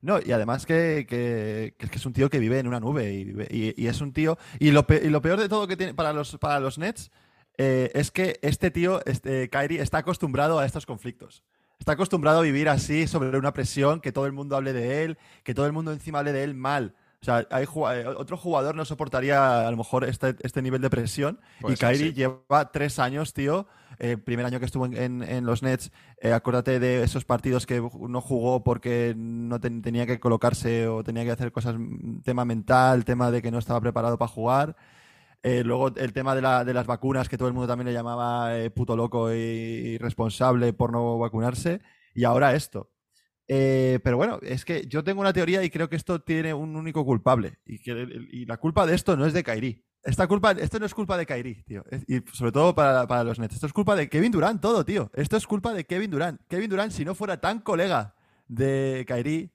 No, 0.03 0.19
y 0.25 0.31
además 0.33 0.67
que, 0.67 1.05
que- 1.09 1.75
que 1.79 1.87
es 1.87 1.91
que 1.91 1.99
es 1.99 2.07
un 2.07 2.13
tío 2.13 2.31
que 2.31 2.39
vive 2.39 2.59
en 2.59 2.69
una 2.69 2.81
nube 2.81 3.13
y, 3.13 3.25
vive- 3.25 3.49
y- 3.51 3.75
y 3.83 3.87
es 3.89 4.01
un 4.01 4.13
tío. 4.13 4.39
Y 4.61 4.71
lo, 4.71 4.87
pe- 4.87 5.03
y 5.05 5.09
lo 5.11 5.21
peor 5.21 5.39
de 5.41 5.49
todo 5.49 5.67
que 5.67 5.77
tiene 5.77 5.95
para 5.95 6.13
los, 6.13 6.37
para 6.39 6.61
los 6.61 6.79
Nets 6.79 7.11
eh, 7.59 7.91
es 7.95 8.11
que 8.11 8.39
este 8.43 8.71
tío, 8.71 9.01
este 9.07 9.49
Kyrie, 9.51 9.81
está 9.81 9.99
acostumbrado 9.99 10.59
a 10.59 10.67
estos 10.67 10.85
conflictos. 10.87 11.43
Está 11.87 11.93
acostumbrado 11.93 12.41
a 12.41 12.43
vivir 12.43 12.69
así, 12.69 13.07
sobre 13.07 13.39
una 13.39 13.53
presión, 13.53 14.01
que 14.01 14.11
todo 14.11 14.27
el 14.27 14.33
mundo 14.33 14.57
hable 14.57 14.73
de 14.73 15.05
él, 15.05 15.19
que 15.45 15.55
todo 15.55 15.67
el 15.67 15.73
mundo 15.73 15.93
encima 15.93 16.19
hable 16.19 16.33
de 16.33 16.43
él 16.43 16.57
mal. 16.57 16.97
O 17.23 17.25
sea, 17.25 17.47
hay, 17.49 17.63
eh, 17.63 18.05
otro 18.09 18.37
jugador 18.37 18.75
no 18.75 18.85
soportaría 18.85 19.69
a 19.69 19.71
lo 19.71 19.77
mejor 19.77 20.03
este, 20.03 20.35
este 20.41 20.63
nivel 20.63 20.81
de 20.83 20.91
presión. 20.91 21.39
Y 21.61 21.77
Kyrie 21.77 22.09
sí. 22.09 22.13
lleva 22.13 22.73
tres 22.73 22.99
años, 22.99 23.33
tío, 23.35 23.69
eh, 24.01 24.17
primer 24.17 24.45
año 24.47 24.59
que 24.59 24.65
estuvo 24.67 24.85
en, 24.85 24.97
en- 24.97 25.23
en 25.23 25.47
los 25.47 25.63
Nets, 25.63 25.93
eh, 26.21 26.33
acuérdate 26.33 26.81
de 26.81 27.05
esos 27.05 27.25
partidos 27.25 27.67
que 27.67 27.81
no 27.81 28.21
jugó 28.21 28.65
porque 28.65 29.15
no 29.17 29.61
ten- 29.61 29.81
tenía 29.81 30.07
que 30.07 30.19
colocarse 30.19 30.89
o 30.89 31.05
tenía 31.05 31.23
que 31.23 31.31
hacer 31.31 31.53
cosas, 31.53 31.77
tema 32.25 32.45
mental, 32.45 33.05
tema 33.05 33.31
de 33.31 33.43
que 33.43 33.53
no 33.53 33.59
estaba 33.61 33.81
preparado 33.81 34.19
para 34.19 34.29
jugar. 34.29 34.77
Eh, 35.49 35.63
luego 35.63 35.95
el 35.95 36.13
tema 36.13 36.35
de, 36.35 36.43
la- 36.43 36.65
de 36.65 36.75
las 36.75 36.87
vacunas, 36.87 37.29
que 37.29 37.39
todo 37.39 37.47
el 37.47 37.55
mundo 37.55 37.69
también 37.69 37.87
le 37.87 37.93
llamaba 37.93 38.59
eh, 38.59 38.69
puto 38.71 38.97
loco 38.97 39.33
y 39.33 39.37
irresponsable 39.95 40.73
por 40.73 40.91
no 40.91 41.19
vacunarse. 41.19 41.81
Y 42.15 42.25
ahora 42.25 42.55
esto. 42.55 42.91
Eh, 43.47 44.01
pero 44.03 44.17
bueno, 44.17 44.41
es 44.43 44.65
que 44.65 44.87
yo 44.89 45.05
tengo 45.05 45.21
una 45.21 45.33
teoría 45.33 45.63
y 45.63 45.71
creo 45.71 45.89
que 45.89 45.95
esto 45.95 46.21
tiene 46.21 46.53
un 46.53 46.75
único 46.75 47.05
culpable. 47.05 47.59
Y, 47.65 47.79
que, 47.79 47.93
la 48.47 48.57
culpa 48.57 48.87
de 48.87 48.97
esto 48.97 49.17
no 49.17 49.25
es 49.25 49.33
de 49.35 49.45
Kairi. 49.45 49.85
Esta 50.03 50.27
culpa, 50.27 50.51
esto 50.51 50.81
no 50.81 50.87
es 50.87 50.95
culpa 50.95 51.17
de 51.17 51.27
Kairi, 51.27 51.63
tío. 51.63 51.85
Y 52.09 52.23
sobre 52.33 52.51
todo 52.51 52.75
para, 52.75 53.07
para 53.07 53.23
los 53.23 53.39
Nets. 53.39 53.55
Esto 53.55 53.67
es 53.69 53.73
culpa 53.73 53.95
de 53.95 54.09
Kevin 54.09 54.33
Durant, 54.33 54.61
todo, 54.61 54.85
tío. 54.85 55.11
Esto 55.15 55.37
es 55.37 55.47
culpa 55.47 55.73
de 55.73 55.85
Kevin 55.85 56.11
Durant. 56.11 56.41
Kevin 56.49 56.71
Durant, 56.71 56.91
si 56.91 57.05
no 57.05 57.15
fuera 57.15 57.41
tan 57.41 57.61
colega 57.61 58.17
de 58.49 59.05
Kairi, 59.07 59.53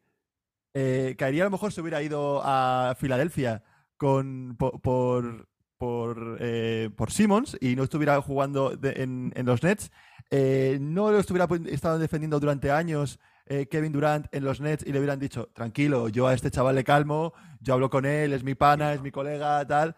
Kairi 0.74 1.42
a 1.42 1.46
lo 1.46 1.52
mejor 1.52 1.74
se 1.74 1.82
hubiera 1.82 2.02
ido 2.02 2.42
a 2.44 2.96
Filadelfia 2.98 3.64
con, 3.98 4.56
po- 4.58 4.80
por, 4.82 5.50
por, 5.82 6.38
eh, 6.40 6.92
por 6.96 7.10
Simmons 7.10 7.58
y 7.60 7.76
no 7.76 7.82
estuviera 7.82 8.22
jugando 8.22 8.78
en, 8.84 9.34
en 9.36 9.46
los 9.48 9.64
Nets. 9.64 9.92
Eh, 10.30 10.78
no 10.80 11.10
lo 11.10 11.18
estuviera 11.18 11.48
estado 11.72 11.98
defendiendo 11.98 12.40
durante 12.40 12.70
años 12.70 13.20
eh, 13.48 13.66
Kevin 13.66 13.92
Durant 13.92 14.28
en 14.32 14.44
los 14.44 14.62
Nets 14.62 14.86
y 14.86 14.92
le 14.92 15.00
hubieran 15.00 15.18
dicho, 15.18 15.50
tranquilo, 15.56 16.08
yo 16.08 16.28
a 16.28 16.36
este 16.36 16.52
chaval 16.52 16.76
le 16.76 16.84
calmo, 16.84 17.34
yo 17.62 17.74
hablo 17.74 17.90
con 17.90 18.06
él, 18.06 18.32
es 18.34 18.44
mi 18.44 18.54
pana, 18.54 18.94
es 18.94 19.02
mi 19.02 19.10
colega, 19.10 19.66
tal. 19.66 19.96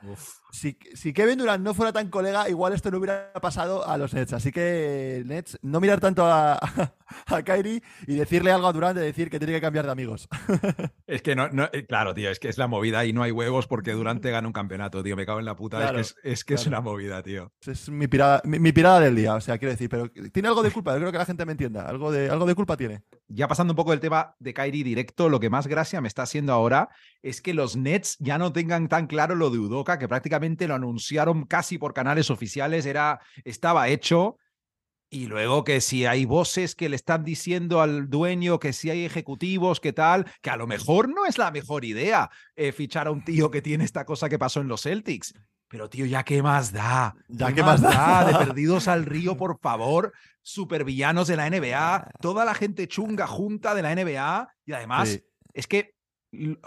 Si, 0.53 0.77
si 0.93 1.13
Kevin 1.13 1.39
Durant 1.39 1.63
no 1.63 1.73
fuera 1.73 1.91
tan 1.91 2.09
colega, 2.09 2.47
igual 2.47 2.73
esto 2.73 2.91
no 2.91 2.99
hubiera 2.99 3.33
pasado 3.41 3.87
a 3.87 3.97
los 3.97 4.13
Nets. 4.13 4.33
Así 4.33 4.51
que, 4.51 5.23
Nets, 5.25 5.57
no 5.63 5.81
mirar 5.81 5.99
tanto 5.99 6.27
a, 6.27 6.53
a, 7.25 7.41
Kyrie 7.41 7.81
y 8.05 8.13
decirle 8.13 8.51
algo 8.51 8.67
a 8.67 8.73
Durant 8.73 8.95
de 8.95 9.03
decir 9.03 9.31
que 9.31 9.39
tiene 9.39 9.53
que 9.53 9.61
cambiar 9.61 9.85
de 9.85 9.91
amigos. 9.91 10.29
Es 11.07 11.21
que 11.21 11.35
no, 11.35 11.49
no, 11.49 11.69
eh, 11.73 11.85
claro, 11.85 12.13
tío, 12.13 12.31
es 12.31 12.39
que 12.39 12.49
es 12.49 12.57
la 12.57 12.67
movida 12.67 13.05
y 13.05 13.13
no 13.13 13.21
hay 13.21 13.31
huevos 13.31 13.67
porque 13.67 13.91
Durante 13.91 14.31
gana 14.31 14.47
un 14.47 14.53
campeonato, 14.53 15.03
tío. 15.03 15.15
Me 15.15 15.25
cago 15.25 15.39
en 15.39 15.45
la 15.45 15.55
puta. 15.55 15.77
Claro, 15.77 15.99
es 15.99 16.13
que, 16.13 16.19
es, 16.21 16.39
es, 16.39 16.45
que 16.45 16.53
es 16.55 16.65
una 16.65 16.81
movida, 16.81 17.21
tío. 17.21 17.51
Es 17.65 17.89
mi 17.89 18.07
pirada, 18.07 18.41
mi, 18.45 18.57
mi 18.57 18.71
pirada 18.71 18.99
del 18.99 19.15
día, 19.15 19.35
o 19.35 19.41
sea, 19.41 19.57
quiero 19.57 19.71
decir, 19.71 19.89
pero 19.89 20.09
tiene 20.31 20.47
algo 20.47 20.63
de 20.63 20.71
culpa, 20.71 20.93
yo 20.93 20.99
creo 20.99 21.11
que 21.11 21.17
la 21.17 21.25
gente 21.25 21.45
me 21.45 21.51
entienda, 21.51 21.87
algo 21.87 22.11
de, 22.11 22.29
algo 22.29 22.45
de 22.45 22.55
culpa 22.55 22.77
tiene. 22.77 23.03
Ya 23.27 23.47
pasando 23.47 23.73
un 23.73 23.75
poco 23.75 23.91
del 23.91 23.99
tema 23.99 24.35
de 24.39 24.53
Kyrie 24.53 24.83
directo, 24.83 25.29
lo 25.29 25.39
que 25.39 25.49
más 25.49 25.67
gracia 25.67 26.01
me 26.01 26.07
está 26.07 26.23
haciendo 26.23 26.53
ahora 26.53 26.89
es 27.21 27.41
que 27.41 27.53
los 27.53 27.75
Nets 27.75 28.17
ya 28.19 28.37
no 28.37 28.53
tengan 28.53 28.87
tan 28.87 29.07
claro 29.07 29.35
lo 29.35 29.49
de 29.49 29.59
Udoka, 29.59 29.99
que 29.99 30.07
prácticamente 30.07 30.42
lo 30.67 30.75
anunciaron 30.75 31.45
casi 31.45 31.77
por 31.77 31.93
canales 31.93 32.29
oficiales, 32.29 32.85
era, 32.85 33.19
estaba 33.43 33.87
hecho. 33.87 34.37
Y 35.09 35.27
luego 35.27 35.63
que 35.63 35.79
si 35.79 36.05
hay 36.05 36.25
voces 36.25 36.73
que 36.73 36.89
le 36.89 36.95
están 36.95 37.23
diciendo 37.23 37.81
al 37.81 38.09
dueño, 38.09 38.59
que 38.59 38.73
si 38.73 38.89
hay 38.89 39.05
ejecutivos, 39.05 39.79
que 39.79 39.93
tal, 39.93 40.25
que 40.41 40.49
a 40.49 40.57
lo 40.57 40.65
mejor 40.65 41.07
no 41.07 41.25
es 41.25 41.37
la 41.37 41.51
mejor 41.51 41.85
idea 41.85 42.31
eh, 42.55 42.71
fichar 42.71 43.05
a 43.07 43.11
un 43.11 43.23
tío 43.23 43.51
que 43.51 43.61
tiene 43.61 43.83
esta 43.83 44.05
cosa 44.05 44.27
que 44.27 44.39
pasó 44.39 44.59
en 44.61 44.67
los 44.67 44.81
Celtics. 44.81 45.33
Pero 45.67 45.87
tío, 45.89 46.05
ya 46.07 46.23
qué 46.23 46.41
más 46.41 46.71
da. 46.71 47.15
Ya 47.27 47.53
qué 47.53 47.61
más 47.61 47.81
da. 47.81 48.25
De 48.25 48.33
perdidos 48.45 48.87
al 48.87 49.05
río, 49.05 49.37
por 49.37 49.59
favor. 49.59 50.13
Supervillanos 50.41 51.27
de 51.27 51.35
la 51.35 51.49
NBA. 51.49 52.11
Toda 52.19 52.43
la 52.45 52.53
gente 52.53 52.87
chunga 52.87 53.27
junta 53.27 53.73
de 53.75 53.81
la 53.81 53.95
NBA. 53.95 54.49
Y 54.65 54.73
además, 54.73 55.09
Sí. 55.09 55.23
es 55.53 55.67
que, 55.67 55.92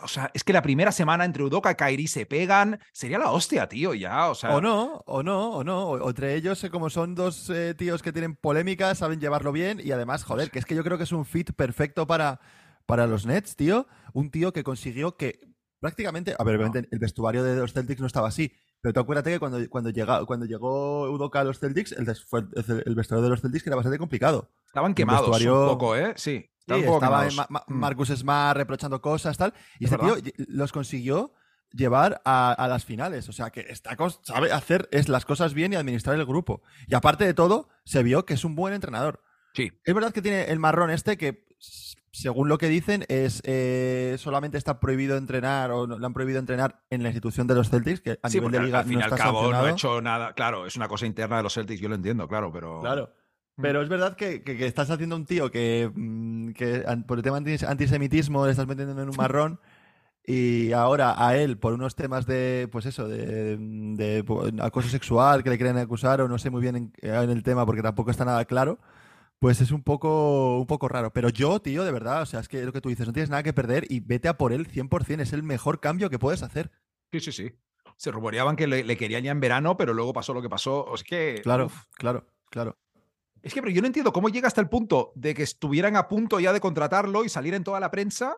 o 0.02 0.08
sea, 0.08 0.30
es 0.34 0.44
que 0.44 0.52
la 0.52 0.62
primera 0.62 0.92
semana 0.92 1.24
entre 1.24 1.42
Udoka 1.42 1.70
y 1.70 1.74
Kairi 1.74 2.06
se 2.06 2.26
pegan. 2.26 2.78
Sería 2.92 3.18
la 3.18 3.30
hostia, 3.32 3.68
tío, 3.68 3.94
ya. 3.94 4.30
O 4.30 4.34
sea, 4.34 4.54
O 4.56 4.60
no, 4.60 5.02
o 5.06 5.22
no, 5.22 5.50
o 5.50 5.64
no. 5.64 5.88
O, 5.88 6.08
entre 6.08 6.34
ellos, 6.34 6.62
eh, 6.64 6.70
como 6.70 6.90
son 6.90 7.14
dos 7.14 7.50
eh, 7.50 7.74
tíos 7.74 8.02
que 8.02 8.12
tienen 8.12 8.36
polémica, 8.36 8.94
saben 8.94 9.20
llevarlo 9.20 9.52
bien 9.52 9.80
y 9.82 9.90
además, 9.92 10.24
joder, 10.24 10.50
que 10.50 10.58
es 10.58 10.64
que 10.66 10.74
yo 10.74 10.84
creo 10.84 10.98
que 10.98 11.04
es 11.04 11.12
un 11.12 11.24
fit 11.24 11.52
perfecto 11.52 12.06
para, 12.06 12.40
para 12.86 13.06
los 13.06 13.26
Nets, 13.26 13.56
tío. 13.56 13.86
Un 14.12 14.30
tío 14.30 14.52
que 14.52 14.62
consiguió 14.64 15.16
que 15.16 15.40
prácticamente, 15.80 16.34
a 16.38 16.42
ver, 16.44 16.56
obviamente 16.56 16.88
el 16.90 16.98
vestuario 16.98 17.42
de 17.44 17.56
los 17.56 17.72
Celtics 17.72 18.00
no 18.00 18.06
estaba 18.06 18.28
así, 18.28 18.52
pero 18.80 18.92
tú 18.94 19.00
acuérdate 19.00 19.30
que 19.32 19.38
cuando, 19.38 19.58
cuando, 19.68 19.90
llega, 19.90 20.24
cuando 20.24 20.46
llegó 20.46 21.10
Udoka 21.10 21.40
a 21.40 21.44
los 21.44 21.58
Celtics, 21.58 21.92
el, 21.92 22.04
vestuario 22.04 23.22
de 23.22 23.28
los 23.28 23.40
Celtics 23.40 23.62
que 23.62 23.68
era 23.70 23.76
bastante 23.76 23.98
complicado. 23.98 24.50
estaban 24.66 24.94
quemados 24.94 25.22
vestuario- 25.28 25.62
un 25.62 25.68
poco, 25.68 25.96
¿eh? 25.96 26.12
Sí. 26.16 26.48
Sí, 26.68 26.74
estaba. 26.82 27.28
Ma- 27.48 27.64
Mm. 27.68 27.74
Marcus 27.74 28.08
Smart 28.08 28.56
reprochando 28.56 29.00
cosas, 29.00 29.36
tal. 29.38 29.54
Y 29.78 29.84
Es 29.84 29.92
este 29.92 30.04
tío 30.04 30.14
verdad. 30.16 30.30
los 30.48 30.72
consiguió 30.72 31.32
llevar 31.72 32.20
a, 32.24 32.52
a 32.52 32.68
las 32.68 32.84
finales. 32.84 33.28
O 33.28 33.32
sea, 33.32 33.50
que 33.50 33.60
está 33.68 33.96
sabe 34.22 34.52
hacer 34.52 34.88
es 34.92 35.08
las 35.08 35.24
cosas 35.24 35.54
bien 35.54 35.72
y 35.72 35.76
administrar 35.76 36.16
el 36.16 36.24
grupo. 36.26 36.62
Y 36.86 36.94
aparte 36.94 37.24
de 37.24 37.34
todo, 37.34 37.68
se 37.84 38.02
vio 38.02 38.24
que 38.24 38.34
es 38.34 38.44
un 38.44 38.54
buen 38.56 38.74
entrenador. 38.74 39.22
Sí. 39.54 39.72
Es 39.84 39.94
verdad 39.94 40.12
que 40.12 40.22
tiene 40.22 40.44
el 40.44 40.58
marrón 40.58 40.90
este 40.90 41.16
que, 41.16 41.46
según 42.12 42.48
lo 42.48 42.56
que 42.58 42.68
dicen, 42.68 43.04
es 43.08 43.42
eh, 43.44 44.16
solamente 44.18 44.58
está 44.58 44.80
prohibido 44.80 45.16
entrenar 45.16 45.70
o 45.70 45.86
no- 45.86 45.98
le 45.98 46.06
han 46.06 46.12
prohibido 46.14 46.38
entrenar 46.38 46.82
en 46.90 47.02
la 47.02 47.08
institución 47.10 47.46
de 47.46 47.54
los 47.54 47.68
Celtics, 47.70 48.00
que 48.00 48.18
a 48.22 48.28
Sí, 48.28 48.38
nivel 48.38 48.42
porque 48.52 48.58
de 48.58 48.64
liga 48.66 48.78
al 48.80 48.84
fin 48.84 48.92
y 48.94 48.96
no 48.96 49.04
al 49.04 49.12
está 49.12 49.24
cabo 49.24 49.50
no 49.50 49.58
ha 49.58 49.70
hecho 49.70 50.00
nada. 50.00 50.32
Claro, 50.34 50.66
es 50.66 50.76
una 50.76 50.88
cosa 50.88 51.06
interna 51.06 51.36
de 51.38 51.42
los 51.42 51.54
Celtics, 51.54 51.80
yo 51.80 51.88
lo 51.88 51.94
entiendo, 51.94 52.26
claro, 52.28 52.50
pero. 52.52 52.80
Claro. 52.80 53.12
Pero 53.60 53.82
es 53.82 53.88
verdad 53.88 54.16
que, 54.16 54.42
que- 54.42 54.56
que 54.56 54.66
estás 54.66 54.90
haciendo 54.90 55.16
un 55.16 55.24
tío 55.24 55.50
que, 55.50 55.90
mm, 55.94 56.50
que 56.52 56.84
por 57.06 57.18
el 57.18 57.24
tema 57.24 57.38
anti- 57.38 57.64
antisemitismo 57.64 58.44
le 58.44 58.50
estás 58.52 58.66
metiendo 58.66 59.00
en 59.00 59.08
un 59.08 59.16
marrón 59.16 59.60
y 60.28 60.72
ahora 60.72 61.14
a 61.24 61.36
él 61.36 61.56
por 61.56 61.72
unos 61.72 61.94
temas 61.94 62.26
de, 62.26 62.68
pues 62.70 62.84
eso, 62.86 63.08
de, 63.08 63.56
de, 63.58 64.24
acoso 64.60 64.88
sexual 64.88 65.42
que 65.44 65.50
le 65.50 65.56
quieren 65.56 65.78
acusar 65.78 66.20
o 66.20 66.28
no 66.28 66.36
sé 66.38 66.50
muy 66.50 66.60
bien 66.60 66.76
en, 66.76 66.92
en 67.00 67.30
el 67.30 67.42
tema 67.42 67.64
porque 67.64 67.82
tampoco 67.82 68.10
está 68.10 68.24
nada 68.24 68.44
claro, 68.44 68.78
pues 69.38 69.60
es 69.60 69.70
un 69.70 69.82
poco, 69.82 70.58
un 70.58 70.66
poco 70.66 70.88
raro. 70.88 71.12
Pero 71.12 71.28
yo, 71.28 71.60
tío, 71.60 71.84
de 71.84 71.92
verdad, 71.92 72.22
o 72.22 72.26
sea, 72.26 72.40
es 72.40 72.48
que 72.48 72.62
lo 72.64 72.72
que 72.72 72.80
tú 72.80 72.88
dices, 72.88 73.06
no 73.06 73.12
tienes 73.12 73.30
nada 73.30 73.42
que 73.42 73.52
perder 73.52 73.84
y 73.88 74.00
vete 74.00 74.28
a 74.28 74.36
por 74.36 74.52
él 74.52 74.66
100%, 74.66 75.20
es 75.20 75.32
el 75.32 75.42
mejor 75.42 75.78
cambio 75.80 76.10
que 76.10 76.18
puedes 76.18 76.42
hacer. 76.42 76.70
Sí, 77.12 77.20
sí, 77.20 77.32
sí. 77.32 77.52
Se 77.96 78.10
rumoreaban 78.10 78.56
que 78.56 78.66
le, 78.66 78.82
le 78.84 78.96
querían 78.96 79.22
ya 79.22 79.30
en 79.30 79.40
verano, 79.40 79.76
pero 79.76 79.94
luego 79.94 80.12
pasó 80.12 80.34
lo 80.34 80.42
que 80.42 80.48
pasó. 80.50 80.92
Es 80.94 81.04
que. 81.04 81.40
Claro, 81.42 81.66
uf. 81.66 81.84
claro, 81.94 82.26
claro. 82.50 82.76
Es 83.42 83.54
que, 83.54 83.60
pero 83.60 83.72
yo 83.72 83.80
no 83.80 83.86
entiendo 83.86 84.12
cómo 84.12 84.28
llega 84.28 84.48
hasta 84.48 84.60
el 84.60 84.68
punto 84.68 85.12
de 85.14 85.34
que 85.34 85.42
estuvieran 85.42 85.96
a 85.96 86.08
punto 86.08 86.40
ya 86.40 86.52
de 86.52 86.60
contratarlo 86.60 87.24
y 87.24 87.28
salir 87.28 87.54
en 87.54 87.64
toda 87.64 87.78
la 87.80 87.90
prensa 87.90 88.36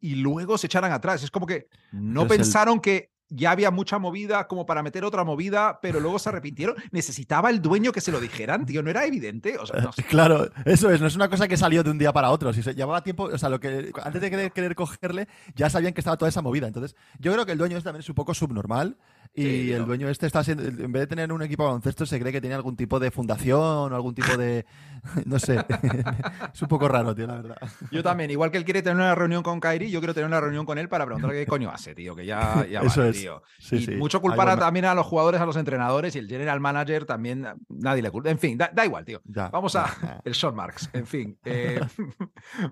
y 0.00 0.16
luego 0.16 0.58
se 0.58 0.66
echaran 0.66 0.92
atrás. 0.92 1.22
Es 1.22 1.30
como 1.30 1.46
que 1.46 1.68
no 1.92 2.22
Pero 2.22 2.26
es 2.26 2.30
el- 2.32 2.36
pensaron 2.38 2.80
que 2.80 3.12
ya 3.30 3.50
había 3.50 3.70
mucha 3.70 3.98
movida 3.98 4.48
como 4.48 4.64
para 4.64 4.82
meter 4.82 5.04
otra 5.04 5.22
movida, 5.22 5.80
pero 5.82 6.00
luego 6.00 6.18
se 6.18 6.30
arrepintieron. 6.30 6.76
Necesitaba 6.92 7.50
el 7.50 7.60
dueño 7.60 7.92
que 7.92 8.00
se 8.00 8.10
lo 8.10 8.20
dijeran, 8.20 8.64
tío. 8.64 8.82
No 8.82 8.88
era 8.88 9.04
evidente. 9.04 9.58
O 9.58 9.66
sea, 9.66 9.80
no 9.82 9.92
sé. 9.92 10.02
Claro, 10.08 10.48
eso 10.64 10.90
es, 10.90 10.98
no 11.02 11.06
es 11.08 11.14
una 11.14 11.28
cosa 11.28 11.46
que 11.46 11.58
salió 11.58 11.82
de 11.84 11.90
un 11.90 11.98
día 11.98 12.10
para 12.12 12.30
otro. 12.30 12.54
Si 12.54 12.62
se 12.62 12.74
llevaba 12.74 13.02
tiempo, 13.02 13.24
o 13.24 13.36
sea, 13.36 13.50
lo 13.50 13.60
que 13.60 13.92
antes 14.02 14.22
de 14.22 14.30
querer, 14.30 14.50
querer 14.52 14.74
cogerle, 14.74 15.28
ya 15.54 15.68
sabían 15.68 15.92
que 15.92 16.00
estaba 16.00 16.16
toda 16.16 16.30
esa 16.30 16.40
movida. 16.40 16.66
Entonces, 16.68 16.96
yo 17.18 17.30
creo 17.32 17.44
que 17.44 17.52
el 17.52 17.58
dueño 17.58 17.76
este 17.76 17.88
también 17.88 18.00
es 18.00 18.08
un 18.08 18.14
poco 18.14 18.32
subnormal. 18.32 18.96
Y 19.34 19.42
Sí, 19.42 19.72
el 19.72 19.84
dueño 19.84 20.08
este 20.08 20.26
está 20.26 20.42
siendo, 20.42 20.64
en 20.64 20.90
vez 20.90 21.00
de 21.02 21.06
tener 21.06 21.32
un 21.32 21.42
equipo 21.42 21.62
de 21.62 21.68
baloncesto, 21.68 22.06
se 22.06 22.18
cree 22.18 22.32
que 22.32 22.40
tiene 22.40 22.56
algún 22.56 22.74
tipo 22.74 22.98
de 22.98 23.12
fundación 23.12 23.92
o 23.92 23.94
algún 23.94 24.14
tipo 24.14 24.36
de. 24.36 24.64
No 25.26 25.38
sé. 25.38 25.64
es 26.52 26.60
un 26.62 26.66
poco 26.68 26.88
raro, 26.88 27.14
tío, 27.14 27.26
la 27.28 27.34
verdad. 27.36 27.56
Yo 27.92 28.02
también, 28.02 28.32
igual 28.32 28.50
que 28.50 28.58
él 28.58 28.64
quiere 28.64 28.82
tener 28.82 28.96
una 28.96 29.14
reunión 29.14 29.44
con 29.44 29.60
Kairi, 29.60 29.90
yo 29.92 30.00
quiero 30.00 30.12
tener 30.12 30.26
una 30.26 30.40
reunión 30.40 30.66
con 30.66 30.76
él 30.76 30.88
para 30.88 31.04
preguntarle 31.06 31.36
qué 31.38 31.46
coño 31.46 31.70
hace, 31.70 31.94
tío. 31.94 32.16
Que 32.16 32.26
ya, 32.26 32.66
ya 32.66 32.80
Eso 32.82 33.00
vale, 33.00 33.10
es. 33.10 33.20
tío. 33.20 33.42
Sí, 33.60 33.76
y 33.76 33.84
sí. 33.84 33.90
mucho 33.92 34.20
culpar 34.20 34.58
también 34.58 34.86
a 34.86 34.94
los 34.94 35.06
jugadores, 35.06 35.40
a 35.40 35.46
los 35.46 35.56
entrenadores 35.56 36.16
y 36.16 36.18
el 36.18 36.26
general 36.26 36.58
manager 36.58 37.04
también, 37.04 37.46
nadie 37.68 38.02
le 38.02 38.10
culpa. 38.10 38.30
En 38.30 38.38
fin, 38.40 38.58
da, 38.58 38.70
da 38.74 38.84
igual, 38.84 39.04
tío. 39.04 39.20
Ya, 39.24 39.48
Vamos 39.50 39.72
ya, 39.72 39.84
a 39.84 40.00
ya. 40.02 40.20
el 40.24 40.34
Sean 40.34 40.56
Marks. 40.56 40.90
En 40.92 41.06
fin, 41.06 41.38
eh, 41.44 41.80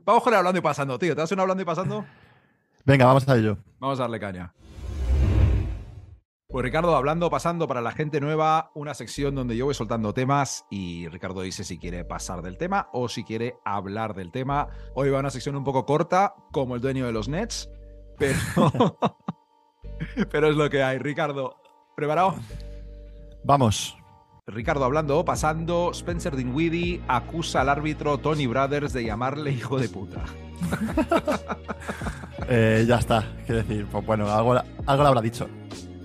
vamos 0.05 0.23
con 0.25 0.33
el 0.33 0.39
hablando 0.39 0.59
y 0.59 0.63
pasando, 0.63 0.99
tío. 0.99 1.15
¿Te 1.15 1.21
das 1.21 1.31
un 1.31 1.39
hablando 1.39 1.63
y 1.63 1.67
pasando? 1.67 2.05
Venga, 2.85 3.07
vamos 3.07 3.29
a 3.29 3.37
ello. 3.37 3.57
Vamos 3.79 4.01
a 4.01 4.03
darle 4.03 4.19
caña. 4.19 4.53
Pues 6.49 6.63
Ricardo, 6.63 6.95
hablando, 6.95 7.29
pasando 7.29 7.67
para 7.67 7.81
la 7.81 7.91
gente 7.91 8.21
nueva, 8.21 8.71
una 8.75 8.95
sección 8.95 9.35
donde 9.35 9.57
yo 9.57 9.65
voy 9.65 9.75
soltando 9.75 10.15
temas 10.15 10.65
y 10.71 11.09
Ricardo 11.09 11.41
dice 11.41 11.65
si 11.65 11.77
quiere 11.77 12.05
pasar 12.05 12.41
del 12.41 12.57
tema 12.57 12.89
o 12.93 13.09
si 13.09 13.25
quiere 13.25 13.57
hablar 13.65 14.15
del 14.15 14.31
tema. 14.31 14.69
Hoy 14.95 15.11
va 15.11 15.19
una 15.19 15.31
sección 15.31 15.57
un 15.57 15.65
poco 15.65 15.85
corta, 15.85 16.37
como 16.53 16.77
el 16.77 16.81
dueño 16.81 17.05
de 17.05 17.13
los 17.13 17.29
Nets, 17.29 17.69
pero, 18.17 18.39
pero 20.31 20.49
es 20.49 20.57
lo 20.57 20.71
que 20.71 20.85
hay. 20.85 20.99
Ricardo, 20.99 21.57
¿preparado? 21.97 22.37
Vamos. 23.43 23.97
Ricardo 24.47 24.85
hablando, 24.85 25.25
pasando, 25.25 25.91
Spencer 25.91 26.37
Dinwiddie 26.37 27.03
acusa 27.09 27.63
al 27.63 27.69
árbitro 27.69 28.19
Tony 28.19 28.47
Brothers 28.47 28.93
de 28.93 29.05
llamarle 29.05 29.51
hijo 29.51 29.79
de 29.79 29.89
puta. 29.89 30.25
Eh, 32.49 32.85
ya 32.87 32.99
está. 32.99 33.25
Quiero 33.45 33.63
decir, 33.65 33.89
pues 33.91 34.07
bueno, 34.07 34.31
algo, 34.31 34.55
algo 34.55 35.03
le 35.03 35.09
habrá 35.09 35.21
dicho. 35.21 35.49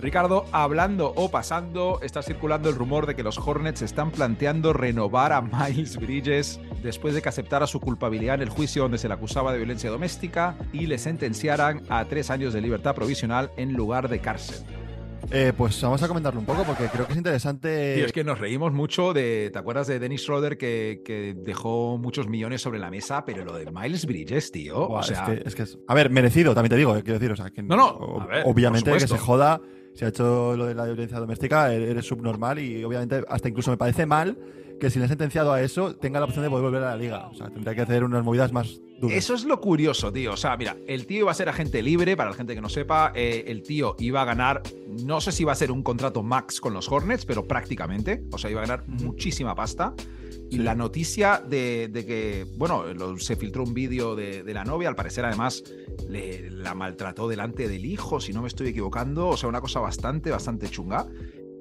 Ricardo, 0.02 0.44
hablando 0.50 1.12
o 1.14 1.30
pasando, 1.30 2.00
está 2.02 2.22
circulando 2.22 2.68
el 2.68 2.74
rumor 2.74 3.06
de 3.06 3.14
que 3.14 3.22
los 3.22 3.38
Hornets 3.38 3.82
están 3.82 4.10
planteando 4.10 4.72
renovar 4.72 5.32
a 5.32 5.40
Miles 5.42 5.96
Bridges 5.96 6.60
después 6.82 7.14
de 7.14 7.22
que 7.22 7.28
aceptara 7.28 7.68
su 7.68 7.78
culpabilidad 7.78 8.34
en 8.34 8.42
el 8.42 8.48
juicio 8.48 8.82
donde 8.82 8.98
se 8.98 9.06
le 9.06 9.14
acusaba 9.14 9.52
de 9.52 9.58
violencia 9.58 9.90
doméstica 9.90 10.56
y 10.72 10.86
le 10.86 10.98
sentenciaran 10.98 11.82
a 11.88 12.04
tres 12.06 12.30
años 12.30 12.52
de 12.52 12.60
libertad 12.60 12.96
provisional 12.96 13.52
en 13.56 13.74
lugar 13.74 14.08
de 14.08 14.18
cárcel. 14.18 14.56
Eh, 15.30 15.52
pues 15.56 15.80
vamos 15.80 16.02
a 16.02 16.08
comentarlo 16.08 16.40
un 16.40 16.46
poco 16.46 16.64
porque 16.64 16.86
creo 16.88 17.06
que 17.06 17.12
es 17.12 17.16
interesante. 17.16 17.94
Tío, 17.94 18.06
es 18.06 18.12
que 18.12 18.24
nos 18.24 18.40
reímos 18.40 18.72
mucho 18.72 19.12
de. 19.12 19.50
¿Te 19.52 19.58
acuerdas 19.58 19.86
de 19.86 20.00
Dennis 20.00 20.22
Schroeder 20.22 20.58
que, 20.58 21.00
que 21.04 21.34
dejó 21.38 21.96
muchos 21.96 22.26
millones 22.28 22.60
sobre 22.60 22.80
la 22.80 22.90
mesa? 22.90 23.24
Pero 23.24 23.44
lo 23.44 23.54
de 23.54 23.70
Miles 23.70 24.04
Bridges, 24.04 24.50
tío. 24.50 24.88
O 24.88 25.02
sea, 25.04 25.22
es 25.32 25.40
que, 25.42 25.48
es 25.48 25.54
que 25.54 25.62
es- 25.62 25.78
A 25.86 25.94
ver, 25.94 26.10
merecido, 26.10 26.54
también 26.54 26.70
te 26.70 26.76
digo, 26.76 26.96
eh, 26.96 27.02
quiero 27.04 27.20
decir. 27.20 27.30
O 27.32 27.36
sea, 27.36 27.50
que 27.50 27.62
No, 27.62 27.76
no, 27.76 28.26
ver, 28.26 28.42
obviamente 28.46 28.90
que 28.92 29.06
se 29.06 29.16
joda. 29.16 29.60
Si 29.94 30.04
ha 30.04 30.08
hecho 30.08 30.56
lo 30.56 30.66
de 30.66 30.74
la 30.74 30.84
violencia 30.84 31.18
doméstica, 31.18 31.72
e- 31.72 31.90
eres 31.90 32.06
subnormal 32.06 32.58
y 32.58 32.82
obviamente 32.84 33.22
hasta 33.28 33.48
incluso 33.48 33.70
me 33.70 33.76
parece 33.76 34.06
mal 34.06 34.36
que 34.80 34.90
si 34.90 34.98
le 34.98 35.04
han 35.04 35.08
sentenciado 35.10 35.52
a 35.52 35.62
eso 35.62 35.94
tenga 35.96 36.18
la 36.18 36.26
opción 36.26 36.42
de 36.42 36.48
volver 36.48 36.82
a 36.82 36.90
la 36.90 36.96
liga. 36.96 37.28
O 37.28 37.34
sea, 37.34 37.50
tendría 37.50 37.74
que 37.74 37.82
hacer 37.82 38.04
unas 38.04 38.24
movidas 38.24 38.52
más 38.52 38.80
Eso 39.10 39.34
es 39.34 39.44
lo 39.44 39.60
curioso, 39.60 40.12
tío. 40.12 40.32
O 40.32 40.36
sea, 40.36 40.56
mira, 40.56 40.76
el 40.86 41.06
tío 41.06 41.20
iba 41.20 41.30
a 41.30 41.34
ser 41.34 41.48
agente 41.48 41.82
libre, 41.82 42.16
para 42.16 42.30
la 42.30 42.36
gente 42.36 42.54
que 42.54 42.60
no 42.60 42.68
sepa, 42.68 43.12
eh, 43.14 43.44
el 43.48 43.62
tío 43.62 43.96
iba 43.98 44.22
a 44.22 44.24
ganar, 44.24 44.62
no 45.04 45.20
sé 45.20 45.32
si 45.32 45.42
iba 45.42 45.52
a 45.52 45.56
ser 45.56 45.72
un 45.72 45.82
contrato 45.82 46.22
max 46.22 46.60
con 46.60 46.72
los 46.74 46.90
Hornets, 46.90 47.24
pero 47.24 47.44
prácticamente, 47.46 48.22
o 48.32 48.38
sea, 48.38 48.50
iba 48.50 48.62
a 48.62 48.66
ganar 48.66 48.86
muchísima 48.88 49.54
pasta. 49.54 49.94
Y 50.50 50.58
la 50.58 50.74
noticia 50.74 51.42
de, 51.48 51.88
de 51.88 52.04
que, 52.04 52.46
bueno, 52.58 52.84
lo- 52.92 53.18
se 53.18 53.36
filtró 53.36 53.62
un 53.64 53.72
vídeo 53.72 54.14
de, 54.14 54.42
de 54.42 54.54
la 54.54 54.64
novia, 54.64 54.88
al 54.90 54.94
parecer 54.96 55.24
además 55.24 55.64
le, 56.08 56.50
la 56.50 56.74
maltrató 56.74 57.26
delante 57.26 57.68
del 57.68 57.86
hijo, 57.86 58.20
si 58.20 58.32
no 58.34 58.42
me 58.42 58.48
estoy 58.48 58.68
equivocando, 58.68 59.28
o 59.28 59.36
sea, 59.38 59.48
una 59.48 59.62
cosa 59.62 59.80
bastante, 59.80 60.30
bastante 60.30 60.68
chunga. 60.68 61.06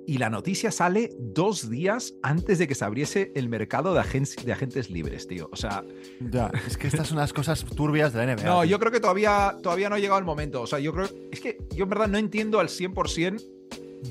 Y 0.07 0.17
la 0.17 0.29
noticia 0.29 0.71
sale 0.71 1.11
dos 1.19 1.69
días 1.69 2.15
antes 2.23 2.57
de 2.59 2.67
que 2.67 2.75
se 2.75 2.83
abriese 2.85 3.31
el 3.35 3.47
mercado 3.49 3.93
de, 3.93 4.01
agen- 4.01 4.43
de 4.43 4.51
agentes 4.51 4.89
libres, 4.89 5.27
tío. 5.27 5.47
O 5.51 5.55
sea, 5.55 5.83
Ya, 6.19 6.51
es 6.67 6.77
que 6.77 6.87
estas 6.87 7.07
son 7.07 7.17
las 7.17 7.31
cosas 7.33 7.63
turbias 7.63 8.11
de 8.13 8.25
la 8.25 8.35
NBA. 8.35 8.43
no, 8.43 8.61
tío. 8.61 8.71
yo 8.71 8.79
creo 8.79 8.91
que 8.91 8.99
todavía, 8.99 9.55
todavía 9.61 9.89
no 9.89 9.95
ha 9.95 9.99
llegado 9.99 10.19
el 10.19 10.25
momento. 10.25 10.61
O 10.61 10.67
sea, 10.67 10.79
yo 10.79 10.91
creo. 10.93 11.07
Es 11.31 11.39
que 11.39 11.57
yo 11.75 11.83
en 11.83 11.89
verdad 11.89 12.07
no 12.07 12.17
entiendo 12.17 12.59
al 12.59 12.67
100% 12.67 13.41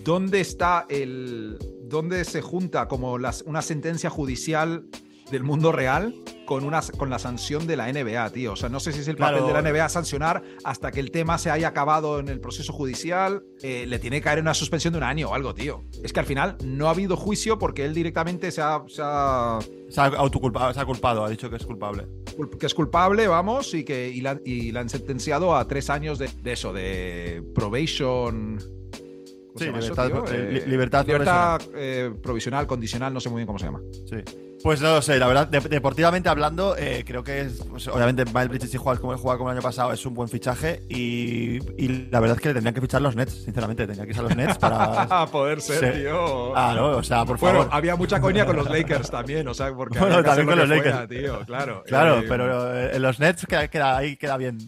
dónde 0.04 0.40
está 0.40 0.86
el. 0.88 1.58
dónde 1.84 2.24
se 2.24 2.40
junta 2.40 2.86
como 2.88 3.18
las, 3.18 3.42
una 3.42 3.60
sentencia 3.62 4.08
judicial 4.10 4.86
del 5.30 5.42
mundo 5.42 5.72
real 5.72 6.14
con, 6.50 6.64
una, 6.64 6.80
con 6.98 7.10
la 7.10 7.20
sanción 7.20 7.68
de 7.68 7.76
la 7.76 7.86
NBA, 7.92 8.30
tío. 8.30 8.54
O 8.54 8.56
sea, 8.56 8.68
no 8.68 8.80
sé 8.80 8.92
si 8.92 8.98
es 9.02 9.06
el 9.06 9.14
papel 9.14 9.36
Claro. 9.44 9.46
de 9.46 9.62
la 9.62 9.70
NBA 9.70 9.88
sancionar 9.88 10.42
hasta 10.64 10.90
que 10.90 10.98
el 10.98 11.12
tema 11.12 11.38
se 11.38 11.48
haya 11.48 11.68
acabado 11.68 12.18
en 12.18 12.26
el 12.26 12.40
proceso 12.40 12.72
judicial. 12.72 13.44
eh, 13.62 13.84
le 13.86 14.00
tiene 14.00 14.16
que 14.16 14.22
caer 14.24 14.40
una 14.40 14.52
suspensión 14.52 14.92
de 14.92 14.98
un 14.98 15.04
año 15.04 15.28
o 15.30 15.34
algo, 15.34 15.54
tío. 15.54 15.84
Es 16.02 16.12
que 16.12 16.18
al 16.18 16.26
final 16.26 16.56
no 16.64 16.88
ha 16.88 16.90
habido 16.90 17.16
juicio 17.16 17.56
porque 17.58 17.84
él 17.84 17.94
directamente 17.94 18.50
se 18.50 18.62
ha- 18.62 18.82
se 18.88 19.00
ha 19.04 19.60
Se 19.90 20.00
ha 20.00 20.06
autoculpado, 20.06 20.74
se 20.74 20.80
ha 20.80 20.84
culpado, 20.84 21.24
ha 21.24 21.30
dicho 21.30 21.48
que 21.48 21.54
es 21.56 21.64
culpable. 21.64 22.08
Culp- 22.36 22.58
que 22.58 22.66
es 22.66 22.74
culpable, 22.74 23.28
vamos, 23.28 23.72
y 23.74 23.84
que 23.84 24.08
y 24.08 24.20
la, 24.22 24.40
y 24.44 24.72
la 24.72 24.80
han 24.80 24.88
sentenciado 24.88 25.54
a 25.54 25.68
tres 25.68 25.88
años 25.88 26.18
de, 26.18 26.28
de 26.42 26.52
eso, 26.52 26.72
de 26.72 27.44
probation. 27.54 28.58
¿cómo 28.58 29.58
Sí, 29.58 29.64
llama 29.66 29.78
eso, 29.78 29.94
libertad- 29.94 30.34
eh, 30.34 30.64
libertad 30.66 31.06
libertad 31.06 31.60
eh, 31.76 32.12
provisional, 32.20 32.66
condicional, 32.66 33.12
no 33.14 33.20
sé 33.20 33.28
muy 33.28 33.38
bien 33.38 33.46
cómo 33.46 33.58
se 33.60 33.66
llama. 33.66 33.80
Sí. 34.08 34.16
Pues 34.62 34.82
no 34.82 34.92
lo 34.92 35.00
sé, 35.00 35.18
la 35.18 35.26
verdad, 35.26 35.48
de- 35.48 35.60
deportivamente 35.60 36.28
hablando, 36.28 36.76
eh, 36.76 37.02
creo 37.06 37.24
que 37.24 37.40
es, 37.40 37.64
pues, 37.70 37.88
obviamente 37.88 38.26
Miles 38.26 38.48
Bridges 38.50 38.70
si 38.70 38.76
juega 38.76 39.00
como 39.00 39.16
juega 39.16 39.38
como 39.38 39.50
el 39.50 39.56
año 39.56 39.62
pasado 39.62 39.90
es 39.92 40.04
un 40.04 40.12
buen 40.12 40.28
fichaje 40.28 40.82
y, 40.88 41.58
y 41.82 42.08
la 42.10 42.20
verdad 42.20 42.36
es 42.36 42.42
que 42.42 42.48
le 42.48 42.54
tendrían 42.54 42.74
que 42.74 42.82
fichar 42.82 43.00
los 43.00 43.16
Nets, 43.16 43.42
sinceramente, 43.44 43.86
tendrían 43.86 44.06
que 44.06 44.10
irse 44.10 44.20
a 44.20 44.24
los 44.24 44.36
Nets 44.36 44.58
para... 44.58 45.02
A 45.04 45.26
poder 45.30 45.62
ser, 45.62 45.94
tío. 46.02 46.54
Ah, 46.54 46.74
no, 46.76 46.98
o 46.98 47.02
sea, 47.02 47.24
por 47.24 47.38
Bueno, 47.38 47.60
favor. 47.60 47.74
había 47.74 47.96
mucha 47.96 48.20
coña 48.20 48.44
con 48.44 48.54
los 48.56 48.68
Lakers 48.68 49.10
también, 49.10 49.48
o 49.48 49.54
sea, 49.54 49.72
porque 49.74 49.98
Bueno, 49.98 50.22
también 50.22 50.46
con 50.46 50.58
lo 50.58 50.66
los 50.66 50.76
Lakers. 50.76 50.94
fuera, 50.94 51.08
tío, 51.08 51.40
claro. 51.46 51.82
Claro, 51.86 52.18
Eh, 52.20 52.24
pero 52.28 52.74
eh, 52.76 52.90
en 52.96 53.00
los 53.02 53.18
Nets 53.18 53.46
queda, 53.46 53.66
queda 53.68 53.96
ahí, 53.96 54.16
queda 54.16 54.36
bien. 54.36 54.58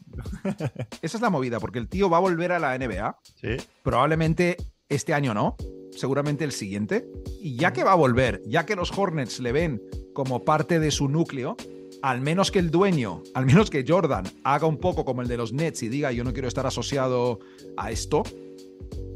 Esa 1.02 1.16
es 1.18 1.20
la 1.20 1.28
movida, 1.28 1.60
porque 1.60 1.78
el 1.78 1.88
tío 1.88 2.08
va 2.08 2.16
a 2.16 2.20
volver 2.20 2.52
a 2.52 2.58
la 2.58 2.78
NBA, 2.78 3.18
Sí. 3.40 3.56
probablemente 3.82 4.56
este 4.88 5.12
año 5.12 5.34
no, 5.34 5.56
seguramente 5.96 6.44
el 6.44 6.52
siguiente. 6.52 7.08
Y 7.40 7.56
ya 7.56 7.72
que 7.72 7.84
va 7.84 7.92
a 7.92 7.96
volver, 7.96 8.42
ya 8.46 8.66
que 8.66 8.76
los 8.76 8.96
Hornets 8.96 9.40
le 9.40 9.52
ven 9.52 9.82
como 10.12 10.44
parte 10.44 10.80
de 10.80 10.90
su 10.90 11.08
núcleo, 11.08 11.56
al 12.02 12.20
menos 12.20 12.50
que 12.50 12.58
el 12.58 12.70
dueño, 12.70 13.22
al 13.34 13.46
menos 13.46 13.70
que 13.70 13.84
Jordan 13.86 14.24
haga 14.44 14.66
un 14.66 14.78
poco 14.78 15.04
como 15.04 15.22
el 15.22 15.28
de 15.28 15.36
los 15.36 15.52
Nets 15.52 15.82
y 15.84 15.88
diga 15.88 16.10
yo 16.12 16.24
no 16.24 16.32
quiero 16.32 16.48
estar 16.48 16.66
asociado 16.66 17.38
a 17.76 17.90
esto, 17.90 18.22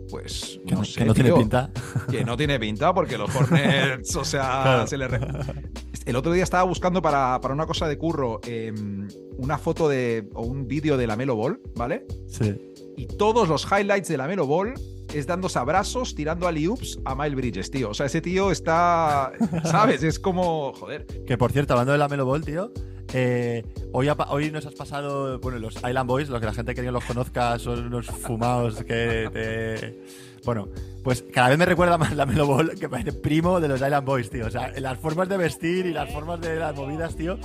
pues 0.08 0.60
Que 0.64 0.72
no, 0.74 0.78
no, 0.80 0.84
sé, 0.84 1.00
que 1.00 1.04
no 1.04 1.14
tiene 1.14 1.32
pinta. 1.32 1.70
Que 2.10 2.24
no 2.24 2.36
tiene 2.36 2.60
pinta 2.60 2.94
porque 2.94 3.18
los 3.18 3.34
Hornets, 3.34 4.14
o 4.16 4.24
sea, 4.24 4.42
Claro. 4.62 4.86
se 4.86 4.96
le... 4.98 5.08
re- 5.08 5.26
El 6.04 6.14
otro 6.14 6.32
día 6.32 6.44
estaba 6.44 6.62
buscando 6.62 7.02
para, 7.02 7.40
para 7.40 7.52
una 7.52 7.66
cosa 7.66 7.88
de 7.88 7.98
curro 7.98 8.40
eh, 8.46 8.72
una 9.38 9.58
foto 9.58 9.88
de 9.88 10.28
o 10.34 10.42
un 10.46 10.68
vídeo 10.68 10.96
de 10.96 11.08
la 11.08 11.16
Melo 11.16 11.34
Ball, 11.34 11.60
¿vale? 11.74 12.06
Sí. 12.28 12.54
Y 12.96 13.06
todos 13.06 13.48
los 13.48 13.66
highlights 13.70 14.06
de 14.08 14.16
la 14.16 14.28
Melo 14.28 14.46
Ball 14.46 14.74
es 15.14 15.26
dándose 15.26 15.58
abrazos, 15.58 16.14
tirando 16.14 16.46
alley-oops 16.46 17.00
a 17.04 17.14
Miles 17.14 17.34
Bridges, 17.34 17.70
tío. 17.70 17.90
O 17.90 17.94
sea, 17.94 18.06
ese 18.06 18.20
tío 18.20 18.50
está, 18.50 19.32
¿sabes? 19.64 20.02
Es 20.02 20.18
como, 20.18 20.72
joder. 20.74 21.06
Que 21.26 21.38
por 21.38 21.52
cierto, 21.52 21.74
hablando 21.74 21.92
de 21.92 21.98
la 21.98 22.08
Melo 22.08 22.40
tío, 22.40 22.72
eh, 23.12 23.62
hoy, 23.92 24.08
hoy 24.28 24.50
nos 24.50 24.66
has 24.66 24.74
pasado, 24.74 25.38
bueno, 25.40 25.58
los 25.58 25.76
Island 25.76 26.06
Boys, 26.06 26.28
los 26.28 26.40
que 26.40 26.46
la 26.46 26.52
gente 26.54 26.74
que 26.74 26.82
no 26.82 26.92
los 26.92 27.04
conozca 27.04 27.58
son 27.58 27.86
unos 27.86 28.06
fumados 28.06 28.82
que 28.84 29.28
te... 29.32 30.26
Bueno, 30.44 30.68
pues 31.02 31.24
cada 31.32 31.48
vez 31.48 31.58
me 31.58 31.66
recuerda 31.66 31.98
más 31.98 32.14
la 32.14 32.24
Melo 32.24 32.56
que 32.78 32.88
parece 32.88 33.12
primo 33.12 33.58
de 33.60 33.66
los 33.66 33.80
Island 33.80 34.06
Boys, 34.06 34.30
tío. 34.30 34.46
O 34.46 34.50
sea, 34.50 34.70
las 34.78 34.96
formas 34.98 35.28
de 35.28 35.36
vestir 35.36 35.86
y 35.86 35.92
las 35.92 36.08
formas 36.12 36.40
de 36.40 36.54
las 36.56 36.76
movidas, 36.76 37.16
tío, 37.16 37.36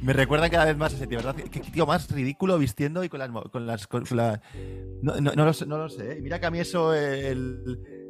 me 0.00 0.14
recuerdan 0.14 0.48
cada 0.48 0.64
vez 0.64 0.76
más 0.76 0.94
a 0.94 0.96
ese 0.96 1.06
tío, 1.06 1.18
¿verdad? 1.18 1.34
Qué 1.34 1.60
tío 1.60 1.84
más 1.84 2.10
ridículo 2.10 2.56
vistiendo 2.58 3.04
y 3.04 3.10
con 3.10 3.18
las... 3.18 3.30
Con 3.50 3.66
las 3.66 4.40
no, 5.02 5.20
no- 5.20 5.32
no 5.34 5.44
lo 5.44 5.52
sé, 5.52 5.66
no 5.66 5.76
lo 5.76 5.88
sé. 5.90 6.12
¿eh? 6.12 6.18
Mira 6.22 6.40
que 6.40 6.46
a 6.46 6.50
mí 6.50 6.58
eso, 6.58 6.94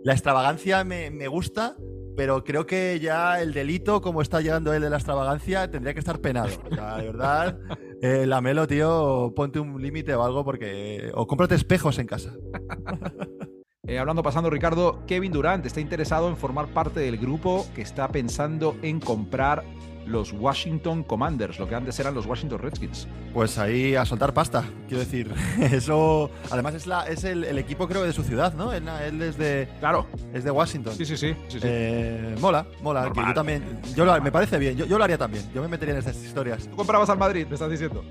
la 0.07 0.12
extravagancia 0.12 0.84
me, 0.84 1.11
me 1.11 1.26
gusta, 1.26 1.74
pero 2.16 2.44
creo 2.44 2.64
que 2.64 3.00
ya 3.00 3.40
el 3.40 3.52
delito, 3.52 4.00
como 4.00 4.22
está 4.22 4.40
llegando 4.40 4.72
él 4.72 4.80
de 4.80 4.88
la 4.88 4.98
extravagancia, 4.98 5.68
tendría 5.68 5.94
que 5.94 5.98
estar 5.98 6.20
penado. 6.20 6.46
O 6.70 6.72
sea, 6.72 6.98
de 6.98 7.07
verdad, 7.07 7.59
eh, 8.02 8.24
Lamelo, 8.24 8.68
tío, 8.68 9.32
ponte 9.34 9.59
un 9.59 9.82
límite 9.82 10.14
o 10.14 10.22
algo 10.22 10.44
porque... 10.44 11.11
O 11.12 11.26
cómprate 11.26 11.57
espejos 11.57 11.98
en 11.98 12.07
casa. 12.07 12.32
Eh, 13.88 14.00
hablando, 14.00 14.24
pasando, 14.24 14.50
Ricardo, 14.50 15.04
Kevin 15.07 15.30
Durant 15.30 15.64
está 15.64 15.80
interesado 15.80 16.28
en 16.28 16.36
formar 16.36 16.66
parte 16.74 16.98
del 16.98 17.18
grupo 17.18 17.64
que 17.72 17.82
está 17.82 18.09
pensando 18.09 18.74
en 18.82 18.98
comprar 18.98 19.62
los 20.07 20.32
Washington 20.32 21.02
Commanders, 21.02 21.59
lo 21.59 21.68
que 21.68 21.74
antes 21.74 21.98
eran 22.00 22.14
los 22.14 22.26
Washington 22.26 22.59
Redskins. 22.61 23.07
Pues 23.34 23.59
ahí 23.59 23.94
a 23.96 24.04
soltar 24.04 24.32
pasta, 24.32 24.64
quiero 24.88 25.00
decir. 25.00 25.32
Eso, 25.61 26.30
además 26.50 26.74
es, 26.74 26.86
la, 26.86 27.07
es 27.07 27.24
el, 27.24 27.44
el 27.44 27.59
equipo 27.59 27.86
creo 27.88 28.02
de 28.04 28.12
su 28.12 28.22
ciudad, 28.22 28.54
¿no? 28.54 28.72
Él, 28.72 28.84
él 29.04 29.20
es, 29.22 29.36
de, 29.36 29.68
Claro. 29.80 30.07
es 30.32 30.44
de 30.44 30.50
Washington. 30.50 30.94
Sí, 30.96 31.04
sí, 31.04 31.16
sí. 31.16 31.34
sí, 31.48 31.59
sí. 31.61 31.66
Eh, 31.68 32.34
mola, 32.40 32.66
mola. 32.82 33.11
yo 33.14 33.34
también, 33.34 33.80
yo 33.94 34.04
lo- 34.04 34.20
me 34.20 34.30
parece 34.32 34.59
bien. 34.59 34.76
Yo, 34.76 34.86
yo 34.86 34.96
lo 34.98 35.04
haría 35.04 35.18
también. 35.18 35.44
Yo 35.54 35.61
me 35.62 35.68
metería 35.68 35.92
en 35.94 35.98
estas 35.98 36.16
historias. 36.16 36.68
¿Tú 36.68 36.76
comprabas 36.76 37.11
al 37.11 37.18
Madrid? 37.18 37.46
Me 37.48 37.54
estás 37.54 37.70
diciendo. 37.70 38.04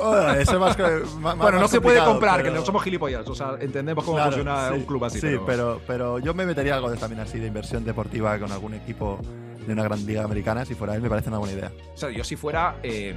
Oh, 0.00 0.16
eso 0.30 0.52
es 0.54 0.58
más, 1.20 1.36
bueno, 1.38 1.58
no 1.60 1.68
se 1.68 1.80
puede 1.80 2.02
comprar, 2.04 2.36
pero- 2.42 2.52
que 2.52 2.58
no 2.58 2.64
somos 2.64 2.82
gilipollas. 2.82 3.26
O 3.28 3.34
sea, 3.34 3.56
entendemos 3.60 4.04
cómo 4.04 4.16
Claro, 4.16 4.32
funciona 4.32 4.68
sí, 4.68 4.74
un 4.74 4.82
club 4.84 5.04
así. 5.04 5.18
Sí, 5.20 5.26
pero- 5.28 5.44
pero... 5.46 5.80
Pero, 5.86 6.18
yo 6.18 6.34
me 6.34 6.44
metería 6.46 6.74
algo 6.74 6.90
de, 6.90 6.96
también 6.96 7.20
así 7.20 7.38
de 7.38 7.46
inversión 7.46 7.84
deportiva 7.84 8.38
con 8.38 8.50
algún 8.52 8.74
equipo 8.74 9.18
de 9.66 9.72
una 9.72 9.82
gran 9.84 10.04
liga 10.06 10.24
americana. 10.24 10.64
Si 10.64 10.74
fuera 10.74 10.94
él, 10.94 11.02
me 11.02 11.08
parece 11.08 11.28
una 11.28 11.38
buena 11.38 11.54
idea. 11.54 11.72
O 11.94 11.96
sea, 11.96 12.10
yo 12.10 12.22
si 12.24 12.36
fuera 12.36 12.76
eh, 12.82 13.14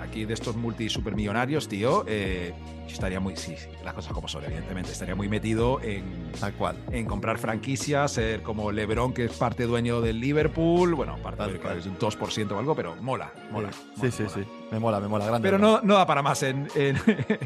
aquí 0.00 0.24
de 0.24 0.34
estos 0.34 0.56
multi 0.56 0.88
supermillonarios, 0.88 1.68
tío, 1.68 2.04
eh, 2.06 2.52
yo 2.86 2.92
estaría 2.92 3.18
muy, 3.18 3.34
sí, 3.36 3.54
sí, 3.56 3.68
las 3.84 3.94
cosas 3.94 4.12
como 4.12 4.28
son, 4.28 4.44
evidentemente, 4.44 4.92
estaría 4.92 5.14
muy 5.16 5.28
metido 5.28 5.80
en, 5.82 6.30
Tal 6.38 6.52
cual. 6.52 6.76
en 6.92 7.04
comprar 7.06 7.36
franquicias, 7.38 8.12
ser 8.12 8.42
como 8.42 8.70
LeBron, 8.70 9.12
que 9.12 9.24
es 9.24 9.32
parte 9.32 9.64
dueño 9.64 10.00
del 10.00 10.20
Liverpool, 10.20 10.94
bueno, 10.94 11.16
parte 11.22 11.38
Tal 11.38 11.52
del 11.52 11.60
cual. 11.60 11.78
es 11.78 11.86
un 11.86 11.98
2% 11.98 12.52
o 12.52 12.58
algo, 12.58 12.74
pero 12.76 12.94
mola, 13.00 13.32
mola. 13.50 13.70
Sí, 13.72 13.78
mola, 13.96 14.10
sí, 14.12 14.22
mola. 14.22 14.34
sí. 14.34 14.40
Me 14.70 14.78
mola, 14.78 15.00
me 15.00 15.08
mola. 15.08 15.26
Grande. 15.26 15.46
Pero 15.48 15.58
no, 15.58 15.80
no 15.82 15.94
da 15.94 16.06
para 16.06 16.22
más 16.22 16.42
en. 16.44 16.68
en- 16.76 16.96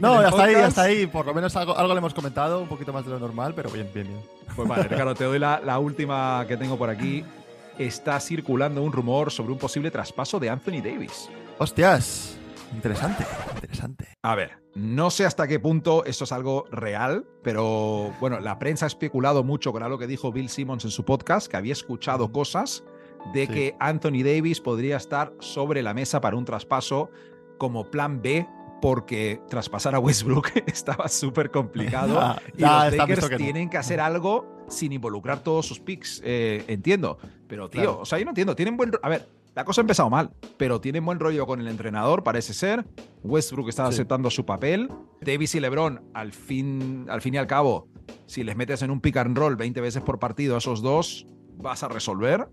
No, 0.01 0.21
en 0.21 0.27
hasta 0.27 0.43
ahí, 0.45 0.53
podcast. 0.55 0.69
hasta 0.69 0.83
ahí. 0.83 1.07
Por 1.07 1.25
lo 1.27 1.33
menos 1.35 1.55
algo, 1.57 1.77
algo 1.77 1.95
le 1.95 1.99
hemos 1.99 2.13
comentado, 2.15 2.61
un 2.61 2.69
poquito 2.69 2.93
más 2.93 3.05
de 3.05 3.11
lo 3.13 3.19
normal, 3.19 3.53
pero 3.55 3.71
bien, 3.71 3.89
bien, 3.95 4.07
bien. 4.09 4.21
Pues 4.57 4.69
vale, 4.69 4.83
Ricardo, 4.89 5.15
te 5.15 5.25
doy 5.25 5.39
la, 5.39 5.61
la 5.65 5.79
última 5.79 6.45
que 6.49 6.57
tengo 6.59 6.77
por 6.77 6.91
aquí. 6.91 7.25
Está 7.81 8.21
circulando 8.21 8.83
un 8.83 8.93
rumor 8.93 9.31
sobre 9.31 9.53
un 9.53 9.59
posible 9.59 9.91
traspaso 9.91 10.39
de 10.39 10.51
Anthony 10.51 10.83
Davis. 10.85 11.31
Hostias. 11.59 12.37
Interesante, 12.75 13.25
interesante. 13.55 14.07
A 14.23 14.35
ver, 14.35 14.51
no 14.75 15.11
sé 15.11 15.25
hasta 15.25 15.49
qué 15.49 15.59
punto 15.59 16.05
esto 16.05 16.25
es 16.25 16.33
algo 16.33 16.67
real, 16.71 17.25
pero 17.43 18.13
bueno, 18.21 18.39
la 18.39 18.59
prensa 18.59 18.85
ha 18.85 18.89
especulado 18.89 19.43
mucho 19.45 19.73
con 19.73 19.83
algo 19.83 19.97
que 19.99 20.07
dijo 20.07 20.31
Bill 20.31 20.51
Simmons 20.51 20.85
en 20.85 20.91
su 20.91 21.05
podcast, 21.07 21.49
que 21.51 21.57
había 21.57 21.73
escuchado 21.73 22.31
cosas 22.31 22.85
de 23.33 23.47
Sí. 23.47 23.53
que 23.53 23.77
Anthony 23.81 24.23
Davis 24.23 24.61
podría 24.61 24.99
estar 24.99 25.33
sobre 25.41 25.83
la 25.83 25.95
mesa 25.95 26.21
para 26.21 26.37
un 26.37 26.45
traspaso 26.45 27.11
como 27.59 27.91
plan 27.91 28.21
B, 28.23 28.47
porque 28.83 29.41
traspasar 29.49 29.95
a 29.95 29.99
Westbrook 29.99 30.51
estaba 30.67 31.09
súper 31.09 31.51
complicado 31.51 32.19
Ah, 32.23 32.39
y 32.57 32.61
los 32.61 32.95
Lakers 32.97 33.25
que 33.29 33.33
no. 33.33 33.39
tienen 33.39 33.69
que 33.71 33.79
hacer 33.79 34.01
algo 34.01 34.60
sin 34.71 34.93
involucrar 34.93 35.43
todos 35.43 35.67
sus 35.67 35.79
picks. 35.81 36.23
Eh, 36.25 36.65
entiendo, 36.69 37.19
pero 37.47 37.69
tío, 37.69 37.83
Claro. 37.83 38.01
o 38.01 38.05
sea, 38.07 38.19
yo 38.19 38.25
no 38.25 38.31
entiendo. 38.31 38.57
Tienen 38.57 38.77
buen. 38.77 38.93
A 39.03 39.09
ver, 39.09 39.29
la 39.55 39.65
cosa 39.65 39.81
ha 39.81 39.83
empezado 39.83 40.09
mal, 40.09 40.31
pero 40.57 40.81
tienen 40.81 41.05
buen 41.05 41.19
rollo 41.21 41.45
con 41.47 41.61
el 41.61 41.69
entrenador, 41.69 42.23
parece 42.23 42.55
ser. 42.55 42.85
Westbrook 43.25 43.69
está 43.69 43.85
Sí. 43.87 43.95
aceptando 43.95 44.31
su 44.31 44.47
papel. 44.47 44.89
Davis 45.21 45.55
y 45.55 45.61
LeBron, 45.61 46.01
al 46.15 46.33
fin, 46.33 47.07
al 47.11 47.21
fin 47.21 47.35
y 47.35 47.37
al 47.37 47.47
cabo, 47.47 47.89
si 48.27 48.45
les 48.45 48.57
metes 48.57 48.81
en 48.83 48.91
un 48.91 49.01
pick 49.01 49.17
and 49.17 49.37
roll 49.37 49.57
20 49.57 49.81
veces 49.81 50.03
por 50.03 50.19
partido 50.19 50.55
a 50.55 50.59
esos 50.59 50.83
dos, 50.83 51.27
vas 51.57 51.83
a 51.83 51.89
resolver. 51.89 52.49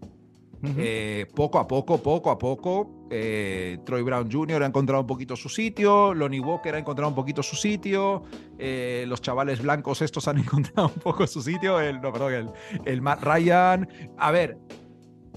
Eh, 0.64 1.28
poco 1.36 1.60
a 1.60 1.68
poco, 1.68 2.02
poco 2.02 2.32
a 2.32 2.38
poco, 2.38 3.08
eh, 3.12 3.78
Troy 3.86 4.02
Brown 4.02 4.30
Jr. 4.32 4.64
ha 4.64 4.66
encontrado 4.66 5.02
un 5.02 5.08
poquito 5.08 5.36
su 5.36 5.50
sitio, 5.50 6.14
Lonnie 6.14 6.40
Walker 6.40 6.74
ha 6.74 6.80
encontrado 6.80 7.10
un 7.10 7.16
poquito 7.16 7.44
su 7.44 7.56
sitio, 7.56 8.24
eh, 8.58 9.06
los 9.08 9.22
chavales 9.22 9.62
blancos 9.62 10.02
estos 10.02 10.28
han 10.28 10.38
encontrado 10.40 10.92
un 10.94 11.02
poco 11.02 11.28
su 11.28 11.42
sitio, 11.42 11.80
el, 11.80 12.02
no, 12.02 12.12
perdón, 12.12 12.34
el, 12.34 12.50
el 12.86 13.02
Matt 13.02 13.24
Ryan. 13.24 13.88
A 14.18 14.32
ver, 14.32 14.58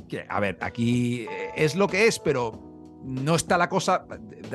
que, 0.08 0.24
a 0.28 0.40
ver, 0.40 0.56
aquí 0.60 1.26
es 1.54 1.76
lo 1.76 1.86
que 1.86 2.06
es, 2.06 2.18
pero 2.18 2.70
no 3.04 3.34
está 3.34 3.56
la 3.58 3.68
cosa. 3.68 4.06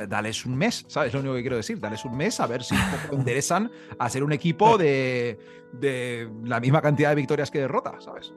Dales 0.08 0.46
un 0.46 0.56
mes, 0.56 0.86
¿sabes? 0.88 1.14
Lo 1.14 1.20
único 1.20 1.36
que 1.36 1.42
quiero 1.42 1.58
decir. 1.58 1.80
Dales 1.80 2.04
un 2.06 2.18
mes 2.18 2.40
a 2.40 2.48
ver 2.48 2.64
si 2.64 2.76
enderezan 3.12 3.72
a 3.98 4.10
ser 4.10 4.24
un 4.24 4.34
equipo 4.34 4.78
de, 4.80 5.40
de 5.74 6.30
la 6.44 6.60
misma 6.60 6.82
cantidad 6.82 7.10
de 7.10 7.16
victorias 7.16 7.50
que 7.50 7.60
derrotas, 7.60 8.04
¿sabes? 8.04 8.34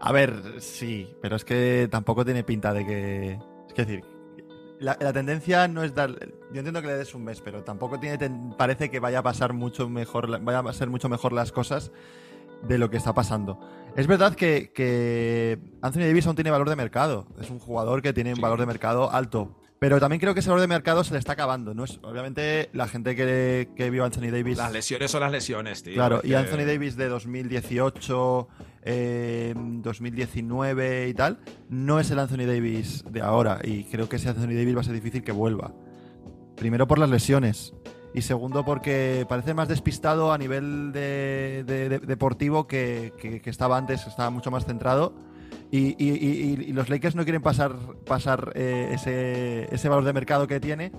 A 0.00 0.12
ver, 0.12 0.60
sí, 0.60 1.12
pero 1.20 1.36
es 1.36 1.44
que 1.44 1.88
tampoco 1.90 2.24
tiene 2.24 2.44
pinta 2.44 2.72
de 2.72 2.86
que. 2.86 3.32
Es 3.68 3.74
que 3.74 3.84
decir, 3.84 4.04
la, 4.80 4.96
la 5.00 5.12
tendencia 5.12 5.66
no 5.68 5.82
es 5.82 5.94
dar. 5.94 6.10
Yo 6.52 6.58
entiendo 6.60 6.80
que 6.80 6.86
le 6.88 6.94
des 6.94 7.14
un 7.14 7.24
mes, 7.24 7.40
pero 7.40 7.64
tampoco 7.64 7.98
tiene 7.98 8.16
ten- 8.16 8.54
parece 8.56 8.90
que 8.90 9.00
vaya 9.00 9.18
a 9.18 9.22
pasar 9.22 9.52
mucho 9.52 9.88
mejor, 9.88 10.40
vaya 10.42 10.60
a 10.60 10.72
ser 10.72 10.88
mucho 10.88 11.08
mejor 11.08 11.32
las 11.32 11.50
cosas 11.52 11.90
de 12.62 12.78
lo 12.78 12.90
que 12.90 12.96
está 12.96 13.12
pasando. 13.12 13.58
Es 13.96 14.06
verdad 14.06 14.34
que, 14.34 14.70
que 14.72 15.58
Anthony 15.82 16.00
Davis 16.02 16.26
aún 16.26 16.36
tiene 16.36 16.50
valor 16.50 16.68
de 16.68 16.76
mercado. 16.76 17.26
Es 17.40 17.50
un 17.50 17.58
jugador 17.58 18.00
que 18.02 18.12
tiene 18.12 18.30
un 18.30 18.36
Sí. 18.36 18.42
valor 18.42 18.60
de 18.60 18.66
mercado 18.66 19.10
alto. 19.12 19.56
Pero 19.80 20.00
también 20.00 20.18
creo 20.18 20.34
que 20.34 20.40
ese 20.40 20.48
valor 20.48 20.60
de 20.62 20.66
mercado 20.66 21.04
se 21.04 21.12
le 21.12 21.20
está 21.20 21.34
acabando. 21.34 21.72
¿no? 21.72 21.84
Es, 21.84 22.00
obviamente, 22.02 22.68
la 22.72 22.88
gente 22.88 23.14
que, 23.14 23.68
que 23.76 23.90
vio 23.90 24.02
a 24.02 24.06
Anthony 24.06 24.30
Davis. 24.32 24.58
Las 24.58 24.72
lesiones 24.72 25.08
son 25.10 25.20
las 25.20 25.30
lesiones, 25.30 25.84
tío. 25.84 25.94
Claro, 25.94 26.20
y 26.24 26.34
Anthony 26.34 26.64
Davis 26.66 26.96
de 26.96 27.08
2018, 27.08 28.48
eh, 28.90 29.54
2019 29.56 31.08
y 31.08 31.14
tal, 31.14 31.38
no 31.68 32.00
es 32.00 32.10
el 32.10 32.18
Anthony 32.18 32.46
Davis 32.46 33.04
de 33.10 33.20
ahora. 33.20 33.60
Y 33.62 33.84
creo 33.84 34.08
que 34.08 34.16
ese 34.16 34.28
Anthony 34.30 34.54
Davis 34.54 34.76
va 34.76 34.80
a 34.80 34.84
ser 34.84 34.94
difícil 34.94 35.22
que 35.22 35.32
vuelva. 35.32 35.72
Primero 36.56 36.88
por 36.88 36.98
las 36.98 37.10
lesiones. 37.10 37.74
Y 38.14 38.22
segundo 38.22 38.64
porque 38.64 39.26
parece 39.28 39.52
más 39.52 39.68
despistado 39.68 40.32
a 40.32 40.38
nivel 40.38 40.92
de, 40.92 41.62
de- 41.66 41.88
de- 41.90 41.98
deportivo 41.98 42.66
que, 42.66 43.12
estaba 43.44 43.76
antes, 43.76 44.06
estaba 44.06 44.30
mucho 44.30 44.50
más 44.50 44.64
centrado. 44.64 45.14
Y, 45.70 46.72
los 46.72 46.88
Lakers 46.88 47.14
no 47.14 47.24
quieren 47.24 47.42
pasar, 47.42 47.76
pasar 48.06 48.52
eh, 48.54 48.88
ese, 48.92 49.72
ese 49.74 49.88
valor 49.90 50.04
de 50.04 50.12
mercado 50.14 50.46
que 50.46 50.58
tiene. 50.60 50.90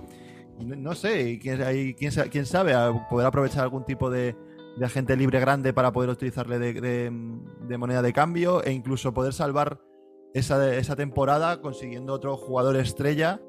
No, 0.60 0.94
sé, 0.94 1.38
quién, 1.40 1.94
quién 1.98 2.12
sa- 2.12 2.28
quién 2.28 2.46
sabe, 2.46 2.74
poder 3.10 3.26
aprovechar 3.26 3.64
algún 3.64 3.84
tipo 3.84 4.08
de, 4.10 4.36
de 4.76 4.84
agente 4.86 5.16
libre 5.16 5.40
grande 5.40 5.72
para 5.72 5.92
poder 5.92 6.10
utilizarle 6.10 6.58
de, 6.58 7.10
moneda 7.78 8.02
de 8.02 8.12
cambio 8.12 8.62
e 8.64 8.72
incluso 8.72 9.12
poder 9.12 9.32
salvar 9.32 9.80
esa, 10.34 10.74
esa 10.76 10.96
temporada 10.96 11.60
consiguiendo 11.60 12.12
otro 12.14 12.36
jugador 12.36 12.76
estrella 12.76 13.40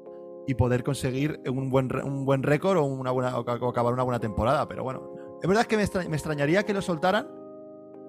y 0.46 0.54
poder 0.54 0.82
conseguir 0.82 1.40
un 1.46 1.70
buen, 1.70 1.88
un 2.04 2.24
buen 2.24 2.42
récord 2.42 2.78
o, 2.78 2.84
una 2.84 3.12
buena, 3.12 3.38
o 3.38 3.44
ca- 3.44 3.54
o 3.60 3.68
acabar 3.68 3.92
una 3.92 4.02
buena 4.02 4.18
temporada. 4.18 4.66
Pero 4.68 4.82
bueno, 4.82 5.14
es 5.40 5.48
verdad 5.48 5.64
que 5.66 5.76
me 5.76 5.82
extrañaría 5.84 6.64
que 6.64 6.74
lo 6.74 6.82
soltaran, 6.82 7.28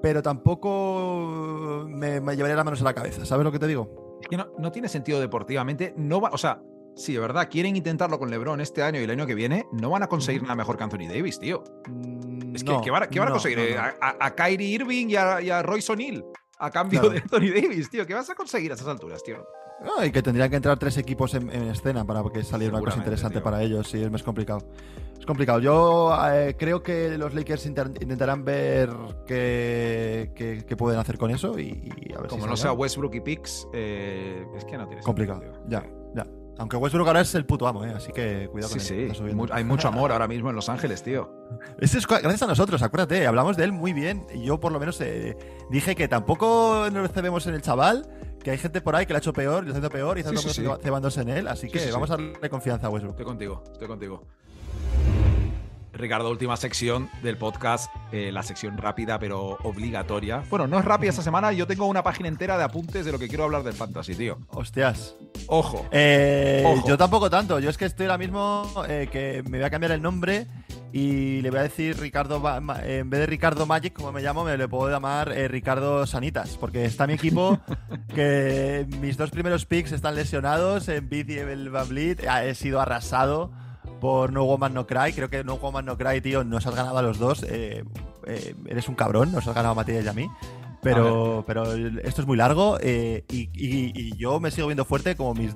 pero 0.02 0.22
tampoco 0.24 1.86
me, 1.88 2.20
me 2.20 2.36
llevaría 2.36 2.56
las 2.56 2.66
manos 2.66 2.82
a 2.82 2.86
la 2.86 2.94
cabeza. 2.94 3.26
¿Sabes 3.26 3.44
lo 3.46 3.52
que 3.52 3.60
te 3.60 3.68
digo? 3.68 4.18
Es 4.22 4.28
que 4.28 4.38
no, 4.38 4.48
no 4.58 4.72
tiene 4.72 4.88
sentido 4.90 5.20
deportivamente. 5.20 5.94
No 5.96 6.20
va, 6.20 6.30
o 6.32 6.38
sea, 6.38 6.62
si 6.96 7.14
de 7.14 7.20
verdad 7.20 7.48
quieren 7.50 7.76
intentarlo 7.76 8.20
con 8.20 8.30
LeBron 8.30 8.62
este 8.62 8.84
año 8.84 9.00
y 9.00 9.04
el 9.04 9.10
año 9.10 9.26
que 9.26 9.36
viene, 9.36 9.66
no 9.72 9.90
van 9.90 10.04
a 10.04 10.08
conseguir 10.08 10.42
nada 10.44 10.56
mejor 10.56 10.78
que 10.78 10.84
Anthony 10.84 11.08
Davis, 11.08 11.40
tío. 11.40 11.64
Mm, 11.90 12.56
Es 12.56 12.64
que, 12.64 12.72
no, 12.72 12.82
¿qué 12.82 12.92
van, 12.92 13.04
a- 13.04 13.08
qué 13.08 13.20
van 13.20 13.28
a 13.28 13.32
no, 13.32 13.36
conseguir? 13.36 13.58
no, 13.60 13.64
Eh, 13.64 13.76
no. 13.76 14.08
A, 14.20 14.36
Kyrie 14.36 14.68
Irving 14.70 15.08
y 15.10 15.16
a, 15.16 15.42
y 15.42 15.50
a 15.50 15.62
Royce 15.64 15.92
O'Neal 15.92 16.24
a 16.60 16.70
cambio 16.72 17.02
Claro. 17.02 17.14
de 17.16 17.22
Anthony 17.22 17.62
Davis, 17.62 17.90
tío. 17.90 18.06
¿Qué 18.06 18.14
vas 18.14 18.30
a 18.30 18.36
conseguir 18.36 18.72
a 18.72 18.76
esas 18.76 18.88
alturas, 18.88 19.24
tío? 19.24 19.44
No, 19.84 20.06
y 20.06 20.12
que 20.12 20.22
tendrían 20.22 20.50
que 20.50 20.56
entrar 20.56 20.78
tres 20.80 20.98
equipos 20.98 21.34
en, 21.34 21.50
en 21.52 21.64
escena 21.64 22.06
para 22.06 22.24
que 22.32 22.42
saliera 22.44 22.74
una 22.78 22.86
cosa 22.86 23.00
interesante 23.00 23.36
tío. 23.40 23.44
para 23.44 23.62
ellos. 23.64 23.90
Sí, 23.90 24.02
es 24.02 24.10
más 24.10 24.24
complicado. 24.24 24.60
Es 25.20 25.26
complicado. 25.26 25.60
Yo 25.60 26.16
eh, 26.32 26.56
creo 26.58 26.82
que 26.84 27.18
los 27.18 27.34
Lakers 27.34 27.66
intentarán 27.66 28.46
ver 28.46 28.90
qué, 29.26 30.32
qué- 30.36 30.64
qué 30.66 30.78
pueden 30.78 31.00
hacer 31.00 31.18
con 31.18 31.32
eso 31.32 31.60
y, 31.60 31.92
y 31.98 32.14
a 32.14 32.20
ver 32.20 32.30
Como 32.30 32.44
si 32.44 32.50
no 32.50 32.56
sea. 32.56 32.72
Westbrook 32.74 33.16
y 33.16 33.22
Picks, 33.22 33.68
eh, 33.74 34.46
es 34.56 34.64
que 34.64 34.78
no 34.78 34.88
tiene 34.88 35.02
complicado. 35.02 35.42
sentido, 35.42 35.64
ya. 35.68 35.84
Aunque 36.60 36.78
Westbrook 36.78 37.08
ahora 37.08 37.22
es 37.22 37.34
el 37.36 37.46
puto 37.46 37.68
amo, 37.68 37.84
¿eh? 37.84 37.94
así 37.96 38.12
que 38.12 38.48
cuidado 38.52 38.74
Sí, 38.78 38.88
con 38.88 38.98
él. 39.00 39.16
sí. 39.16 39.36
Mu- 39.36 39.48
hay 39.52 39.64
mucho 39.64 39.88
amor 39.88 40.12
ahora 40.12 40.28
mismo 40.28 40.50
en 40.52 40.56
Los 40.56 40.70
Ángeles, 40.70 41.02
tío. 41.02 41.32
Ese 41.80 41.98
es 41.98 42.06
gracias 42.08 42.44
a 42.44 42.48
nosotros, 42.48 42.82
acuérdate, 42.84 43.26
hablamos 43.26 43.58
de 43.58 43.64
él 43.64 43.72
muy 43.72 43.92
bien. 43.94 44.26
Y 44.34 44.44
yo 44.44 44.60
por 44.60 44.72
lo 44.72 44.80
menos 44.80 45.02
eh, 45.02 45.36
dije 45.72 45.96
que 45.96 46.08
tampoco 46.08 46.88
nos 46.92 47.12
cebemos 47.12 47.48
en 47.48 47.56
el 47.56 47.62
chaval, 47.64 48.08
que 48.44 48.52
hay 48.52 48.58
gente 48.60 48.82
por 48.82 48.96
ahí 48.96 49.06
que 49.08 49.14
lo 49.14 49.18
ha 49.18 49.20
hecho 49.20 49.34
peor, 49.34 49.64
lo 49.64 49.70
está 49.70 49.80
haciendo 49.80 49.90
peor, 49.90 50.18
y 50.18 50.22
está 50.22 50.32
Sí, 50.38 50.50
sí, 50.50 50.62
sí. 50.62 50.68
cebándose 50.84 51.22
en 51.22 51.30
él. 51.30 51.48
Así 51.48 51.68
que 51.70 51.80
sí, 51.80 51.86
sí. 51.88 51.92
vamos 51.92 52.12
a 52.12 52.18
darle 52.18 52.50
confianza 52.50 52.86
a 52.88 52.90
Westbrook. 52.92 53.14
Estoy 53.16 53.26
contigo, 53.26 53.64
estoy 53.72 53.88
contigo. 53.88 54.24
Ricardo, 55.94 56.30
última 56.30 56.58
sección 56.58 57.10
del 57.22 57.38
podcast, 57.38 57.94
eh, 58.12 58.32
la 58.32 58.44
sección 58.44 58.78
rápida 58.78 59.20
pero 59.20 59.58
obligatoria. 59.64 60.44
Bueno, 60.50 60.68
no 60.68 60.80
es 60.80 60.86
rápida 60.86 61.12
esta 61.12 61.22
semana, 61.22 61.52
yo 61.54 61.68
tengo 61.68 61.86
una 61.86 62.04
página 62.04 62.28
entera 62.28 62.58
de 62.58 62.64
apuntes 62.64 63.06
de 63.06 63.12
lo 63.12 63.20
que 63.20 63.28
quiero 63.28 63.44
hablar 63.44 63.64
del 63.64 63.74
fantasy, 63.74 64.16
tío. 64.16 64.40
Hostias. 64.50 65.16
Ojo. 65.48 65.86
Eh, 65.92 66.64
Ojo. 66.66 66.88
yo 66.88 66.98
tampoco 66.98 67.30
tanto. 67.30 67.60
Yo 67.60 67.70
es 67.70 67.78
que 67.78 67.86
estoy 67.86 68.06
ahora 68.06 68.18
mismo 68.18 68.72
eh, 68.88 69.08
que 69.12 69.44
me 69.50 69.58
voy 69.58 69.66
a 69.66 69.70
cambiar 69.70 69.92
el 69.92 70.02
nombre 70.02 70.48
y 70.92 71.42
le 71.42 71.50
voy 71.50 71.60
a 71.60 71.64
decir 71.64 72.00
Ricardo, 72.00 72.42
en 72.84 73.10
vez 73.10 73.20
de 73.20 73.26
Ricardo 73.26 73.66
Magic, 73.66 73.94
como 73.94 74.12
me 74.12 74.22
llamo, 74.22 74.44
me 74.44 74.56
le 74.58 74.68
puedo 74.68 74.92
llamar 74.92 75.32
eh, 75.32 75.48
Ricardo 75.48 76.06
Sanitas, 76.06 76.58
porque 76.58 76.86
está 76.86 77.08
mi 77.08 77.14
equipo 77.14 77.60
que 78.14 78.86
mis 79.02 79.18
dos 79.18 79.32
primeros 79.32 79.66
picks 79.66 79.92
están 79.92 80.16
lesionados 80.16 80.88
en 80.90 81.10
Beat 81.10 81.30
y 81.32 81.38
el 81.40 81.70
Van 81.72 81.90
Vliet. 81.90 82.24
He 82.24 82.54
sido 82.54 82.80
arrasado 82.80 83.52
por 84.04 84.34
No 84.34 84.44
Woman 84.44 84.74
No 84.74 84.86
Cry. 84.86 85.14
Creo 85.14 85.30
que 85.30 85.44
No 85.46 85.56
Woman 85.58 85.86
No 85.86 85.98
Cry, 85.98 86.20
tío, 86.22 86.44
nos 86.44 86.68
has 86.68 86.76
ganado 86.76 86.98
a 86.98 87.02
los 87.02 87.18
dos. 87.18 87.42
Eh, 87.44 87.84
eh, 88.28 88.54
eres 88.68 88.88
un 88.90 88.96
cabrón, 88.96 89.32
nos 89.32 89.48
has 89.48 89.56
ganado 89.56 89.72
a 89.72 89.76
Matías 89.76 90.04
y 90.04 90.08
a 90.10 90.14
mí. 90.14 90.30
Pero, 90.82 91.46
pero 91.48 91.72
esto 91.74 92.22
es 92.22 92.28
muy 92.28 92.36
largo 92.36 92.78
eh, 92.82 93.24
y, 93.30 93.44
y- 93.54 93.94
y 93.96 94.18
yo 94.18 94.42
me 94.42 94.52
sigo 94.52 94.68
viendo 94.68 94.84
fuerte 94.84 95.16
como 95.16 95.34
mis 95.34 95.56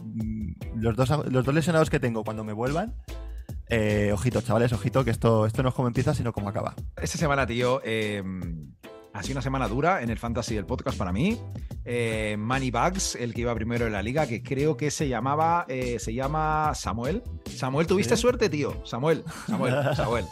los 0.76 0.96
dos, 0.96 1.10
los 1.30 1.44
dos 1.44 1.54
lesionados 1.54 1.90
que 1.90 2.00
tengo 2.00 2.24
cuando 2.24 2.46
me 2.46 2.54
vuelvan. 2.54 2.96
Ojito, 4.14 4.40
chavales, 4.42 4.72
ojito, 4.72 5.04
que 5.04 5.12
esto, 5.12 5.46
esto 5.46 5.62
no 5.64 5.70
es 5.70 5.76
como 5.76 5.90
empieza, 5.90 6.14
sino 6.14 6.32
como 6.32 6.48
acaba. 6.48 6.74
Esta 7.02 7.18
semana, 7.18 7.46
tío, 7.46 7.82
eh, 7.84 8.24
ha 9.18 9.24
sido 9.24 9.34
una 9.34 9.42
semana 9.42 9.68
dura 9.68 10.02
en 10.02 10.10
el 10.10 10.18
fantasy 10.18 10.56
del 10.56 10.66
podcast 10.66 10.98
para 10.98 11.12
mí. 11.12 11.40
Eh, 11.86 12.36
Manny 12.38 12.70
Bugs, 12.72 13.16
el 13.16 13.34
que 13.34 13.42
iba 13.42 13.56
primero 13.56 13.86
en 13.88 13.94
la 13.94 14.02
liga, 14.02 14.28
que 14.28 14.44
creo 14.44 14.78
que 14.78 14.92
se 14.92 15.08
llamaba, 15.08 15.66
eh, 15.68 15.98
se 16.00 16.14
llama 16.14 16.74
Samuel. 16.76 17.24
Samuel, 17.46 17.88
¿tuviste 17.88 18.16
Sí. 18.16 18.22
suerte, 18.22 18.50
tío? 18.50 18.86
Samuel, 18.86 19.24
Samuel, 19.48 19.74
Samuel. 19.96 20.26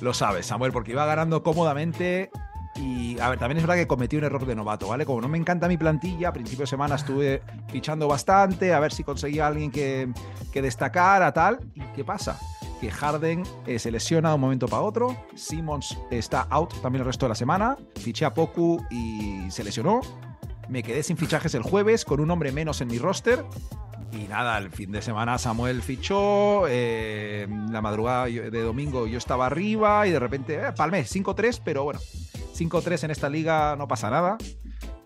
Lo 0.00 0.14
sabes, 0.14 0.46
Samuel, 0.46 0.72
porque 0.72 0.92
iba 0.92 1.04
ganando 1.06 1.42
cómodamente. 1.42 2.30
Y 2.76 3.18
a 3.18 3.28
ver, 3.30 3.38
también 3.38 3.58
es 3.58 3.64
verdad 3.64 3.74
que 3.74 3.86
cometí 3.88 4.16
un 4.16 4.24
error 4.24 4.46
de 4.46 4.54
novato, 4.54 4.88
¿vale? 4.88 5.04
Como 5.04 5.20
no 5.20 5.28
me 5.28 5.36
encanta 5.36 5.66
mi 5.66 5.76
plantilla, 5.76 6.28
a 6.28 6.32
principio 6.32 6.62
de 6.62 6.68
semana 6.68 6.94
estuve 6.94 7.42
fichando 7.68 8.06
bastante, 8.06 8.72
a 8.72 8.78
ver 8.80 8.92
si 8.92 9.02
conseguía 9.02 9.48
alguien 9.48 9.70
que, 9.72 10.08
que 10.52 10.62
destacara, 10.62 11.32
tal. 11.32 11.58
¿Y 11.74 11.80
qué 11.96 12.04
pasa? 12.04 12.38
Que 12.80 12.90
Harden 12.90 13.42
eh, 13.66 13.78
se 13.78 13.90
lesiona 13.90 14.30
de 14.30 14.34
un 14.36 14.40
momento 14.40 14.66
para 14.66 14.82
otro, 14.82 15.16
Simmons 15.34 15.98
está 16.10 16.46
out 16.50 16.72
también 16.80 17.00
el 17.00 17.06
resto 17.06 17.26
de 17.26 17.30
la 17.30 17.34
semana, 17.34 17.76
fiché 17.96 18.24
a 18.24 18.32
Poku 18.32 18.82
y 18.90 19.50
se 19.50 19.62
lesionó, 19.62 20.00
me 20.70 20.82
quedé 20.82 21.02
sin 21.02 21.16
fichajes 21.16 21.54
el 21.54 21.62
jueves 21.62 22.04
con 22.04 22.20
un 22.20 22.30
hombre 22.30 22.52
menos 22.52 22.80
en 22.80 22.88
mi 22.88 22.98
roster. 22.98 23.44
Y 24.12 24.28
nada, 24.28 24.58
el 24.58 24.70
fin 24.70 24.90
de 24.90 25.02
semana 25.02 25.38
Samuel 25.38 25.82
fichó, 25.82 26.66
eh, 26.68 27.46
la 27.70 27.80
madrugada 27.80 28.26
de 28.26 28.62
domingo 28.62 29.06
yo 29.06 29.18
estaba 29.18 29.46
arriba 29.46 30.06
y 30.06 30.10
de 30.10 30.18
repente, 30.18 30.54
eh, 30.54 30.72
palmé 30.76 31.04
5-3, 31.04 31.60
pero 31.64 31.84
bueno, 31.84 32.00
5-3 32.54 33.04
en 33.04 33.10
esta 33.10 33.28
liga 33.28 33.76
no 33.76 33.86
pasa 33.86 34.10
nada. 34.10 34.38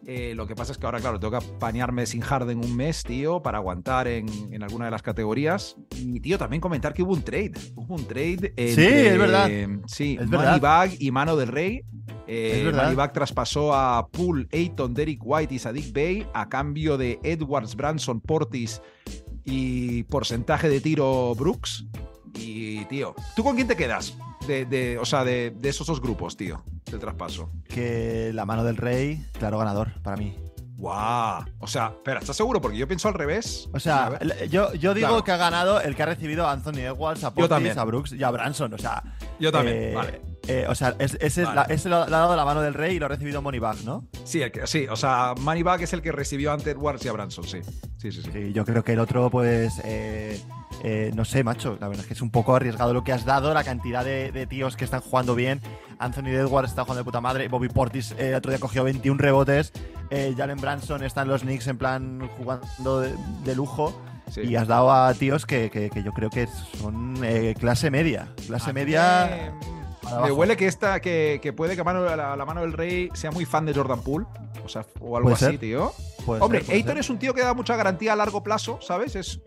Eh, 0.06 0.34
lo 0.34 0.46
que 0.46 0.54
pasa 0.54 0.72
es 0.72 0.78
que 0.78 0.84
ahora, 0.86 1.00
claro, 1.00 1.18
tengo 1.18 1.38
que 1.38 1.46
apañarme 1.46 2.04
sin 2.06 2.20
Harden 2.20 2.58
un 2.64 2.76
mes, 2.76 3.02
tío, 3.04 3.40
para 3.42 3.58
aguantar 3.58 4.06
en, 4.06 4.26
en 4.52 4.62
alguna 4.62 4.84
de 4.84 4.90
las 4.90 5.02
categorías. 5.02 5.76
Y, 5.96 6.20
tío, 6.20 6.36
también 6.38 6.60
comentar 6.60 6.92
que 6.92 7.02
hubo 7.02 7.12
un 7.14 7.22
trade. 7.22 7.52
Hubo 7.74 7.94
un 7.94 8.06
trade. 8.06 8.52
entre- 8.56 9.08
es 9.08 9.18
verdad. 9.18 9.50
Sí, 9.86 10.16
Es 10.20 10.28
verdad. 10.28 10.60
Bag 10.60 10.90
y 10.98 11.10
Mano 11.10 11.36
del 11.36 11.48
Rey. 11.48 11.82
Eh. 12.26 12.70
Moneybag 12.84 13.12
traspasó 13.12 13.74
a 13.74 14.08
Poole, 14.08 14.46
Ayton, 14.52 14.94
Derek 14.94 15.20
White 15.22 15.54
y 15.54 15.58
Sadik 15.58 15.92
Bay 15.94 16.26
a 16.32 16.48
cambio 16.48 16.96
de 16.96 17.18
Edwards, 17.22 17.74
Branson, 17.76 18.20
Portis 18.20 18.80
y 19.44 20.04
porcentaje 20.04 20.68
de 20.68 20.80
tiro 20.80 21.34
Brooks. 21.34 21.86
Y, 22.38 22.84
tío, 22.86 23.14
¿tú 23.36 23.44
con 23.44 23.54
quién 23.54 23.68
te 23.68 23.76
quedas? 23.76 24.16
De, 24.46 24.64
de- 24.64 24.98
o 24.98 25.04
sea, 25.04 25.24
de, 25.24 25.50
de 25.56 25.68
esos 25.68 25.86
dos 25.86 26.00
grupos, 26.00 26.36
tío, 26.36 26.62
del 26.94 27.00
traspaso. 27.00 27.50
Que 27.68 28.30
la 28.32 28.44
mano 28.46 28.64
del 28.64 28.76
rey, 28.76 29.24
claro 29.38 29.58
ganador 29.58 30.00
para 30.02 30.16
mí. 30.16 30.36
¡Guau! 30.76 31.44
O 31.60 31.66
sea, 31.68 31.92
espera, 31.94 32.18
¿estás 32.20 32.36
seguro? 32.36 32.60
Porque 32.60 32.76
yo 32.76 32.86
pienso 32.88 33.06
al 33.08 33.14
revés. 33.14 33.68
O 33.72 33.78
sea, 33.80 34.18
yo, 34.50 34.72
yo 34.74 34.92
digo 34.92 35.08
Claro. 35.08 35.24
que 35.24 35.32
ha 35.32 35.36
ganado 35.36 35.80
el 35.80 35.94
que 35.94 36.02
ha 36.02 36.06
recibido 36.06 36.46
a 36.46 36.52
Anthony 36.52 36.78
Edwards, 36.80 37.22
a 37.24 37.32
Portis, 37.32 37.76
a 37.76 37.84
Brooks 37.84 38.12
y 38.12 38.22
a 38.24 38.30
Branson. 38.30 38.74
O 38.74 38.78
sea, 38.78 39.02
Yo 39.38 39.52
también, 39.52 39.76
eh, 39.76 39.94
vale. 39.94 40.20
eh, 40.48 40.66
o 40.68 40.74
sea, 40.74 40.94
es- 40.98 41.14
ese, 41.20 41.42
es 41.42 41.46
Vale. 41.46 41.54
la- 41.68 41.74
ese 41.74 41.88
lo, 41.88 42.00
le 42.06 42.14
ha 42.14 42.18
dado 42.18 42.34
la 42.36 42.44
mano 42.44 42.60
del 42.60 42.74
rey 42.74 42.96
y 42.96 42.98
lo 42.98 43.06
ha 43.06 43.08
recibido 43.08 43.40
Moneybag, 43.40 43.84
¿no? 43.84 44.08
Sí, 44.24 44.42
el 44.42 44.50
que, 44.50 44.66
sí, 44.66 44.86
o 44.90 44.96
sea, 44.96 45.34
Moneybag 45.38 45.82
es 45.82 45.92
el 45.92 46.02
que 46.02 46.10
recibió 46.12 46.52
ante 46.52 46.72
Edwards 46.72 47.04
y 47.04 47.08
a 47.08 47.12
Branson, 47.12 47.44
sí. 47.44 47.60
Sí, 47.96 48.10
sí, 48.12 48.22
sí. 48.22 48.30
Sí, 48.32 48.52
yo 48.52 48.64
creo 48.64 48.82
que 48.82 48.92
el 48.94 48.98
otro, 48.98 49.30
pues, 49.30 49.80
eh, 49.84 50.42
eh, 50.82 51.10
no 51.14 51.24
sé, 51.24 51.44
macho, 51.44 51.76
la 51.80 51.88
verdad 51.88 52.02
es 52.02 52.08
que 52.08 52.14
es 52.14 52.22
un 52.22 52.30
poco 52.30 52.54
arriesgado 52.56 52.92
lo 52.92 53.04
que 53.04 53.12
has 53.12 53.24
dado, 53.24 53.54
la 53.54 53.64
cantidad 53.64 54.04
de, 54.04 54.32
de 54.32 54.46
tíos 54.46 54.76
que 54.76 54.84
están 54.84 55.00
jugando 55.00 55.34
bien. 55.34 55.60
Anthony 55.98 56.28
Edwards 56.28 56.70
está 56.70 56.82
jugando 56.82 57.00
de 57.00 57.04
puta 57.04 57.20
madre, 57.20 57.48
Bobby 57.48 57.68
Portis 57.68 58.12
eh, 58.12 58.30
el 58.30 58.34
otro 58.34 58.50
día 58.50 58.58
cogió 58.58 58.84
21 58.84 59.18
rebotes, 59.18 59.72
eh, 60.10 60.34
Jalen 60.36 60.58
Branson 60.60 61.02
está 61.04 61.22
en 61.22 61.28
los 61.28 61.42
Knicks 61.42 61.66
en 61.68 61.78
plan 61.78 62.28
jugando 62.36 63.00
de, 63.00 63.14
de 63.44 63.54
lujo. 63.54 63.98
Sí. 64.30 64.40
Y 64.40 64.56
has 64.56 64.66
dado 64.66 64.90
a 64.90 65.12
tíos 65.14 65.44
que, 65.46 65.70
que- 65.70 65.90
que 65.90 66.02
yo 66.02 66.12
creo 66.12 66.30
que 66.30 66.48
son 66.80 67.20
clase 67.60 67.90
media. 67.90 68.26
Clase 68.46 68.70
A 68.70 68.72
media. 68.72 69.52
Me, 70.22 70.32
huele 70.32 70.56
que 70.56 70.66
esta, 70.66 71.00
que, 71.00 71.40
que 71.42 71.52
puede 71.52 71.76
que 71.76 71.84
mano, 71.84 72.02
la, 72.04 72.34
la 72.34 72.44
mano 72.46 72.62
del 72.62 72.72
rey 72.72 73.10
sea 73.14 73.30
muy 73.30 73.44
fan 73.44 73.66
de 73.66 73.74
Jordan 73.74 74.00
Poole. 74.00 74.26
O 74.64 74.68
sea, 74.68 74.86
o 75.00 75.16
algo 75.18 75.30
así, 75.30 75.44
ser. 75.44 75.58
tío. 75.58 75.92
Puede 76.24 76.40
Hombre, 76.42 76.64
ser, 76.64 76.74
Aiton 76.74 76.92
ser. 76.92 76.98
es 76.98 77.10
un 77.10 77.18
tío 77.18 77.34
que 77.34 77.42
da 77.42 77.52
mucha 77.52 77.76
garantía 77.76 78.14
a 78.14 78.16
largo 78.16 78.42
plazo, 78.42 78.78
¿sabes? 78.80 79.14
Es 79.14 79.40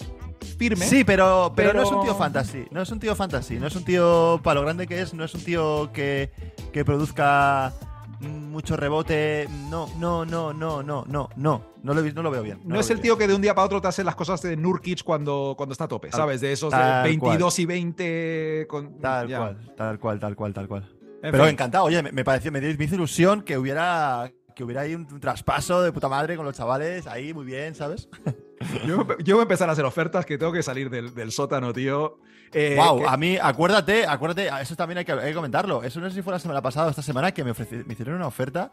firme. 0.58 0.86
Sí, 0.86 1.04
pero, 1.04 1.52
pero, 1.56 1.74
no 1.74 1.82
es 1.82 1.88
un 1.90 1.96
pero- 2.02 2.04
tío 2.04 2.16
fantasy. 2.16 2.66
No 2.72 2.82
es 2.82 2.90
un 2.92 3.00
tío 3.00 3.16
fantasy. 3.16 3.56
No 3.60 3.68
es 3.68 3.76
un 3.76 3.84
tío, 3.86 4.40
para 4.44 4.56
lo 4.60 4.62
grande 4.64 4.88
que 4.88 5.02
es, 5.02 5.14
no 5.14 5.24
es 5.24 5.34
un 5.36 5.42
tío 5.44 5.92
que, 5.94 6.32
que 6.74 6.84
produzca 6.86 7.74
mucho 8.20 8.76
rebote. 8.76 9.48
No, 9.70 9.88
no, 10.00 10.26
no, 10.26 10.54
no, 10.54 10.82
no, 10.84 11.06
no, 11.06 11.30
no. 11.36 11.62
No 11.84 11.94
lo, 11.94 12.02
no 12.02 12.24
lo 12.24 12.32
veo 12.32 12.42
bien. 12.44 12.60
No, 12.66 12.76
lo 12.76 12.82
es 12.82 12.90
el 12.90 12.98
bien. 12.98 13.04
tío 13.04 13.18
que 13.18 13.28
de 13.28 13.36
un 13.36 13.42
día 13.42 13.54
para 13.56 13.66
otro 13.66 13.82
te 13.82 13.88
hace 13.88 14.04
las 14.04 14.16
cosas 14.16 14.42
de 14.42 14.58
Nurkic 14.58 15.04
cuando, 15.04 15.54
cuando 15.56 15.74
está 15.74 15.86
a 15.86 15.88
tope, 15.88 16.10
Tal- 16.10 16.20
¿sabes? 16.20 16.42
De 16.42 16.52
esos 16.52 16.72
de 16.72 16.78
tal 16.78 17.04
22 17.04 17.60
y 17.60 17.66
20. 17.66 18.66
Con, 18.68 19.00
Tal 19.00 19.28
ya. 19.28 19.38
cual, 19.38 19.74
tal 19.78 20.00
cual, 20.00 20.20
tal 20.20 20.36
cual, 20.36 20.54
tal 20.54 20.68
cual. 20.68 20.90
En 21.24 21.32
Pero 21.32 21.44
fin. 21.46 21.54
encantado, 21.54 21.86
oye, 21.86 22.02
me, 22.04 22.12
me 22.12 22.24
pareció, 22.24 22.52
me, 22.52 22.60
dio- 22.60 22.76
me 22.78 22.86
hizo 22.86 22.96
ilusión 22.96 23.42
que 23.42 23.58
hubiera 23.58 24.32
que 24.56 24.64
hubiera 24.64 24.82
ahí 24.82 24.96
un, 24.96 25.08
un 25.12 25.20
traspaso 25.20 25.84
de 25.84 25.92
puta 25.92 26.10
madre 26.10 26.36
con 26.36 26.44
los 26.44 26.56
chavales, 26.58 27.06
ahí 27.06 27.32
muy 27.34 27.46
bien, 27.46 27.76
¿sabes? 27.76 28.10
Yo, 28.86 29.06
yo 29.20 29.36
voy 29.36 29.42
a 29.42 29.44
empezar 29.44 29.70
a 29.70 29.74
hacer 29.74 29.86
ofertas 29.86 30.26
que 30.26 30.38
tengo 30.38 30.52
que 30.52 30.64
salir 30.64 30.90
del, 30.90 31.14
del 31.14 31.32
sótano, 31.32 31.74
tío. 31.74 32.20
Eh, 32.54 32.76
wow, 32.78 33.00
que- 33.00 33.06
a 33.08 33.18
mí, 33.18 33.38
acuérdate, 33.42 34.06
acuérdate, 34.08 34.50
eso 34.62 34.76
también 34.76 34.98
hay 35.00 35.06
que, 35.06 35.12
hay 35.12 35.30
que 35.30 35.34
comentarlo. 35.36 35.84
Eso 35.84 36.00
no 36.00 36.10
sé 36.10 36.16
si 36.16 36.22
fue 36.22 36.34
la 36.34 36.40
semana 36.40 36.62
pasada 36.62 36.88
o 36.88 36.90
esta 36.90 37.02
semana 37.02 37.32
que 37.34 37.44
me, 37.44 37.52
ofreci- 37.54 37.86
me 37.86 37.94
hicieron 37.94 38.16
una 38.16 38.28
oferta 38.28 38.72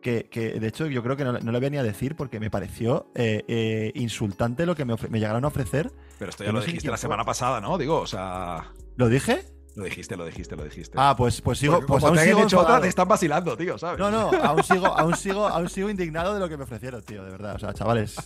que, 0.00 0.28
que, 0.30 0.60
de 0.60 0.66
hecho, 0.68 0.86
yo 0.86 1.02
creo 1.02 1.16
que 1.16 1.24
no, 1.24 1.32
no 1.32 1.52
le 1.52 1.60
venía 1.60 1.80
a 1.80 1.82
decir 1.82 2.14
porque 2.16 2.38
me 2.40 2.50
pareció 2.50 3.10
eh, 3.16 3.44
eh, 3.48 3.92
insultante 3.96 4.64
lo 4.66 4.74
que 4.76 4.84
me, 4.84 4.94
llegaron 5.18 5.44
a 5.44 5.48
ofrecer. 5.48 5.90
Pero 6.18 6.30
esto 6.30 6.44
ya 6.44 6.52
lo 6.52 6.60
dijiste 6.60 6.88
la 6.88 6.96
semana 6.96 7.24
pasada, 7.24 7.60
¿no? 7.60 7.76
Digo, 7.78 7.98
o 8.00 8.06
sea. 8.06 8.70
¿Lo 8.96 9.08
dije? 9.08 9.42
Lo 9.78 9.84
dijiste, 9.84 10.16
lo 10.16 10.24
dijiste, 10.26 10.56
lo 10.56 10.64
dijiste. 10.64 10.98
Ah, 11.00 11.14
pues, 11.16 11.40
pues 11.40 11.58
sigo, 11.60 11.74
Porque 11.74 11.86
pues 11.86 12.00
como 12.00 12.08
aún 12.08 12.18
te 12.18 12.24
sigo 12.24 12.42
hecho 12.42 12.58
otra, 12.58 12.80
te 12.80 12.88
están 12.88 13.06
vacilando, 13.06 13.56
tío, 13.56 13.78
¿sabes? 13.78 14.00
No, 14.00 14.10
no, 14.10 14.30
aún 14.42 14.64
sigo, 14.64 14.86
aún 14.88 15.16
sigo, 15.16 15.46
aún 15.46 15.68
sigo 15.68 15.88
indignado 15.88 16.34
de 16.34 16.40
lo 16.40 16.48
que 16.48 16.56
me 16.56 16.64
ofrecieron, 16.64 17.00
tío, 17.02 17.24
de 17.24 17.30
verdad. 17.30 17.54
O 17.54 17.58
sea, 17.60 17.72
chavales, 17.72 18.16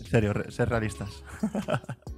en 0.00 0.06
serio, 0.10 0.32
re- 0.32 0.50
ser 0.50 0.68
realistas. 0.68 1.22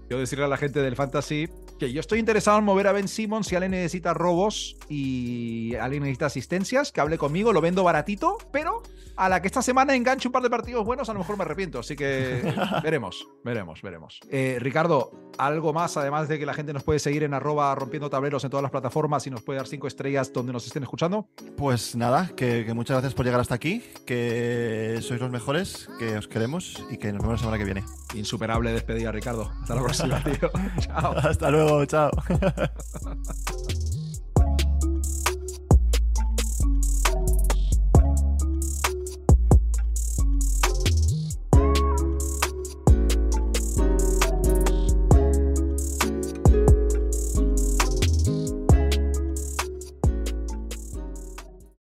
Yo 0.09 0.19
decirle 0.19 0.45
a 0.45 0.49
la 0.49 0.57
gente 0.57 0.81
del 0.81 0.97
Fantasy 0.97 1.49
que 1.79 1.93
yo 1.93 2.01
estoy 2.01 2.19
interesado 2.19 2.59
en 2.59 2.65
mover 2.65 2.87
a 2.87 2.93
Ben 2.93 3.09
Simmons 3.09 3.49
si 3.49 3.55
alguien 3.55 3.73
necesita 3.73 4.15
robos 4.15 4.77
y 4.89 5.75
alguien 5.77 6.03
necesita 6.03 6.27
asistencias, 6.27 6.93
que 6.93 7.01
hable 7.01 7.19
conmigo, 7.19 7.53
lo 7.53 7.61
vendo 7.61 7.85
baratito, 7.85 8.39
pero 8.53 8.83
a 9.17 9.29
la 9.29 9.41
que 9.41 9.49
esta 9.49 9.63
semana 9.63 9.95
enganche 9.95 10.29
un 10.29 10.33
par 10.33 10.43
de 10.43 10.51
partidos 10.51 10.85
buenos, 10.85 11.09
a 11.09 11.13
lo 11.13 11.21
mejor 11.21 11.37
me 11.37 11.45
arrepiento. 11.45 11.79
Así 11.79 11.97
que 11.97 12.43
veremos, 12.83 13.27
veremos, 13.45 13.83
veremos. 13.83 14.21
Eh, 14.31 14.59
Ricardo, 14.61 15.11
algo 15.39 15.73
más, 15.73 15.97
además 15.97 16.29
de 16.29 16.39
que 16.39 16.47
la 16.47 16.55
gente 16.55 16.73
nos 16.73 16.83
puede 16.83 16.99
seguir 16.99 17.23
en 17.23 17.35
arroba 17.35 17.75
rompiendo 17.75 18.11
tableros 18.11 18.45
en 18.45 18.51
todas 18.51 18.63
las 18.63 18.71
plataformas 18.71 19.27
y 19.27 19.31
nos 19.31 19.43
puede 19.43 19.59
dar 19.59 19.67
cinco 19.67 19.87
estrellas 19.87 20.33
donde 20.33 20.53
nos 20.53 20.67
estén 20.67 20.83
escuchando. 20.83 21.29
Pues 21.57 21.97
nada, 21.97 22.31
que, 22.37 22.65
que 22.65 22.75
muchas 22.75 22.97
gracias 22.97 23.15
por 23.15 23.25
llegar 23.25 23.41
hasta 23.41 23.55
aquí, 23.55 23.83
que 24.07 24.99
sois 25.03 25.21
los 25.21 25.31
mejores, 25.31 25.89
que 25.99 26.17
os 26.17 26.29
queremos 26.29 26.85
y 26.91 26.99
que 26.99 27.13
nos 27.13 27.23
vemos 27.23 27.35
la 27.35 27.39
semana 27.39 27.59
que 27.59 27.65
viene. 27.65 27.85
Insuperable 28.15 28.73
despedida, 28.73 29.13
Ricardo. 29.13 29.51
Hasta 29.63 29.75
la 29.75 29.83
próxima, 29.97 30.23
tío. 30.25 30.51
Chao. 30.81 31.13
Hasta 31.17 31.51
luego, 31.51 31.85
chao. 31.87 32.11